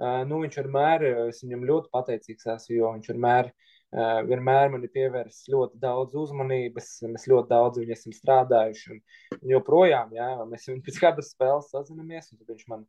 Uh, 0.00 0.22
nu, 0.28 0.40
viņš 0.44 0.62
vienmēr, 0.62 1.04
es 1.28 1.42
viņam 1.44 1.66
ļoti 1.68 1.90
pateicīgs 1.92 2.48
esmu, 2.54 2.76
jo 2.78 2.92
viņš 2.94 3.10
vienmēr, 3.12 3.50
uh, 3.50 4.20
vienmēr 4.24 4.70
man 4.72 4.86
ir 4.86 4.92
pievērsis 4.94 5.50
ļoti 5.52 5.80
daudz 5.82 6.16
uzmanības. 6.22 6.88
Mēs 7.10 7.28
ļoti 7.28 7.52
daudz 7.52 7.82
viņu 7.82 7.96
esam 7.96 8.16
strādājuši. 8.16 8.94
Un, 8.94 9.02
un 9.42 9.54
joprojām, 9.56 10.14
ja, 10.16 10.32
mēs 10.48 10.70
viņu 10.70 10.86
pēc 10.86 11.02
katras 11.04 11.34
spēles 11.34 11.68
sazinamies, 11.74 12.32
un 12.32 12.44
viņš 12.48 12.66
man 12.72 12.88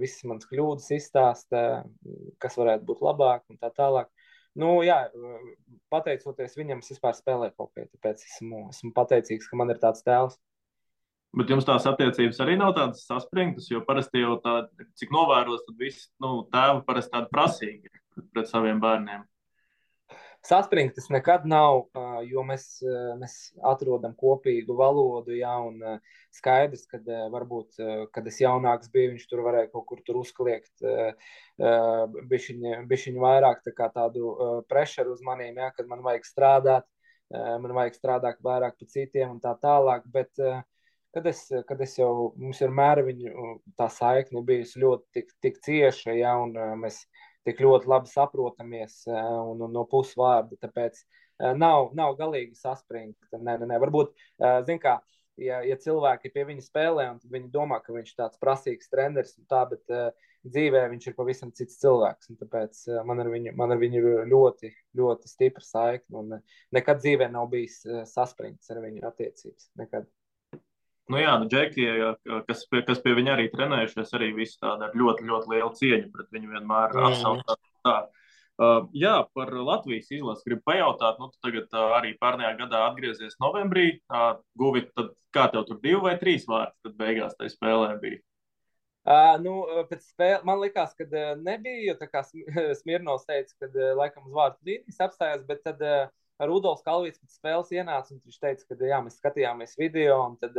visas 0.00 0.24
manas 0.26 0.48
kļūdas 0.48 0.88
izstāsta, 0.96 1.84
kas 2.42 2.56
varētu 2.58 2.86
būt 2.88 3.02
labāk 3.04 3.44
un 3.52 3.60
tā 3.60 3.68
tālāk. 3.76 4.08
Nu, 4.58 4.80
jā, 4.82 4.96
pateicoties 5.92 6.56
viņam, 6.58 6.80
es 6.82 6.90
vispār 6.90 7.14
spēlēju 7.14 7.54
tādu. 7.54 7.84
Tāpēc 7.94 8.24
esmu, 8.24 8.64
esmu 8.72 8.90
pateicīgs, 8.96 9.46
ka 9.46 9.58
man 9.60 9.70
ir 9.70 9.78
tāds 9.82 10.02
tēls. 10.06 10.38
Bet 11.36 11.50
jums 11.52 11.66
tās 11.68 11.84
attiecības 11.84 12.38
arī 12.40 12.54
nav 12.56 12.72
tādas 12.76 13.02
saspringtas, 13.04 13.66
jo 13.68 13.82
parasti 13.84 14.22
jau 14.22 14.38
tā, 14.40 14.62
cik 14.96 15.10
novēros, 15.12 15.66
tad 15.66 15.74
visi 15.80 16.06
nu, 16.24 16.46
tēvi 16.52 16.80
parasti 16.86 17.12
tādi 17.12 17.28
prasīgi 17.34 17.92
pret 18.32 18.48
saviem 18.48 18.80
bērniem. 18.80 19.26
Saspringtas 20.48 21.10
nekad 21.12 21.44
nav, 21.50 21.90
jo 22.24 22.44
mēs, 22.46 22.78
mēs 23.18 23.34
atrodam 23.66 24.14
kopīgu 24.16 24.76
valodu, 24.78 25.34
jā, 25.36 25.50
un 25.66 25.82
skaidrs, 26.32 26.86
ka 26.88 27.00
varbūt, 27.34 27.76
kad 28.14 28.30
es 28.30 28.38
jaunāks 28.40 28.88
biju, 28.94 29.12
viņš 29.16 29.26
tur 29.28 29.42
varēja 29.44 29.68
kaut 29.74 29.84
kur 29.90 30.00
tur 30.06 30.22
uzkliegt 30.22 30.86
bišķiņu, 32.30 33.20
vairāk 33.26 33.66
tā 33.66 33.90
tādu 33.98 34.32
prešeru 34.70 35.12
uz 35.18 35.20
maniem, 35.26 35.58
jā, 35.60 35.68
kad 35.76 35.90
man 35.90 36.06
vajag 36.06 36.30
strādāt, 36.30 36.88
man 37.34 37.76
vajag 37.82 37.98
strādāt 37.98 38.40
vairāk 38.40 38.78
pa 38.78 38.88
citiem 38.88 39.36
un 39.36 39.42
tā 39.42 39.52
tālāk, 39.60 40.06
bet 40.14 40.32
uh, 40.40 40.62
kad 41.14 41.26
es, 41.30 41.44
kad 41.68 41.80
es 41.84 41.96
jau, 41.98 42.32
mums 42.36 42.60
vienmēr 42.62 43.02
viņu 43.06 43.54
tā 43.78 43.88
saikne 43.92 44.42
bijusi 44.46 44.82
ļoti 44.82 45.06
tik, 45.18 45.32
tik 45.44 45.60
cieša, 45.64 46.16
ja, 46.18 46.34
un 46.42 46.56
mēs 46.82 47.02
tik 47.48 47.62
ļoti 47.64 47.88
labi 47.88 48.10
saprotamies 48.12 49.04
un, 49.08 49.62
un 49.64 49.72
no 49.72 49.84
pusvārda, 49.88 50.58
tāpēc 50.60 51.00
nav, 51.56 51.92
nav 51.96 52.16
galīgi 52.18 52.58
saspringta. 52.58 53.38
Nē, 53.38 53.60
nē, 53.60 53.70
nē. 53.70 53.78
Varbūt, 53.80 54.12
zin 54.68 54.80
kā, 54.82 54.98
ja, 55.40 55.60
ja 55.66 55.76
cilvēki 55.80 56.32
pie 56.34 56.44
viņa 56.48 56.64
spēlē, 56.64 57.06
un 57.14 57.20
viņi 57.32 57.50
domā, 57.54 57.78
ka 57.84 57.94
viņš 57.94 58.12
ir 58.12 58.18
tāds 58.18 58.40
prasīgs 58.42 58.90
treneris, 58.92 59.36
tā, 59.50 59.62
bet 59.70 59.94
uh, 59.94 60.10
dzīvē 60.48 60.84
viņš 60.92 61.08
ir 61.10 61.16
pavisam 61.18 61.52
cits 61.54 61.78
cilvēks. 61.82 62.32
Tāpēc 62.42 62.82
uh, 62.90 63.00
man 63.08 63.22
ar 63.22 63.30
viņu, 63.32 63.54
man 63.58 63.74
ar 63.74 63.80
viņu 63.80 64.02
ir 64.02 64.30
ļoti, 64.32 64.72
ļoti 64.98 65.30
stipra 65.30 65.64
saikne. 65.64 66.22
Un, 66.22 66.38
uh, 66.38 66.62
nekad 66.74 67.02
dzīvē 67.02 67.30
nav 67.34 67.50
bijis 67.54 67.80
uh, 67.86 68.02
saspringts 68.08 68.70
ar 68.74 68.82
viņu 68.84 69.04
attiecības. 69.08 69.70
Nekad. 69.80 70.08
Nu 71.08 71.20
jā, 71.20 71.34
nu, 71.40 71.48
Džeki, 71.48 71.86
kas, 72.48 72.66
pie, 72.68 72.82
kas 72.84 73.00
pie 73.04 73.14
viņa 73.16 73.34
arī 73.34 73.48
trenējušies, 73.52 74.14
arī 74.18 74.32
visi 74.36 74.58
tādi 74.60 74.84
ar 74.88 74.96
ļoti, 74.96 75.24
ļoti 75.28 75.52
lielu 75.54 75.70
cieņu 75.80 76.10
pret 76.12 76.34
viņu 76.36 76.52
vienmēr 76.52 76.96
apšautā. 77.08 77.56
Uh, 78.58 78.88
jā, 78.90 79.20
par 79.38 79.52
Latvijas 79.54 80.08
izlasi 80.10 80.42
gribu 80.48 80.64
pajautāt. 80.66 81.20
Nu, 81.22 81.28
tu 81.30 81.38
tagad 81.46 81.70
uh, 81.70 81.92
arī 81.94 82.16
pērnējā 82.18 82.56
gadā 82.58 82.80
atgriezies 82.88 83.36
novembrī. 83.38 84.00
Uh, 84.10 84.32
guvi, 84.58 84.82
tad, 84.98 85.12
kā 85.34 85.44
tev 85.52 85.62
tur 85.68 85.78
divi 85.84 86.00
vai 86.02 86.16
trīs 86.18 86.48
vārti, 86.50 86.74
tad 86.82 86.96
beigās 86.98 87.36
tajā 87.38 87.52
spēlē 87.54 87.92
bija? 88.02 88.18
Uh, 89.06 89.36
nu, 89.44 89.54
pēc 89.88 90.02
spēles 90.10 90.42
man 90.48 90.58
likās, 90.60 90.90
ka 90.98 91.06
uh, 91.06 91.30
nebija. 91.38 91.94
Tā 92.00 92.10
kā 92.10 92.24
Smirnovs 92.80 93.28
teica, 93.30 93.54
ka 93.62 93.70
uh, 93.70 93.92
laikam 94.00 94.26
uz 94.26 94.34
vārtu 94.34 94.72
līnijas 94.72 94.98
apstājās, 95.06 95.46
bet 95.46 95.62
tad 95.62 95.86
uh, 95.86 96.10
Rudolfs 96.42 96.82
Kalvīts 96.86 97.22
pēc 97.22 97.38
spēles 97.38 97.70
ienāca 97.78 98.10
un 98.16 98.24
viņš 98.26 98.42
teica, 98.42 98.66
ka 98.66 98.90
jā, 98.90 98.98
mēs 99.06 99.22
skatījāmies 99.22 99.78
video 99.78 100.18
un 100.24 100.34
tad, 100.42 100.58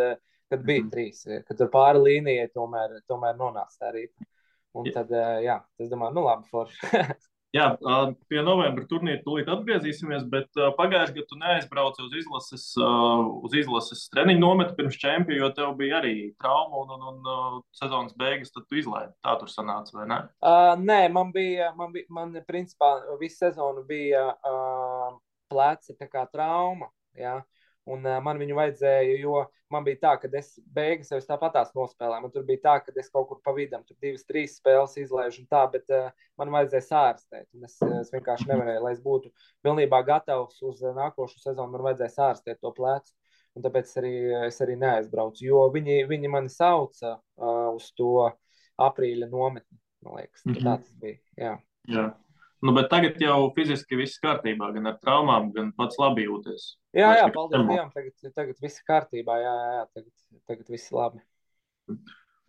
kad 0.49 0.65
bija 0.65 0.83
mm 0.83 0.91
trīs, 0.93 1.23
ka 1.47 1.55
tur 1.57 1.71
pāri 1.73 2.03
līnijai 2.05 2.49
tomēr, 2.53 2.99
tomēr 3.09 3.37
nonāca 3.39 3.85
tā 3.85 3.93
rīpa. 3.95 4.29
Un 4.77 4.85
tad, 4.93 5.09
jā, 5.41 5.57
es 5.81 5.89
domāju, 5.89 6.13
nu 6.13 6.27
labi, 6.27 6.49
forši. 6.51 6.93
Jā, 7.49 7.71
pie 8.29 8.43
novembra 8.45 8.83
turnīra 8.85 9.23
tūlīt 9.23 9.47
atgriezīsimies, 9.49 10.27
bet 10.29 10.51
pagājušajā 10.77 11.15
gadā 11.15 11.29
tu 11.31 11.37
neaizbrauci 11.39 12.03
uz 12.05 12.11
izlases, 12.19 12.65
uz 12.77 13.55
izlases 13.57 14.03
treniņu 14.13 14.43
nometu 14.43 14.75
pirms 14.77 14.99
čempiona, 15.01 15.39
jo 15.39 15.49
tev 15.57 15.71
bija 15.79 15.97
arī 15.97 16.13
trauma 16.37 16.83
un, 16.83 16.93
un, 16.93 17.07
un 17.09 17.63
sezonas 17.73 18.13
beigas, 18.21 18.53
tad 18.53 18.67
tu 18.69 18.77
izlaidi. 18.77 19.15
Tā 19.25 19.33
tur 19.41 19.49
sanāca, 19.49 19.95
vai 19.97 20.05
ne? 20.11 20.19
Uh, 20.45 20.75
nē, 20.77 20.99
man 21.15 21.33
bija, 21.33 21.71
man, 21.79 21.89
bija, 21.95 22.05
man 22.13 22.37
principā 22.45 22.91
visu 23.17 23.47
sezonu 23.47 23.81
bija 23.89 24.27
uh, 24.29 25.17
pleca 25.49 26.27
trauma. 26.29 26.93
Ja? 27.17 27.39
Un 27.89 28.05
uh, 28.05 28.17
man 28.23 28.39
viņu 28.41 28.57
vajadzēja, 28.57 29.15
jo 29.23 29.43
man 29.73 29.85
bija 29.85 29.99
tā, 30.03 30.11
ka 30.21 30.29
es 30.37 30.51
beigas 30.75 31.09
jau 31.13 31.19
tāpatās 31.25 31.71
nospēlēju. 31.77 32.23
Man 32.25 32.33
tur 32.33 32.45
bija 32.47 32.63
tā, 32.67 32.75
ka 32.85 32.93
es 33.01 33.09
kaut 33.13 33.27
kur 33.29 33.39
pa 33.45 33.53
vidam, 33.57 33.83
tur 33.87 33.97
divas, 34.01 34.25
trīs 34.29 34.57
spēles 34.59 34.97
izlaižu 35.01 35.43
un 35.43 35.49
tā, 35.51 35.63
bet 35.73 35.89
uh, 35.95 36.11
man 36.39 36.53
vajadzēja 36.53 36.85
sārstēt. 36.87 37.47
Es, 37.65 37.79
es 38.01 38.13
vienkārši 38.13 38.49
nevarēju, 38.51 38.83
lai 38.85 38.93
es 38.93 39.01
būtu 39.05 39.33
pilnībā 39.65 40.03
gatavs 40.07 40.61
uz 40.69 40.83
nākošo 40.83 41.41
sezonu, 41.41 41.71
man 41.73 41.87
vajadzēja 41.89 42.15
sārstēt 42.17 42.61
to 42.61 42.73
plecu. 42.77 43.15
Un 43.57 43.65
tāpēc 43.65 43.91
arī, 43.99 44.13
es 44.47 44.61
arī 44.61 44.75
neaizbraucu, 44.79 45.41
jo 45.43 45.65
viņi, 45.73 46.03
viņi 46.07 46.29
mani 46.31 46.51
sauca 46.53 47.15
uh, 47.17 47.71
uz 47.73 47.89
to 47.97 48.29
aprīļa 48.79 49.27
nometni. 49.31 49.79
Man 50.05 50.21
liekas, 50.21 50.45
mm 50.45 50.53
-hmm. 50.53 50.63
tā 50.63 50.77
tas 50.77 50.93
bija. 51.01 51.17
Jā. 51.35 51.55
Jā. 51.89 52.05
Nu, 52.61 52.73
bet 52.75 52.89
tagad 52.91 53.19
jau 53.21 53.51
fiziski 53.55 53.95
viss 53.95 54.19
kārtībā, 54.19 54.71
gan 54.75 54.87
ar 54.91 54.99
traumām, 54.99 55.51
gan 55.55 55.71
pats 55.75 55.99
labi 55.99 56.25
jūties. 56.27 56.78
Jā, 56.95 57.09
jā, 57.19 57.27
paldies 57.33 57.67
Dievam, 57.67 57.91
tagad, 57.93 58.15
tagad 58.33 58.63
viss 58.63 58.81
kārtībā, 58.87 59.35
jā, 59.43 59.53
jā, 59.75 59.83
tagad, 59.93 60.13
tagad 60.49 60.71
viss 60.73 60.89
labi. 60.95 61.21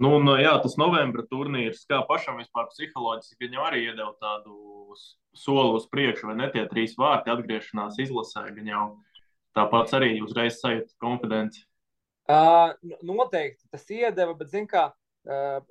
Nu, 0.00 0.14
un, 0.16 0.30
jā, 0.40 0.54
tas 0.64 0.78
novembra 0.80 1.26
turnīrs, 1.28 1.82
kā 1.88 1.98
pašam 2.08 2.38
vispār 2.40 2.70
psiholoģiski, 2.70 3.36
gan 3.44 3.58
jau 3.58 3.66
arī 3.68 3.82
iedeva 3.84 4.14
tādu 4.22 4.96
soli 5.36 5.74
uz 5.76 5.84
priekšu, 5.92 6.30
vai 6.30 6.38
ne 6.38 6.48
tie 6.54 6.64
trīs 6.70 6.96
vārti 6.98 7.32
atgriešanās 7.32 8.00
izlasē, 8.00 8.46
gan 8.56 8.70
jau 8.70 8.86
tāpats 9.58 9.92
arī 9.98 10.14
uzreiz 10.24 10.56
sajūta 10.62 10.96
konfidenci. 11.04 11.66
Uh, 12.30 12.72
noteikti 13.04 13.68
tas 13.68 13.84
iedeva, 13.92 14.32
bet, 14.38 14.48
zin 14.54 14.64
kā, 14.70 14.88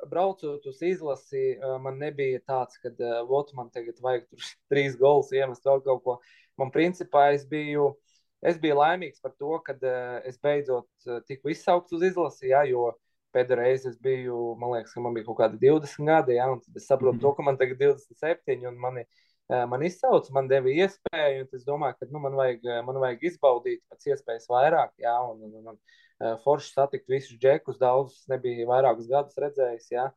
braucot 0.09 0.65
uz 0.70 0.82
izlasi, 0.86 1.57
man 1.82 1.97
nebija 1.97 2.39
tāds, 2.45 2.78
ka 2.78 2.91
uh, 2.93 3.49
man 3.57 3.72
tagad 3.74 3.97
vajag 4.01 4.28
tur 4.30 4.45
trīs 4.72 4.97
golus 4.99 5.32
iemest 5.34 5.65
vēl 5.65 5.82
kaut 5.82 6.03
ko. 6.03 6.20
Man 6.59 6.70
principā 6.76 7.32
es 7.34 7.47
biju, 7.47 7.95
es 8.42 8.60
biju 8.62 8.80
laimīgs 8.80 9.22
par 9.24 9.36
to, 9.38 9.58
ka 9.66 9.76
uh, 9.76 10.18
es 10.28 10.40
beidzot 10.42 11.10
tiku 11.28 11.54
izsaukts 11.54 11.96
uz 11.98 12.06
izlasi, 12.12 12.50
jā, 12.54 12.64
jo 12.72 12.92
pēdējo 13.36 13.60
reizi 13.60 13.90
es 13.92 13.98
biju, 14.02 14.56
man 14.58 14.74
liekas, 14.74 14.94
ka 14.96 15.04
man 15.06 15.14
bija 15.14 15.28
kaut 15.28 15.38
kādi 15.44 15.60
20 15.62 16.08
gadi, 16.10 16.38
jā, 16.40 16.48
un 16.50 16.62
es 16.76 16.88
saprotu 16.88 17.18
mm 17.18 17.20
-hmm. 17.20 17.28
to, 17.28 17.34
ka 17.36 17.44
man 17.44 17.58
tagad 17.58 17.78
27, 17.78 18.68
un 18.68 18.80
mani, 18.80 19.06
man 19.50 19.84
izsauc, 19.84 20.30
man 20.34 20.48
deva 20.48 20.70
iespēju, 20.70 21.46
un 21.46 21.48
es 21.54 21.66
domāju, 21.66 21.96
ka 22.00 22.06
nu, 22.10 22.20
man, 22.20 22.34
vajag, 22.34 22.66
man 22.86 22.96
vajag 22.96 23.24
izbaudīt 23.24 23.82
pēc 23.90 24.08
iespējas 24.14 24.50
vairāk, 24.50 24.92
jā, 24.98 25.14
un, 25.30 25.44
un, 25.44 25.68
un, 25.68 25.78
Eh, 26.20 26.36
forši 26.44 26.74
satikt 26.74 27.08
visus 27.08 27.38
džekus, 27.40 27.78
daudzus 27.80 28.26
nebija 28.28 28.66
vairākus 28.68 29.08
gadus 29.08 29.38
redzējis. 29.40 29.86
Ja? 29.94 30.10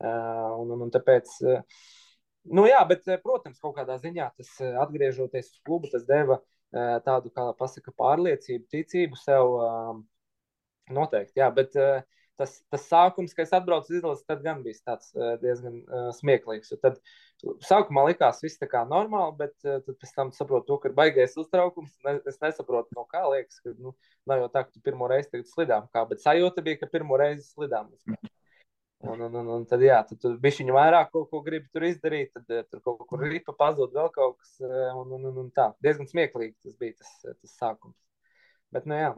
Eh, 0.00 0.52
un, 0.56 0.70
un, 0.72 0.86
un 0.86 0.92
tāpēc, 0.94 1.34
eh, 1.44 1.82
nu 2.56 2.64
jā, 2.68 2.78
bet, 2.88 3.04
protams, 3.24 3.60
kaut 3.60 3.76
kādā 3.76 3.98
ziņā 4.00 4.30
tas 4.38 4.54
atgriežoties 4.86 5.52
uz 5.52 5.58
klubu, 5.66 5.90
tas 5.92 6.06
deva 6.08 6.40
tādu, 6.72 7.32
kā 7.34 7.50
pasaka, 7.58 7.94
pārliecību, 7.98 8.66
ticību 8.72 9.18
sev 9.20 9.56
noteikti. 10.90 11.38
Jā, 11.40 11.50
bet 11.54 11.74
tas, 12.40 12.54
tas 12.72 12.86
sākums, 12.88 13.34
kad 13.36 13.46
es 13.46 13.54
atbraucu 13.56 13.92
uz 13.92 13.98
izlasi, 14.00 14.26
tad 14.28 14.44
gan 14.44 14.62
bija 14.64 14.78
tāds 14.92 15.10
diezgan 15.42 15.82
smieklīgs. 16.16 16.72
Tad 16.82 16.98
sākumā 17.66 18.06
likās 18.10 18.42
viss 18.44 18.60
tā 18.60 18.68
kā 18.70 18.84
normāli, 18.88 19.36
bet 19.42 19.56
tad 19.64 19.90
pēc 19.90 20.14
tam 20.16 20.32
saprotu, 20.36 20.68
to, 20.70 20.80
ka 20.82 20.90
ir 20.90 20.96
baigais 20.98 21.36
uztraukums. 21.40 21.92
Es 22.26 22.40
nesaprotu, 22.42 22.96
no 22.96 23.06
kā 23.10 23.26
liekas, 23.28 23.60
ka 23.64 23.74
nu, 23.78 23.94
Nav 24.28 24.44
jau 24.44 24.50
tā, 24.52 24.64
ka 24.66 24.74
tu 24.74 24.82
pirmo 24.84 25.08
reizi 25.10 25.30
tagad 25.32 25.48
slidām 25.48 25.88
kā, 25.94 26.04
bet 26.10 26.22
sajūta 26.22 26.62
bija, 26.64 26.80
ka 26.82 26.90
pirmo 26.92 27.16
reizi 27.20 27.46
slidām. 27.48 27.88
Un, 29.00 29.20
un, 29.20 29.34
un, 29.34 29.46
un 29.54 29.62
tad, 29.64 29.80
jā, 29.80 29.96
tad 30.04 30.18
tu 30.20 30.34
bišķiņu 30.42 30.68
viņu 30.68 30.76
vairāk 30.76 31.08
kaut 31.14 31.30
ko 31.32 31.38
gribi 31.44 31.70
tur 31.72 31.86
izdarīt, 31.88 32.34
tad 32.34 32.50
eh, 32.52 32.66
tur 32.68 32.82
kaut 32.84 33.06
kur 33.08 33.22
ripa 33.24 33.54
pazūd 33.56 33.94
vēl 33.96 34.10
kaut 34.12 34.36
kas, 34.36 34.58
eh, 34.60 34.90
un, 34.92 35.14
un, 35.16 35.22
un, 35.30 35.38
un 35.40 35.46
tā. 35.56 35.70
Diezgan 35.80 36.08
smieklīgi 36.10 36.66
tas 36.66 36.74
bija 36.80 36.98
tas, 36.98 37.14
eh, 37.24 37.36
tas 37.38 37.54
sākums. 37.56 37.96
Bet, 38.70 38.84
nu 38.90 38.98
jā. 38.98 39.14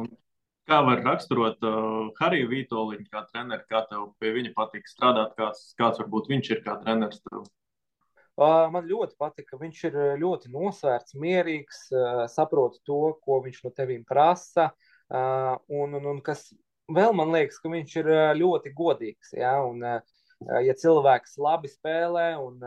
Kā 0.71 0.79
var 0.87 1.03
raksturot 1.03 1.65
uh, 1.67 2.13
Hariju 2.21 2.47
Vītoliņu 2.53 3.09
kā 3.11 3.25
treneri, 3.33 3.67
kā 3.67 3.81
tev 3.91 4.13
pie 4.23 4.31
viņa 4.37 4.53
patīk 4.55 4.87
strādāt, 4.87 5.35
kāds, 5.35 5.73
kāds 5.75 5.99
varbūt 5.99 6.31
viņš 6.31 6.53
ir 6.55 6.63
kā 6.63 6.77
treneris 6.85 7.19
tev? 7.27 7.43
Man 8.39 8.87
ļoti 8.87 9.19
patika. 9.19 9.59
Viņš 9.59 9.81
ir 9.91 9.99
ļoti 10.23 10.53
nosvērts, 10.55 11.19
mierīgs, 11.19 11.83
saprot 12.33 12.79
to, 12.87 13.01
ko 13.27 13.43
viņš 13.43 13.59
no 13.67 13.75
tevīm 13.75 14.07
prasa. 14.09 14.71
Uh, 14.71 14.93
Uh, 15.13 15.59
un, 15.67 15.93
un, 15.93 16.05
un 16.09 16.21
kas 16.25 16.47
vēl 16.97 17.15
man 17.17 17.33
liekas, 17.35 17.59
ka 17.63 17.73
viņš 17.73 17.97
ir 18.03 18.11
ļoti 18.39 18.73
godīgs. 18.77 19.35
Ja, 19.39 19.57
un, 19.67 19.83
ja 20.67 20.77
cilvēks 20.79 21.39
labi 21.43 21.71
spēlē 21.73 22.29
un 22.43 22.63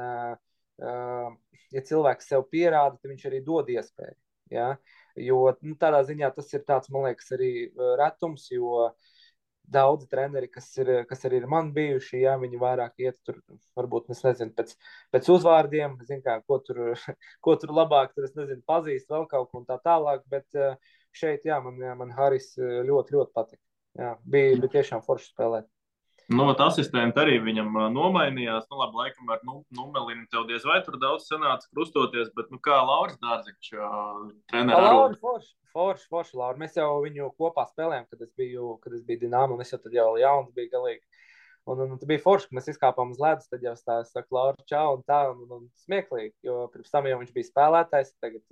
ja 1.75 1.83
cilvēks 1.89 2.29
sev 2.31 2.45
pierāda, 2.51 2.97
tad 2.99 3.11
viņš 3.11 3.27
arī 3.29 3.41
dod 3.45 3.71
iespēju. 3.73 4.17
Ja? 4.53 4.75
Jo 5.19 5.41
nu, 5.63 5.75
tādā 5.79 6.01
ziņā 6.05 6.31
tas 6.35 6.51
ir 6.53 6.65
tāds, 6.67 6.91
man 6.93 7.07
liekas, 7.09 7.31
arī 7.35 7.51
retums, 7.99 8.49
jo 8.51 8.89
daudzi 9.71 10.07
treneri, 10.09 10.49
kas 10.51 10.67
ir, 10.77 10.91
kas 11.09 11.25
arī 11.25 11.39
ir 11.41 11.47
man 11.49 11.71
bijuši, 11.73 12.19
ja 12.21 12.35
viņi 12.41 12.59
vairāk 12.61 12.99
iet 13.01 13.17
tur, 13.25 13.39
varbūt, 13.77 14.11
es 14.13 14.21
nezinu, 14.25 14.53
pēc, 14.57 14.75
pēc 15.15 15.29
uzvārdiem, 15.33 15.95
zin 16.05 16.21
kā, 16.25 16.37
ko 16.45 16.59
tur, 16.67 16.83
ko 17.45 17.55
tur 17.61 17.73
labāk, 17.73 18.13
tur, 18.13 18.27
es 18.27 18.35
nezinu, 18.37 18.61
pazīst 18.67 19.09
vēl 19.09 19.25
kaut 19.31 19.49
ko 19.51 19.63
un 19.63 19.69
tā 19.69 19.79
tālāk, 19.85 20.21
bet 20.29 20.59
šeit, 21.15 21.47
jā, 21.49 21.57
man, 21.65 21.81
man 22.01 22.13
Haris 22.13 22.53
ļoti, 22.59 23.17
ļoti 23.17 23.33
patika. 23.33 23.63
Jā, 23.95 24.15
bija, 24.27 24.59
bija 24.59 24.73
tiešām 24.79 25.03
forši 25.05 25.31
spēlēt. 25.31 25.69
Nu, 26.33 26.47
asistenti 26.49 27.21
arī 27.21 27.35
viņam 27.43 27.67
uh, 27.75 27.83
nomainījās. 27.93 28.65
Nu, 28.71 28.79
labi, 28.79 28.97
laikam 28.97 29.29
ar 29.29 29.43
nu, 29.45 29.59
numelinu 29.77 30.25
tev 30.31 30.47
diez 30.49 30.63
vai 30.65 30.79
tur 30.85 30.97
daudz 31.01 31.27
sanāca 31.29 31.69
krustoties, 31.69 32.31
bet 32.37 32.49
nu, 32.53 32.57
kā 32.65 32.79
Lauris 32.81 33.19
Dārziņš 33.21 33.69
uh, 33.77 34.23
trenē. 34.49 34.79
Lauri, 34.87 35.19
forši, 35.21 35.51
forši, 35.75 36.07
forši, 36.09 36.39
Lauri. 36.41 36.63
Mēs 36.63 36.79
jau 36.79 36.89
viņu 37.03 37.29
kopā 37.37 37.67
spēlējām, 37.69 38.07
kad 38.09 38.25
es 38.25 38.31
biju, 38.41 38.73
kad 38.81 38.97
es 38.97 39.05
biju 39.05 39.21
Dinamo, 39.27 39.53
un 39.53 39.61
es 39.61 39.75
jau 39.75 39.79
tad 39.83 39.93
jau 39.93 40.09
jauns 40.17 40.49
biju 40.57 40.73
galīgi. 40.73 41.05
Un, 41.65 41.79
un, 41.81 41.93
un 41.93 42.01
tas 42.01 42.09
bija 42.09 42.21
forši, 42.21 42.49
ka 42.49 42.57
mēs 42.57 42.73
izkāpām 42.73 43.13
uz 43.13 43.21
ledus, 43.21 43.49
tad 43.49 43.61
jau 43.65 43.73
stāsta, 43.77 44.25
Laura, 44.33 44.65
čau, 44.69 44.97
un 44.97 45.05
tā, 45.05 45.23
un, 45.31 45.45
un 45.49 45.63
smieklīgi, 45.85 46.35
jo 46.45 46.65
pirms 46.73 46.93
tam 46.93 47.09
jau 47.09 47.21
viņš 47.21 47.31
bija 47.37 47.49
spēlētājs, 47.49 48.11
tagad, 48.21 48.43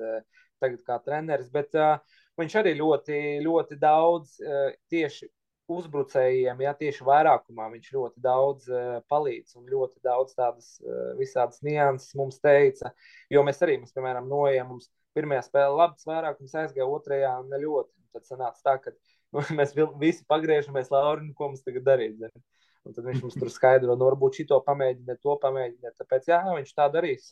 tagad 0.63 0.83
kā 0.87 0.97
treneris, 1.03 1.51
bet 1.53 1.75
uh, 1.77 1.97
viņš 2.39 2.57
arī 2.63 2.75
ļoti, 2.79 3.21
ļoti 3.45 3.79
daudz 3.81 4.39
uh, 4.41 4.71
tieši 4.91 5.29
uzbrucējiem, 5.73 6.59
ja 6.65 6.73
tieši 6.77 7.05
vairākumā 7.07 7.69
viņš 7.71 7.91
ļoti 7.95 8.23
daudz 8.23 8.67
uh, 8.71 8.97
palīdz 9.11 9.55
un 9.59 9.69
ļoti 9.71 10.01
daudz 10.03 10.35
tādas 10.35 10.73
uh, 10.83 11.13
visādas 11.19 11.61
nianses 11.63 12.15
mums 12.19 12.41
teica. 12.43 12.91
Jo 13.31 13.45
mēs 13.47 13.61
arī, 13.63 13.77
mēs, 13.81 13.95
piemēram, 13.95 14.27
noejam, 14.29 14.73
mums 14.73 14.89
pirmajā 15.15 15.45
spēlē 15.47 15.77
labs 15.77 16.07
vairākums 16.09 16.55
aizgāja, 16.63 16.89
otrajā 16.89 17.35
ne 17.47 17.61
ļoti. 17.63 17.93
Tad 18.13 18.27
sanāca 18.29 18.65
tā, 18.65 18.75
ka 18.83 18.93
mēs 19.57 19.73
visi 20.01 20.25
pagriežamies 20.29 20.91
Laurinu, 20.93 21.33
ko 21.37 21.51
mums 21.51 21.63
tagad 21.65 21.87
darīt. 21.87 22.19
Zin? 22.19 22.43
Un 22.83 22.95
tad 22.95 23.05
viņš 23.07 23.21
mums 23.23 23.35
tur 23.39 23.51
skaidro, 23.51 23.95
nu, 23.95 24.07
varbūt 24.09 24.41
šito 24.41 24.57
pamēģiniet, 24.65 25.21
to 25.23 25.37
pamēģiniet. 25.39 25.93
Tāpēc, 26.01 26.25
jā, 26.27 26.39
viņš 26.51 26.71
tā 26.75 26.89
darīs. 26.91 27.29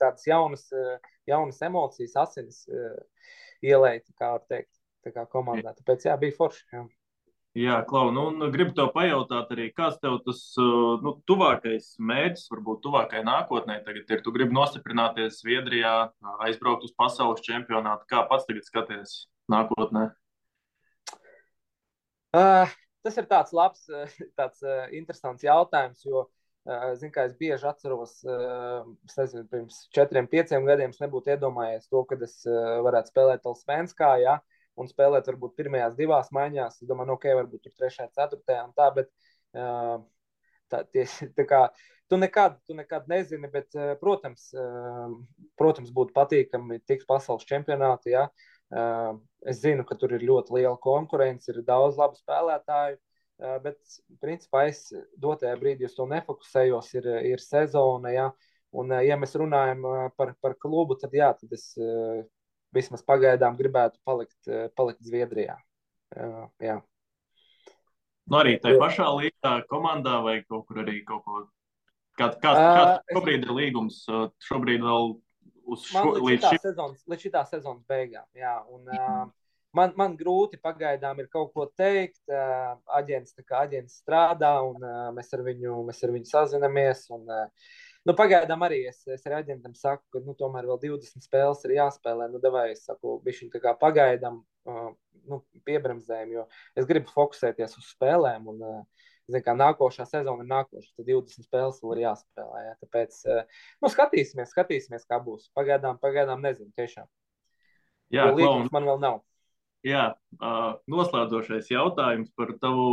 Tādas 0.00 0.24
jaunas, 0.24 0.64
jaunas 1.28 1.60
emocijas, 1.68 2.16
asinis 2.22 2.62
ielēt, 3.60 4.06
kā 4.16 4.32
var 4.38 4.46
teikt, 4.48 4.72
tā 5.04 5.12
kā 5.12 5.26
komandā. 5.28 5.74
Tāpēc, 5.76 6.08
jā, 6.08 6.16
bija 6.20 6.36
forši. 6.38 6.64
Jā. 6.72 6.86
Jā, 7.56 7.76
Klau, 7.88 8.10
nu, 8.12 8.26
un 8.28 8.50
gribu 8.52 8.74
tev 8.76 8.90
pajautāt 8.92 9.52
arī, 9.54 9.70
kāds 9.72 9.96
tev 10.02 10.18
tas 10.26 10.40
nu, 11.00 11.14
tuvākais 11.24 11.94
mērķis, 12.04 12.50
varbūt 12.52 12.82
tuvākai 12.84 13.22
nākotnē 13.24 13.78
tagad 13.86 14.12
ir. 14.12 14.20
Tu 14.20 14.32
gribi 14.34 14.52
nostiprināties 14.52 15.38
Zviedrijā, 15.40 15.94
aizbraukt 16.44 16.84
uz 16.84 16.92
pasaules 17.00 17.40
čempionātu. 17.46 18.04
Kā 18.12 18.26
pats 18.28 18.44
tagad 18.44 18.68
skaties 18.68 19.14
nākotnē? 19.48 20.10
Uh, 22.36 22.76
tas 23.06 23.20
ir 23.22 23.30
tāds 23.30 23.54
labs, 23.56 23.86
tāds 24.40 24.66
uh, 24.66 24.86
interesants 24.98 25.46
jautājums, 25.46 26.02
jo 26.06 26.26
Zinu, 26.66 27.12
kā 27.14 27.28
es 27.28 27.34
bieži 27.38 27.62
atceros, 27.68 28.16
es 28.26 29.12
nezinu, 29.14 29.44
pirms 29.52 29.76
četriem, 29.94 30.26
pieciem 30.26 30.64
gadiem 30.66 30.90
es 30.90 30.98
nebūtu 30.98 31.30
iedomājies 31.30 31.86
to, 31.86 32.00
ka 32.10 32.18
es 32.26 32.40
varētu 32.82 33.12
spēlēt 33.12 33.46
Elsvenskā, 33.46 34.08
ja, 34.18 34.34
un 34.74 34.90
spēlēt 34.90 35.30
varbūt 35.30 35.54
pirmajās 35.60 35.94
divās 35.98 36.32
maiņās. 36.34 36.80
Es 36.80 36.88
domāju, 36.88 37.12
nu, 37.12 37.18
ok, 37.20 37.28
varbūt 37.38 37.68
tur 37.68 37.76
trešajā, 37.78 38.10
ceturtajā 38.18 38.64
un 38.66 38.74
tā, 38.74 38.88
bet 38.98 39.12
tā, 40.72 40.82
tieši, 40.90 41.30
tā 41.38 41.46
kā, 41.46 41.62
tu 42.10 42.18
nekad, 42.18 42.58
tu 42.66 42.74
nekad 42.78 43.06
nezini, 43.14 43.50
bet, 43.52 43.70
protams, 44.02 44.50
protams 45.60 45.94
būtu 45.94 46.16
patīkami 46.18 46.82
tikt 46.82 47.06
pasaules 47.06 47.46
čempionātā, 47.46 48.10
ja, 48.10 48.26
Es 48.70 49.60
zinu, 49.62 49.84
ka 49.86 49.94
tur 49.98 50.16
ir 50.16 50.24
ļoti 50.26 50.56
liela 50.56 50.76
konkurence, 50.82 51.52
ir 51.52 51.62
daudz 51.66 51.98
labu 52.00 52.18
spēlētāju, 52.18 52.96
bet 53.62 53.78
principā 54.22 54.64
es 54.70 54.88
dotajā 55.22 55.54
brīdī 55.60 55.86
uz 55.86 55.94
to 55.94 56.08
nefokusējos. 56.10 56.90
Ir, 56.98 57.06
ir 57.30 57.44
sezona, 57.44 58.10
ja, 58.14 58.26
un 58.74 58.90
ja 59.06 59.18
mēs 59.20 59.36
runājam 59.38 59.86
par, 60.18 60.34
par 60.42 60.56
klubu, 60.58 60.98
tad 60.98 61.14
jā, 61.14 61.30
tad 61.38 61.54
es 61.54 61.70
vismaz 62.74 63.06
pagaidām 63.06 63.56
gribētu 63.60 64.02
palikt, 64.04 64.38
palikt 64.74 65.06
Zviedrijā. 65.06 65.56
Jā. 66.62 66.80
Nu, 68.26 68.40
arī 68.40 68.56
tajā 68.58 68.80
pašā 68.82 69.06
līnijā, 69.14 69.52
komandā 69.70 70.18
vai 70.24 70.40
kaut 70.48 70.66
kur 70.66 70.82
arī 70.82 70.98
kaut 71.06 71.22
ko. 71.22 71.44
Kā, 72.16 72.30
kā, 72.40 72.50
kāds 72.56 72.96
uh, 72.96 73.12
šobrīd 73.12 73.44
ir 73.44 73.52
līgums? 73.54 74.00
Šobrīd 74.42 74.82
vēl 74.82 75.12
uz 75.66 75.88
šo, 75.90 76.04
līdz, 76.14 76.26
līdz, 76.28 76.46
šī... 76.46 76.60
sezonas, 76.62 77.02
līdz 77.10 77.26
šitā 77.28 77.42
sezonas 77.50 77.82
beigām. 77.90 78.26
Jā, 78.38 78.54
un, 78.72 78.86
uh, 78.90 79.24
man, 79.76 79.94
man 79.98 80.14
grūti 80.18 80.60
pagaidām 80.62 81.18
ir 81.22 81.30
kaut 81.32 81.52
ko 81.56 81.68
teikt. 81.78 82.22
Uh, 82.30 82.76
aģents, 82.98 83.36
aģents 83.60 83.98
strādā, 84.02 84.54
un 84.66 84.78
uh, 84.82 85.10
mēs, 85.16 85.32
ar 85.36 85.44
viņu, 85.46 85.80
mēs 85.88 86.04
ar 86.06 86.14
viņu 86.16 86.32
sazinamies. 86.32 87.04
Un, 87.16 87.26
uh, 87.26 87.74
Nu, 88.06 88.14
pagaidām 88.14 88.60
arī 88.62 88.84
es, 88.86 89.00
es 89.10 89.24
ar 89.26 89.40
aģentam 89.40 89.72
saku, 89.74 90.04
ka 90.14 90.20
nu, 90.22 90.36
tomēr 90.38 90.68
vēl 90.68 90.78
20 90.84 91.24
spēles 91.26 91.64
ir 91.66 91.72
jāspēlē. 91.74 92.28
Nu, 92.30 92.38
davai, 92.38 92.68
es 92.76 92.84
saku, 92.86 93.16
kā 93.58 93.72
pagaidām 93.80 94.36
uh, 94.70 94.92
nu, 95.26 95.40
piebremzēm, 95.66 96.36
jo 96.36 96.44
es 96.78 96.86
gribu 96.86 97.10
fokusēties 97.10 97.74
uz 97.80 97.88
spēlēm. 97.96 98.46
Un, 98.52 98.62
uh, 98.62 99.08
zin, 99.30 99.42
kā, 99.44 99.54
nākošā 99.58 100.06
sezona 100.08 100.44
ir 100.44 100.50
nākošā, 100.50 100.90
tad 100.96 101.08
20 101.08 101.46
spēles 101.46 101.80
vēl 101.82 101.94
ir 101.96 102.02
jāspēlē. 102.06 102.64
Jā. 102.66 102.74
Tāpēc 102.84 103.20
uh, 103.28 103.62
nu, 103.82 103.92
skatīsimies, 103.92 104.52
skatīsimies, 104.54 105.06
kā 105.08 105.20
būs. 105.22 105.48
Pagaidām, 105.56 106.00
pagaidām 106.02 106.44
nezinu 106.44 106.72
tiešām. 106.78 107.08
Jā, 108.14 108.28
līgums 108.34 108.70
man 108.74 108.86
vēl 108.86 109.02
nav. 109.02 109.24
Jā, 109.86 110.06
noslēdzošais 110.90 111.68
jautājums 111.70 112.32
par 112.38 112.52
tavu 112.62 112.86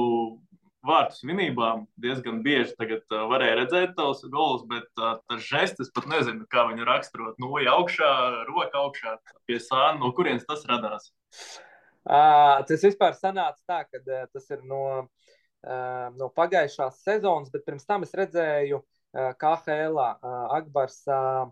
vārtu 0.85 1.21
svinībām 1.21 1.85
diezgan 2.01 2.41
bieži 2.45 2.75
tagad, 2.77 3.05
varēja 3.09 3.55
redzēt 3.61 3.93
tavus 3.97 4.21
golus, 4.29 4.65
bet 4.69 4.89
tas 4.99 5.45
žestis 5.47 5.89
pat 5.95 6.09
nezinu, 6.11 6.45
kā 6.51 6.67
viņu 6.69 6.85
raksturot. 6.89 7.39
Noja 7.41 7.77
augšā, 7.77 8.09
roka 8.49 8.83
augšā, 8.83 9.15
pie 9.49 9.61
sāna, 9.63 9.95
no 10.01 10.11
kurienes 10.17 10.45
tas 10.49 10.65
radās? 10.69 11.13
Uh, 12.03 12.59
tas 12.67 12.83
vispār 12.83 13.15
sanāca 13.15 13.61
tā, 13.63 13.83
ka 13.87 14.25
tas 14.35 14.49
ir 14.51 14.65
no, 14.67 14.83
uh, 15.05 15.22
no 16.19 16.27
pagājušās 16.35 17.03
sezonas, 17.05 17.51
bet 17.53 17.63
pirms 17.67 17.85
tam 17.87 18.03
es 18.03 18.11
redzēju 18.17 18.81
uh, 18.81 19.33
KHL 19.39 19.99
uh, 19.99 20.31
Akbars. 20.57 21.01
Uh, 21.07 21.51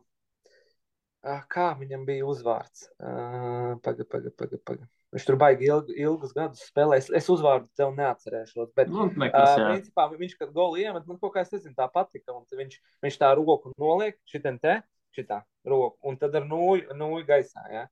kā 1.53 1.72
viņam 1.78 2.07
bija 2.07 2.26
uzvārds? 2.26 2.88
Uh, 2.97 3.78
paga, 3.86 4.07
paga, 4.09 4.34
paga, 4.38 4.57
paga. 4.66 4.89
Viņš 5.12 5.26
tur 5.28 5.36
baigi 5.36 5.68
ilg, 5.68 5.89
ilgus 5.91 6.32
gadus 6.34 6.64
spēlējis. 6.72 7.09
Es 7.20 7.28
uzvārdu 7.30 7.68
tev 7.78 7.91
neatcerēšos. 7.97 8.72
Bet, 8.80 8.89
nu, 8.89 9.09
nekas, 9.20 9.57
uh, 9.57 9.66
principā, 9.68 10.07
viņš, 10.14 10.38
kad 10.39 10.53
goli 10.55 10.86
iemet, 10.86 11.03
man 11.07 11.20
kaut 11.20 11.36
kā, 11.36 11.43
nezinu, 11.51 11.76
tā 11.78 11.89
patika. 11.91 12.38
Viņš, 12.55 12.80
viņš 13.03 13.20
tā 13.20 13.34
roku 13.38 13.74
noliek, 13.76 14.16
šitien 14.32 14.57
te, 14.64 14.80
šitā 15.16 15.41
roku, 15.68 15.97
un 16.07 16.18
tad 16.20 16.38
ar 16.39 16.47
nūju, 16.47 16.95
nūju 16.95 17.28
gaisā. 17.28 17.66
Ja? 17.74 17.86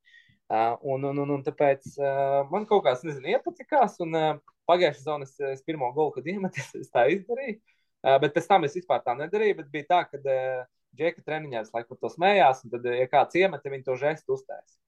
Uh, 0.50 0.80
un, 0.96 1.04
un, 1.12 1.20
un, 1.26 1.36
un 1.36 1.44
tāpēc 1.46 1.92
uh, 2.00 2.48
man 2.50 2.64
kaut 2.70 2.88
kāds, 2.88 3.04
nezinu, 3.06 3.36
iepatikās. 3.36 4.00
Un 4.06 4.16
uh, 4.16 4.32
pagājušā 4.70 5.06
zonā 5.06 5.28
es, 5.28 5.36
es 5.58 5.66
pirmo 5.66 5.92
golu, 5.96 6.14
kad 6.16 6.28
iemetu, 6.30 6.64
es 6.80 6.94
tā 6.94 7.10
izdarīju. 7.16 7.60
Uh, 8.00 8.16
bet 8.24 8.36
pēc 8.36 8.46
tam 8.48 8.64
es 8.64 8.78
vispār 8.78 9.02
tā 9.04 9.18
nedarīju. 9.20 9.58
Bet 9.60 9.74
bija 9.74 9.90
tā, 9.90 10.04
ka 10.08 10.22
uh, 10.22 10.68
Džeka 10.98 11.24
treniņā 11.26 11.64
es 11.64 11.74
laikam 11.74 11.98
to 12.02 12.10
smējās, 12.12 12.64
un 12.66 12.74
tad, 12.74 12.86
ja 12.98 13.08
kāds 13.10 13.38
iemeta, 13.38 13.72
viņi 13.72 13.86
to 13.86 13.96
žestu 14.00 14.36
uztaisīja. 14.36 14.80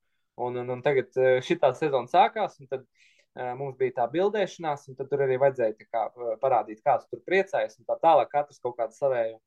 Un, 0.41 0.57
un, 0.57 0.69
un 0.73 0.81
tagad 0.81 1.17
eh, 1.19 1.37
šī 1.45 1.57
sezona 1.77 2.09
sākās, 2.09 2.57
un 2.61 2.69
tad 2.71 2.85
uh, 2.85 3.51
mums 3.59 3.77
bija 3.77 3.99
tā 3.99 4.07
bildēšanās, 4.13 4.87
un 4.89 4.97
tur 4.97 5.25
arī 5.27 5.37
vajadzēja 5.41 5.75
kā, 5.83 6.07
eh, 6.09 6.35
parādīt, 6.41 6.81
kāds 6.85 7.09
tur 7.11 7.21
priecājas, 7.27 7.77
un 7.77 7.89
tā 7.89 7.99
tālāk, 8.01 8.31
katrs 8.31 8.61
kaut 8.63 8.77
kādu 8.79 8.97
savēju. 8.97 9.37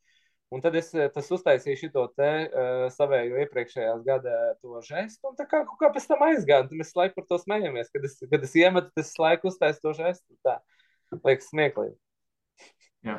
Un 0.53 0.62
tad 0.62 0.76
es 0.76 0.92
uztaisīju 1.34 1.78
šo 1.80 2.05
te 2.14 2.30
uh, 2.45 2.84
savēju 2.95 3.40
iepriekšējās 3.45 4.05
gada 4.07 4.34
to 4.61 4.78
žestu, 4.84 5.30
un 5.30 5.38
tā 5.38 5.49
kā 5.49 5.64
kaut 5.64 5.80
kā 5.80 5.90
pēc 5.95 6.07
tam 6.11 6.22
aizgāja. 6.28 6.68
Tad 6.68 6.78
mēs 6.78 6.95
laiku 6.99 7.18
par 7.18 7.26
to 7.30 7.40
smejamies, 7.42 7.90
kad 7.95 8.07
es, 8.07 8.18
kad 8.30 8.45
es 8.47 8.55
iemetu, 8.61 8.92
tas 8.95 9.11
laiku 9.18 9.51
uztaisīju 9.51 9.86
to 9.86 9.95
žestu. 9.99 10.38
Tā 10.47 10.61
liekas 11.24 11.51
smieklīgi. 11.51 11.97
Jā. 13.05 13.18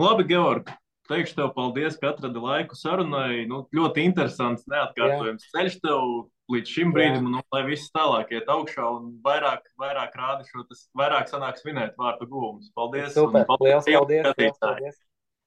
Labi, 0.00 0.24
Georg, 0.28 0.70
teikšu 1.10 1.36
tev 1.38 1.50
paldies, 1.56 1.96
ka 2.00 2.12
atradi 2.12 2.42
laiku 2.42 2.78
sarunai. 2.78 3.44
Nu, 3.50 3.64
ļoti 3.74 4.04
interesants, 4.08 4.66
neatkārtojams 4.70 5.48
Jā. 5.48 5.52
ceļš 5.56 5.78
tev 5.84 6.12
līdz 6.52 6.74
šim 6.74 6.92
brīdim, 6.94 7.28
un 7.28 7.38
nu, 7.38 7.42
lai 7.54 7.62
viss 7.66 7.92
tālāk 7.94 8.32
iet 8.36 8.50
augšā 8.52 8.84
un 8.98 9.12
vairāk, 9.24 9.64
vairāk 9.80 10.16
rāda 10.18 10.46
šo, 10.48 10.66
tas 10.68 10.84
vairāk 10.98 11.30
sanāk 11.30 11.60
svinēt 11.60 11.96
vārtu 12.00 12.28
guvumus. 12.28 12.70
Paldies! 12.76 13.12
Super, 13.16 13.46
paldies, 13.48 13.86
paldies, 13.88 14.28
paldies, 14.28 14.58
paldies, 14.60 14.98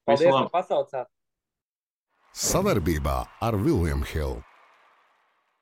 paldies 0.05 0.33
ka 0.33 0.49
pasaucāt! 0.53 1.07
Savarbībā 2.35 3.17
ar 3.47 3.55
Viljumu 3.55 4.05
Hildu. 4.11 4.43